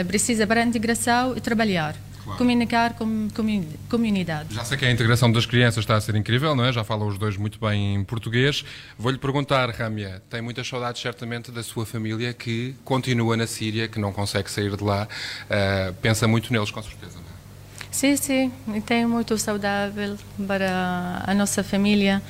precisa 0.07 0.47
para 0.47 0.61
a 0.61 0.65
integração 0.65 1.37
e 1.37 1.41
trabalhar, 1.41 1.97
Claro. 2.29 2.39
comunicar 2.39 2.95
com 2.95 3.29
comuni- 3.35 3.69
comunidade. 3.89 4.55
Já 4.55 4.65
sei 4.65 4.77
que 4.77 4.85
a 4.85 4.91
integração 4.91 5.33
das 5.33 5.47
crianças 5.47 5.83
está 5.83 5.97
a 5.97 6.01
ser 6.01 6.15
incrível, 6.15 6.55
não 6.55 6.65
é? 6.65 6.73
Já 6.73 6.85
falam 6.85 7.09
os 7.09 7.17
dois 7.17 7.37
muito 7.37 7.59
bem 7.59 7.95
em 7.95 8.05
português. 8.05 8.65
Vou-lhe 8.99 9.19
perguntar, 9.19 9.71
Râmia, 9.71 10.23
tem 10.29 10.43
muitas 10.43 10.69
saudades 10.69 11.01
certamente 11.01 11.51
da 11.51 11.63
sua 11.63 11.87
família 11.87 12.33
que 12.33 12.75
continua 12.85 13.37
na 13.37 13.47
Síria, 13.47 13.89
que 13.89 13.99
não 13.99 14.13
consegue 14.13 14.51
sair 14.51 14.77
de 14.77 14.85
lá. 14.85 15.09
Ah, 15.49 15.93
pensa 16.03 16.29
muito 16.29 16.53
neles, 16.53 16.71
com 16.71 16.83
certeza, 16.83 17.15
não 17.15 17.23
é? 17.23 17.89
Sim, 17.91 18.17
sim, 18.17 18.53
tem 18.87 19.07
muito 19.07 19.37
saudável 19.39 20.17
para 20.47 21.25
a 21.27 21.35
nossa 21.35 21.65
família. 21.65 22.23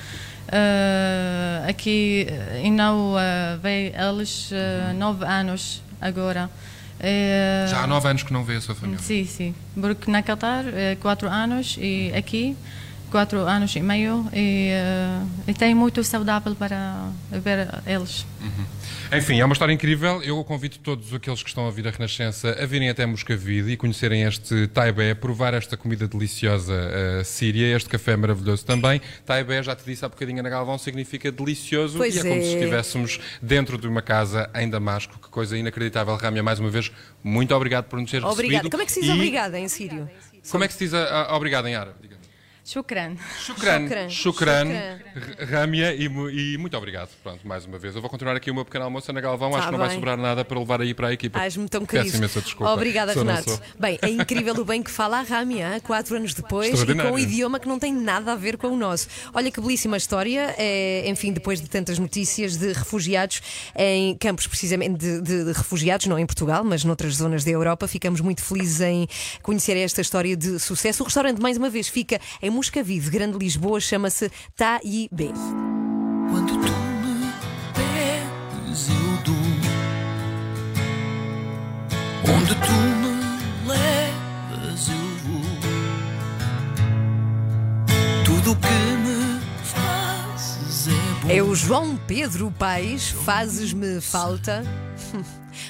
Eh, 0.50 1.64
aqui 1.68 2.26
eh, 2.26 2.62
e 2.64 2.70
não 2.70 3.12
uh, 3.12 3.58
veio 3.62 3.92
eles 3.94 4.48
eh, 4.50 4.94
nove 4.94 5.22
anos 5.26 5.82
agora. 6.00 6.48
Eh, 7.00 7.66
Já 7.70 7.82
há 7.82 7.86
nove 7.86 8.08
anos 8.08 8.22
que 8.22 8.32
não 8.32 8.44
vê 8.44 8.56
a 8.56 8.60
sua 8.60 8.74
família. 8.74 8.98
Sim, 9.00 9.24
sim. 9.24 9.54
Porque 9.80 10.10
na 10.10 10.22
Qatar, 10.22 10.64
é 10.74 10.96
quatro 10.96 11.28
anos 11.28 11.76
e 11.80 12.12
aqui, 12.16 12.56
quatro 13.10 13.38
anos 13.40 13.74
e 13.74 13.80
meio. 13.80 14.26
E, 14.32 14.68
eh, 14.70 15.20
e 15.48 15.54
tem 15.54 15.74
muito 15.74 16.02
saudável 16.04 16.54
para 16.54 17.10
ver 17.30 17.68
eles. 17.86 18.26
Enfim, 19.12 19.40
é 19.40 19.44
uma 19.44 19.52
história 19.54 19.72
incrível. 19.72 20.22
Eu 20.22 20.42
convido 20.44 20.78
todos 20.78 21.12
aqueles 21.14 21.42
que 21.42 21.48
estão 21.48 21.66
a 21.66 21.70
vir 21.70 21.88
a 21.88 21.90
Renascença 21.90 22.56
a 22.62 22.66
virem 22.66 22.90
até 22.90 23.06
Moscavide 23.06 23.70
e 23.72 23.76
conhecerem 23.76 24.24
este 24.24 24.66
Taibé, 24.68 25.14
provar 25.14 25.54
esta 25.54 25.76
comida 25.76 26.06
deliciosa 26.06 26.74
uh, 26.74 27.24
síria, 27.24 27.74
este 27.74 27.88
café 27.88 28.16
maravilhoso 28.16 28.64
também. 28.66 29.00
Taibé, 29.24 29.62
já 29.62 29.74
te 29.74 29.84
disse 29.84 30.04
há 30.04 30.08
bocadinho 30.08 30.42
na 30.42 30.48
Galvão, 30.50 30.76
significa 30.76 31.32
delicioso 31.32 31.96
Pois 31.96 32.14
e 32.16 32.18
é, 32.18 32.22
como 32.22 32.34
é. 32.34 32.40
se 32.42 32.54
estivéssemos 32.54 33.20
dentro 33.40 33.78
de 33.78 33.88
uma 33.88 34.02
casa 34.02 34.50
em 34.54 34.68
Damasco. 34.68 35.18
Que 35.18 35.28
coisa 35.28 35.56
inacreditável. 35.56 36.14
Ramia, 36.16 36.42
mais 36.42 36.58
uma 36.60 36.68
vez, 36.70 36.92
muito 37.24 37.54
obrigado 37.54 37.86
por 37.86 37.98
nos 37.98 38.10
ter 38.10 38.22
Obrigada. 38.22 38.68
recebido. 38.68 38.70
Como 38.70 38.82
é 38.82 38.86
que 38.86 38.92
se 38.92 39.00
diz 39.00 39.08
E 39.08 39.12
obrigada 39.12 39.58
em 39.58 39.68
sírio? 39.68 40.08
Como 40.50 40.64
é 40.64 40.68
que 40.68 40.74
se 40.74 40.80
diz 40.80 40.94
a, 40.94 41.24
a- 41.30 41.36
obrigado 41.36 41.66
em 41.66 41.74
árabe? 41.74 42.07
Shukran. 42.72 43.16
Shukran, 43.40 43.88
Shukran. 43.88 44.08
shukran, 44.10 44.68
Shukran. 44.68 45.46
Râmia 45.50 45.94
e, 45.94 46.04
e 46.04 46.58
muito 46.58 46.76
obrigado. 46.76 47.08
Pronto, 47.22 47.46
mais 47.48 47.64
uma 47.64 47.78
vez. 47.78 47.94
Eu 47.94 48.02
vou 48.02 48.10
continuar 48.10 48.36
aqui 48.36 48.50
o 48.50 48.54
meu 48.54 48.62
pequeno 48.62 48.84
almoço 48.84 49.10
na 49.10 49.22
Galvão. 49.22 49.50
Tá 49.52 49.56
Acho 49.58 49.66
que 49.68 49.72
não 49.72 49.78
vai 49.78 49.90
sobrar 49.94 50.18
nada 50.18 50.44
para 50.44 50.58
levar 50.58 50.82
aí 50.82 50.92
para 50.92 51.08
a 51.08 51.12
equipa. 51.14 51.38
Ás-me 51.38 51.66
tão 51.66 51.86
Peço 51.86 52.02
querido. 52.04 52.16
imensa 52.18 52.42
desculpa. 52.42 52.70
Obrigada, 52.70 53.14
Sou, 53.14 53.24
não 53.24 53.32
Renato. 53.32 53.58
Bem, 53.80 53.98
é 54.02 54.10
incrível 54.10 54.54
o 54.54 54.64
bem 54.66 54.82
que 54.82 54.90
fala 54.90 55.18
a 55.20 55.22
Râmia, 55.22 55.76
hã? 55.76 55.80
quatro 55.80 56.14
anos 56.14 56.34
depois, 56.34 56.78
e 56.82 56.94
com 56.94 57.10
um 57.12 57.18
idioma 57.18 57.58
que 57.58 57.66
não 57.66 57.78
tem 57.78 57.90
nada 57.90 58.32
a 58.32 58.36
ver 58.36 58.58
com 58.58 58.66
o 58.68 58.76
nosso. 58.76 59.08
Olha 59.32 59.50
que 59.50 59.60
belíssima 59.62 59.96
história. 59.96 60.54
É, 60.58 61.08
enfim, 61.08 61.32
depois 61.32 61.62
de 61.62 61.68
tantas 61.70 61.98
notícias 61.98 62.58
de 62.58 62.74
refugiados 62.74 63.40
em 63.76 64.14
campos, 64.18 64.46
precisamente 64.46 64.98
de, 64.98 65.22
de- 65.22 65.44
de 65.46 65.52
refugiados, 65.52 66.04
não 66.06 66.18
em 66.18 66.26
Portugal, 66.26 66.62
mas 66.64 66.84
noutras 66.84 67.14
zonas 67.14 67.44
da 67.44 67.50
Europa, 67.50 67.88
ficamos 67.88 68.20
muito 68.20 68.42
felizes 68.42 68.82
em 68.82 69.08
conhecer 69.42 69.74
esta 69.78 70.02
história 70.02 70.36
de 70.36 70.58
sucesso. 70.58 71.02
O 71.02 71.06
restaurante, 71.06 71.40
mais 71.40 71.56
uma 71.56 71.70
vez, 71.70 71.88
fica 71.88 72.20
em 72.42 72.50
Moscavide, 72.58 73.08
Grande 73.08 73.38
Lisboa, 73.38 73.78
chama-se 73.78 74.32
Taibé. 74.56 75.30
Quando 76.28 76.54
tu 76.54 76.72
me 77.04 77.32
pedes, 77.72 78.88
eu 78.88 79.22
dou. 79.24 79.36
Onde 82.34 82.54
tu 82.56 82.72
me 82.98 83.12
levas, 83.68 84.88
eu 84.88 85.08
vou. 85.24 85.46
Tudo 88.24 88.50
o 88.50 88.56
que 88.56 88.78
me 89.06 89.40
fazes 89.62 90.88
é 90.88 90.90
bom. 91.22 91.30
É 91.30 91.40
o 91.40 91.54
João 91.54 91.96
Pedro 92.08 92.50
Paes, 92.58 93.10
fazes-me 93.10 94.00
falta. 94.00 94.64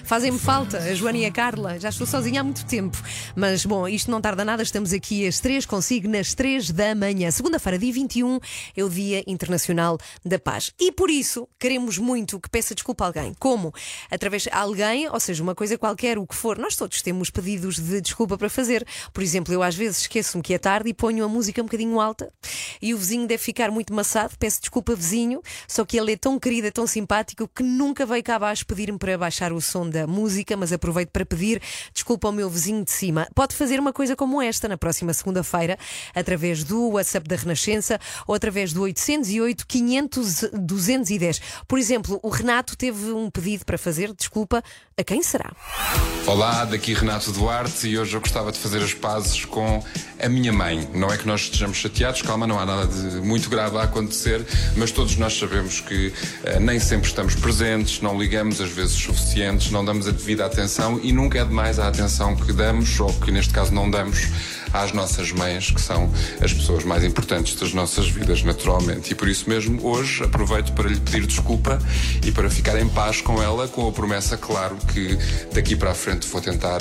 Fazem-me 0.08 0.38
falta, 0.38 0.78
a 0.78 0.94
Joana 0.94 1.18
e 1.18 1.26
a 1.26 1.30
Carla. 1.30 1.78
Já 1.78 1.90
estou 1.90 2.06
sozinha 2.06 2.40
há 2.40 2.44
muito 2.44 2.64
tempo. 2.64 2.96
Mas, 3.36 3.66
bom, 3.66 3.86
isto 3.86 4.10
não 4.10 4.22
tarda 4.22 4.42
nada. 4.42 4.62
Estamos 4.62 4.94
aqui 4.94 5.28
às 5.28 5.38
três, 5.38 5.66
consigo 5.66 6.08
nas 6.08 6.32
três 6.32 6.70
da 6.70 6.94
manhã. 6.94 7.30
Segunda-feira, 7.30 7.78
dia 7.78 7.92
21, 7.92 8.40
é 8.74 8.82
o 8.82 8.88
Dia 8.88 9.22
Internacional 9.26 9.98
da 10.24 10.38
Paz. 10.38 10.72
E 10.80 10.90
por 10.90 11.10
isso, 11.10 11.46
queremos 11.60 11.98
muito 11.98 12.40
que 12.40 12.48
peça 12.48 12.74
desculpa 12.74 13.04
a 13.04 13.08
alguém. 13.08 13.34
Como? 13.38 13.70
Através 14.10 14.44
de 14.44 14.50
alguém, 14.50 15.10
ou 15.10 15.20
seja, 15.20 15.42
uma 15.42 15.54
coisa 15.54 15.76
qualquer, 15.76 16.16
o 16.16 16.26
que 16.26 16.34
for. 16.34 16.56
Nós 16.56 16.74
todos 16.74 17.02
temos 17.02 17.28
pedidos 17.28 17.78
de 17.78 18.00
desculpa 18.00 18.38
para 18.38 18.48
fazer. 18.48 18.86
Por 19.12 19.22
exemplo, 19.22 19.52
eu 19.52 19.62
às 19.62 19.74
vezes 19.74 19.98
esqueço-me 19.98 20.42
que 20.42 20.54
é 20.54 20.58
tarde 20.58 20.88
e 20.88 20.94
ponho 20.94 21.22
a 21.22 21.28
música 21.28 21.60
um 21.60 21.66
bocadinho 21.66 22.00
alta 22.00 22.32
e 22.80 22.94
o 22.94 22.98
vizinho 22.98 23.26
deve 23.26 23.42
ficar 23.42 23.70
muito 23.70 23.92
maçado. 23.92 24.32
Peço 24.38 24.58
desculpa, 24.58 24.94
vizinho, 24.94 25.42
só 25.66 25.84
que 25.84 25.98
ele 25.98 26.14
é 26.14 26.16
tão 26.16 26.38
querido, 26.38 26.68
é 26.68 26.70
tão 26.70 26.86
simpático 26.86 27.46
que 27.46 27.62
nunca 27.62 28.06
veio 28.06 28.24
cá 28.24 28.36
abaixo 28.36 28.64
pedir-me 28.64 28.98
para 28.98 29.18
baixar 29.18 29.52
o 29.52 29.60
som 29.60 29.86
da 29.86 29.97
música, 30.06 30.56
mas 30.56 30.72
aproveito 30.72 31.10
para 31.10 31.24
pedir 31.24 31.60
desculpa 31.92 32.28
ao 32.28 32.32
meu 32.32 32.48
vizinho 32.48 32.84
de 32.84 32.90
cima. 32.90 33.28
Pode 33.34 33.54
fazer 33.54 33.80
uma 33.80 33.92
coisa 33.92 34.14
como 34.14 34.40
esta 34.40 34.68
na 34.68 34.76
próxima 34.76 35.12
segunda-feira, 35.12 35.78
através 36.14 36.64
do 36.64 36.90
WhatsApp 36.90 37.28
da 37.28 37.36
Renascença 37.36 37.98
ou 38.26 38.34
através 38.34 38.72
do 38.72 38.82
808 38.82 39.66
500 39.66 40.44
210. 40.52 41.40
Por 41.66 41.78
exemplo, 41.78 42.20
o 42.22 42.28
Renato 42.28 42.76
teve 42.76 43.12
um 43.12 43.30
pedido 43.30 43.64
para 43.64 43.78
fazer 43.78 44.12
desculpa. 44.14 44.62
A 44.98 45.04
quem 45.04 45.22
será? 45.22 45.52
Olá, 46.26 46.64
daqui 46.64 46.92
Renato 46.92 47.30
Duarte 47.30 47.86
e 47.86 47.96
hoje 47.96 48.16
eu 48.16 48.20
gostava 48.20 48.50
de 48.50 48.58
fazer 48.58 48.82
as 48.82 48.92
pazes 48.92 49.44
com 49.44 49.80
a 50.20 50.28
minha 50.28 50.52
mãe. 50.52 50.88
Não 50.92 51.08
é 51.08 51.16
que 51.16 51.24
nós 51.24 51.42
estejamos 51.42 51.76
chateados, 51.76 52.20
calma, 52.20 52.48
não 52.48 52.58
há 52.58 52.66
nada 52.66 52.86
de 52.88 53.20
muito 53.20 53.48
grave 53.48 53.76
a 53.76 53.84
acontecer, 53.84 54.44
mas 54.76 54.90
todos 54.90 55.16
nós 55.16 55.38
sabemos 55.38 55.80
que 55.80 56.12
eh, 56.42 56.58
nem 56.58 56.80
sempre 56.80 57.06
estamos 57.06 57.36
presentes, 57.36 58.00
não 58.00 58.18
ligamos 58.18 58.60
às 58.60 58.70
vezes 58.70 58.96
suficientes, 58.96 59.70
não 59.70 59.84
damos 59.84 60.08
a 60.08 60.10
devida 60.10 60.44
atenção 60.44 60.98
e 61.00 61.12
nunca 61.12 61.38
é 61.38 61.44
demais 61.44 61.78
a 61.78 61.86
atenção 61.86 62.34
que 62.34 62.52
damos, 62.52 62.98
ou 62.98 63.12
que 63.20 63.30
neste 63.30 63.54
caso 63.54 63.72
não 63.72 63.88
damos, 63.88 64.26
às 64.72 64.92
nossas 64.92 65.32
mães, 65.32 65.70
que 65.70 65.80
são 65.80 66.12
as 66.40 66.52
pessoas 66.52 66.84
mais 66.84 67.04
importantes 67.04 67.54
das 67.54 67.72
nossas 67.72 68.08
vidas, 68.08 68.42
naturalmente. 68.42 69.12
E 69.12 69.14
por 69.14 69.28
isso 69.28 69.48
mesmo, 69.48 69.84
hoje 69.86 70.24
aproveito 70.24 70.72
para 70.72 70.88
lhe 70.88 70.98
pedir 70.98 71.26
desculpa 71.26 71.78
e 72.24 72.30
para 72.32 72.48
ficar 72.50 72.78
em 72.78 72.88
paz 72.88 73.20
com 73.20 73.42
ela, 73.42 73.68
com 73.68 73.88
a 73.88 73.92
promessa, 73.92 74.36
claro, 74.36 74.76
que 74.92 75.18
daqui 75.52 75.76
para 75.76 75.90
a 75.90 75.94
frente 75.94 76.26
vou 76.28 76.40
tentar 76.40 76.80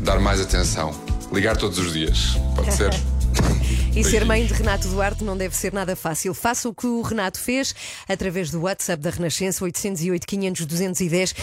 dar 0.00 0.18
mais 0.20 0.40
atenção. 0.40 0.94
Ligar 1.32 1.56
todos 1.56 1.78
os 1.78 1.92
dias, 1.92 2.36
pode 2.54 2.74
ser? 2.74 2.90
E 3.94 4.04
ser 4.04 4.24
mãe 4.24 4.46
de 4.46 4.52
Renato 4.52 4.86
Duarte 4.86 5.24
não 5.24 5.36
deve 5.36 5.56
ser 5.56 5.72
nada 5.72 5.96
fácil. 5.96 6.32
Faça 6.32 6.68
o 6.68 6.74
que 6.74 6.86
o 6.86 7.02
Renato 7.02 7.40
fez 7.40 7.74
através 8.08 8.48
do 8.48 8.60
WhatsApp 8.60 9.02
da 9.02 9.10
Renascença 9.10 9.64
808 9.64 10.24
500 10.24 10.66
210. 10.66 11.34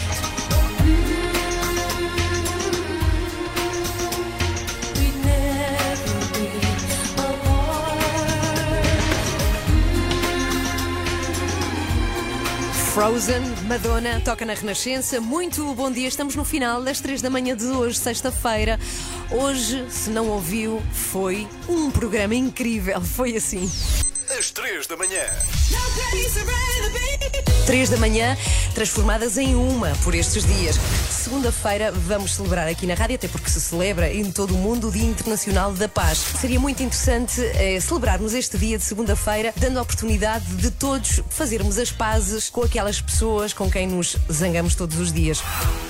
Frozen, 12.96 13.42
Madonna, 13.68 14.22
toca 14.24 14.46
na 14.46 14.54
Renascença. 14.54 15.20
Muito 15.20 15.74
bom 15.74 15.90
dia, 15.90 16.08
estamos 16.08 16.34
no 16.34 16.46
final 16.46 16.82
das 16.82 16.98
três 16.98 17.20
da 17.20 17.28
manhã 17.28 17.54
de 17.54 17.66
hoje, 17.66 17.98
sexta-feira. 17.98 18.80
Hoje, 19.30 19.84
se 19.90 20.08
não 20.08 20.30
ouviu, 20.30 20.82
foi 20.94 21.46
um 21.68 21.90
programa 21.90 22.34
incrível. 22.34 22.98
Foi 23.04 23.36
assim. 23.36 23.70
Às 24.38 24.50
três 24.50 24.86
da 24.86 24.96
manhã. 24.96 25.20
Três 27.66 27.90
da 27.90 27.98
manhã, 27.98 28.34
transformadas 28.74 29.36
em 29.36 29.54
uma 29.54 29.90
por 30.02 30.14
estes 30.14 30.46
dias. 30.46 30.76
Segunda-feira 31.26 31.90
vamos 31.90 32.36
celebrar 32.36 32.68
aqui 32.68 32.86
na 32.86 32.94
rádio, 32.94 33.16
até 33.16 33.26
porque 33.26 33.50
se 33.50 33.60
celebra 33.60 34.14
em 34.14 34.30
todo 34.30 34.54
o 34.54 34.58
mundo 34.58 34.86
o 34.86 34.92
Dia 34.92 35.04
Internacional 35.04 35.72
da 35.72 35.88
Paz. 35.88 36.18
Seria 36.40 36.60
muito 36.60 36.80
interessante 36.84 37.40
eh, 37.40 37.80
celebrarmos 37.80 38.32
este 38.32 38.56
dia 38.56 38.78
de 38.78 38.84
segunda-feira, 38.84 39.52
dando 39.56 39.80
a 39.80 39.82
oportunidade 39.82 40.44
de 40.54 40.70
todos 40.70 41.20
fazermos 41.28 41.78
as 41.78 41.90
pazes 41.90 42.48
com 42.48 42.62
aquelas 42.62 43.00
pessoas 43.00 43.52
com 43.52 43.68
quem 43.68 43.88
nos 43.88 44.16
zangamos 44.30 44.76
todos 44.76 45.00
os 45.00 45.12
dias. 45.12 45.42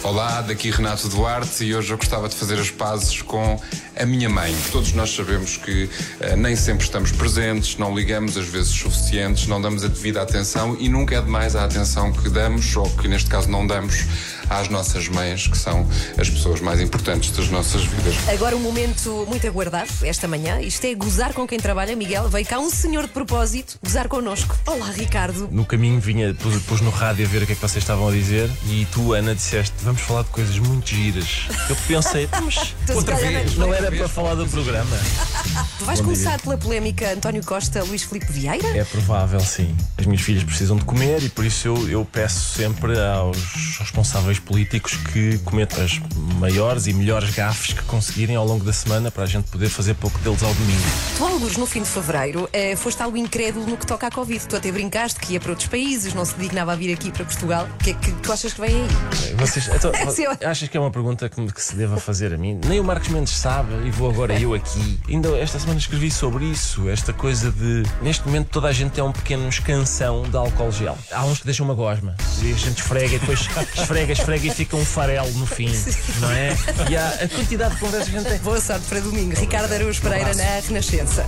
Olá, 0.03 0.40
daqui 0.40 0.70
Renato 0.70 1.07
Duarte 1.11 1.64
e 1.64 1.75
hoje 1.75 1.92
eu 1.92 1.99
gostava 1.99 2.31
de 2.31 2.35
fazer 2.35 2.59
as 2.59 2.70
pazes 2.70 3.20
com 3.20 3.61
a 3.94 4.07
minha 4.07 4.31
mãe. 4.31 4.57
Todos 4.72 4.94
nós 4.94 5.14
sabemos 5.14 5.59
que 5.59 5.90
eh, 6.18 6.35
nem 6.35 6.57
sempre 6.57 6.85
estamos 6.85 7.12
presentes, 7.12 7.77
não 7.77 7.94
ligamos 7.94 8.38
às 8.38 8.46
vezes 8.46 8.72
suficientes, 8.72 9.46
não 9.46 9.61
damos 9.61 9.85
a 9.85 9.88
devida 9.88 10.22
atenção 10.22 10.79
e 10.81 10.88
nunca 10.88 11.14
é 11.14 11.20
demais 11.20 11.55
a 11.55 11.64
atenção 11.64 12.11
que 12.11 12.31
damos, 12.31 12.75
ou 12.75 12.88
que 12.88 13.07
neste 13.07 13.29
caso 13.29 13.51
não 13.51 13.66
damos, 13.66 14.07
às 14.48 14.68
nossas 14.68 15.09
mães, 15.09 15.46
que 15.46 15.56
são 15.59 15.87
as 16.18 16.28
pessoas 16.30 16.61
mais 16.61 16.80
importantes 16.80 17.30
das 17.30 17.48
nossas 17.48 17.82
vidas. 17.85 18.14
Agora 18.28 18.56
um 18.56 18.61
momento 18.61 19.24
muito 19.28 19.46
aguardado, 19.46 19.90
esta 20.02 20.26
manhã. 20.28 20.61
Isto 20.61 20.85
é 20.87 20.94
gozar 20.94 21.32
com 21.32 21.46
quem 21.46 21.59
trabalha. 21.59 21.94
Miguel, 21.96 22.28
veio 22.28 22.46
cá 22.46 22.59
um 22.59 22.70
senhor 22.70 23.02
de 23.04 23.11
propósito 23.12 23.78
gozar 23.82 24.09
connosco. 24.09 24.56
Olá, 24.66 24.90
Ricardo. 24.90 25.48
No 25.50 25.64
caminho 25.64 26.00
vinha, 26.00 26.35
pus, 26.35 26.62
pus 26.62 26.80
no 26.80 26.90
rádio 26.90 27.26
a 27.26 27.28
ver 27.28 27.42
o 27.42 27.46
que 27.46 27.52
é 27.52 27.54
que 27.54 27.61
vocês 27.61 27.82
estavam 27.82 28.09
a 28.09 28.12
dizer 28.12 28.50
e 28.68 28.87
tu, 28.92 29.12
Ana, 29.12 29.35
disseste 29.35 29.72
vamos 29.82 30.00
falar 30.02 30.22
de 30.22 30.30
coisas 30.30 30.59
muito 30.59 30.88
giras. 30.88 31.47
Eu 31.68 31.76
pensei, 31.88 32.28
mas 32.42 32.55
Tu 32.86 32.92
se 32.92 32.92
outra 32.92 33.14
vez, 33.16 33.57
não- 33.57 33.66
não 33.68 33.74
era 33.74 33.90
para 33.90 34.09
falar 34.09 34.34
do 34.34 34.47
programa. 34.47 34.97
Tu 35.78 35.84
vais 35.84 35.99
Bom 36.01 36.07
começar 36.07 36.30
dia. 36.30 36.38
pela 36.40 36.57
polémica 36.59 37.12
António 37.12 37.44
Costa, 37.44 37.82
Luís 37.84 38.03
Filipe 38.03 38.30
Vieira? 38.32 38.66
É 38.76 38.84
provável, 38.84 39.40
sim. 39.40 39.74
As 39.99 40.07
minhas 40.07 40.22
filhas 40.22 40.44
precisam 40.44 40.76
de 40.76 40.84
comer 40.84 41.22
e 41.22 41.28
por 41.28 41.44
isso 41.44 41.68
eu, 41.68 41.88
eu 41.88 42.05
peço 42.05 42.57
sempre 42.57 42.99
aos 43.01 43.36
responsáveis 43.78 44.36
políticos 44.39 44.95
que 45.12 45.39
cometam 45.39 45.84
as 45.84 46.01
maiores 46.37 46.87
e 46.87 46.93
melhores 46.93 47.34
gafes 47.34 47.72
que 47.72 47.82
conseguirem 47.82 48.37
ao 48.37 48.47
longo 48.47 48.64
da 48.64 48.72
semana 48.72 49.11
para 49.11 49.24
a 49.24 49.26
gente 49.26 49.51
poder 49.51 49.68
fazer 49.68 49.95
pouco 49.95 50.18
deles 50.20 50.43
ao 50.43 50.53
domingo. 50.55 50.82
Tu, 51.16 51.24
alguns 51.24 51.57
no 51.57 51.66
fim 51.66 51.82
de 51.82 51.89
fevereiro, 51.89 52.49
eh, 52.53 52.76
foste 52.76 53.03
algo 53.03 53.16
incrédulo 53.16 53.66
no 53.66 53.76
que 53.76 53.87
toca 53.87 54.07
à 54.07 54.11
Covid. 54.11 54.47
Tu 54.47 54.57
até 54.57 54.70
brincaste 54.70 55.18
que 55.18 55.34
ia 55.34 55.41
para 55.41 55.51
outros 55.51 55.68
países, 55.68 56.14
não 56.14 56.24
se 56.24 56.34
dignava 56.34 56.72
a 56.72 56.76
vir 56.76 56.93
aqui 56.93 57.11
para 57.11 57.24
Portugal. 57.24 57.66
O 57.74 57.78
que 57.78 57.91
é 57.91 57.95
que 57.95 58.12
tu 58.12 58.32
achas 58.32 58.53
que 58.53 58.61
vem 58.61 58.74
aí? 58.74 59.34
Vocês, 59.37 59.68
então, 59.68 59.93
Sim, 60.11 60.26
achas 60.45 60.68
que 60.68 60.76
é 60.76 60.80
uma 60.80 60.91
pergunta 60.91 61.28
que, 61.28 61.53
que 61.53 61.62
se 61.62 61.74
deva 61.74 61.99
fazer 61.99 62.32
a 62.32 62.39
mim? 62.39 62.61
Nem 62.66 62.80
o 62.80 62.84
Marcos 62.84 63.09
Mendes 63.09 63.34
sabe 63.34 63.72
e 63.87 63.91
vou 63.91 64.11
agora 64.11 64.39
eu 64.39 64.55
aqui. 64.55 64.99
Ainda 65.09 65.28
esta 65.39 65.59
semana 65.59 65.78
escrevi 65.78 66.11
sobre 66.11 66.45
isso, 66.45 66.89
esta 66.89 67.12
coisa 67.12 67.51
de 67.51 67.82
neste 68.03 68.26
momento 68.26 68.49
toda 68.51 68.68
a 68.68 68.72
gente 68.72 68.93
tem 68.93 69.03
um 69.03 69.12
pequeno 69.12 69.49
escansão 69.49 70.22
de 70.22 70.37
álcool 70.37 70.70
gel. 70.72 70.97
Há 71.11 71.24
uns 71.24 71.39
que 71.39 71.45
deixam 71.45 71.64
uma 71.64 71.74
gosma 71.74 72.16
e 72.43 72.53
a 72.53 72.57
gente 72.57 72.78
esfrega 72.80 73.14
e 73.14 73.18
depois 73.18 73.41
esfrega, 73.76 74.12
esfrega 74.12 74.47
e 74.47 74.51
fica 74.51 74.76
um 74.76 74.84
farelo 74.84 75.30
no 75.32 75.47
fim, 75.47 75.70
não 76.27 76.33
é? 76.33 76.57
E 76.91 76.97
há 76.97 77.09
a 77.09 77.29
quantidade 77.29 77.74
de 77.74 77.81
conversas 77.81 78.09
que 78.09 78.16
a 78.16 78.20
gente 78.20 78.29
tem. 78.29 78.39
Boa 78.41 78.61
sorte 78.61 78.87
para 78.87 79.01
domingo. 79.01 79.35
Ricardo 79.39 79.72
Araújo 79.72 80.03
Pereira 80.03 80.35
na 80.35 80.61
Renascença. 80.61 81.27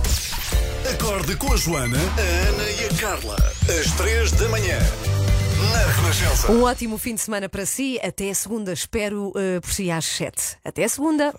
Acorde 0.91 1.35
com 1.35 1.53
a 1.53 1.57
Joana, 1.57 1.97
a 1.97 2.49
Ana 2.49 2.63
e 2.69 2.85
a 2.85 2.99
Carla. 2.99 3.35
Às 3.35 3.91
três 3.93 4.31
da 4.33 4.47
manhã. 4.49 4.77
Na 5.71 5.91
Renascença. 6.01 6.51
Um 6.51 6.63
ótimo 6.63 6.97
fim 6.97 7.15
de 7.15 7.21
semana 7.21 7.47
para 7.47 7.65
si. 7.65 7.99
Até 8.03 8.33
segunda. 8.33 8.73
Espero 8.73 9.31
eh, 9.35 9.59
por 9.59 9.71
si 9.71 9.89
às 9.91 10.05
sete. 10.05 10.57
Até 10.63 10.87
segunda. 10.87 11.33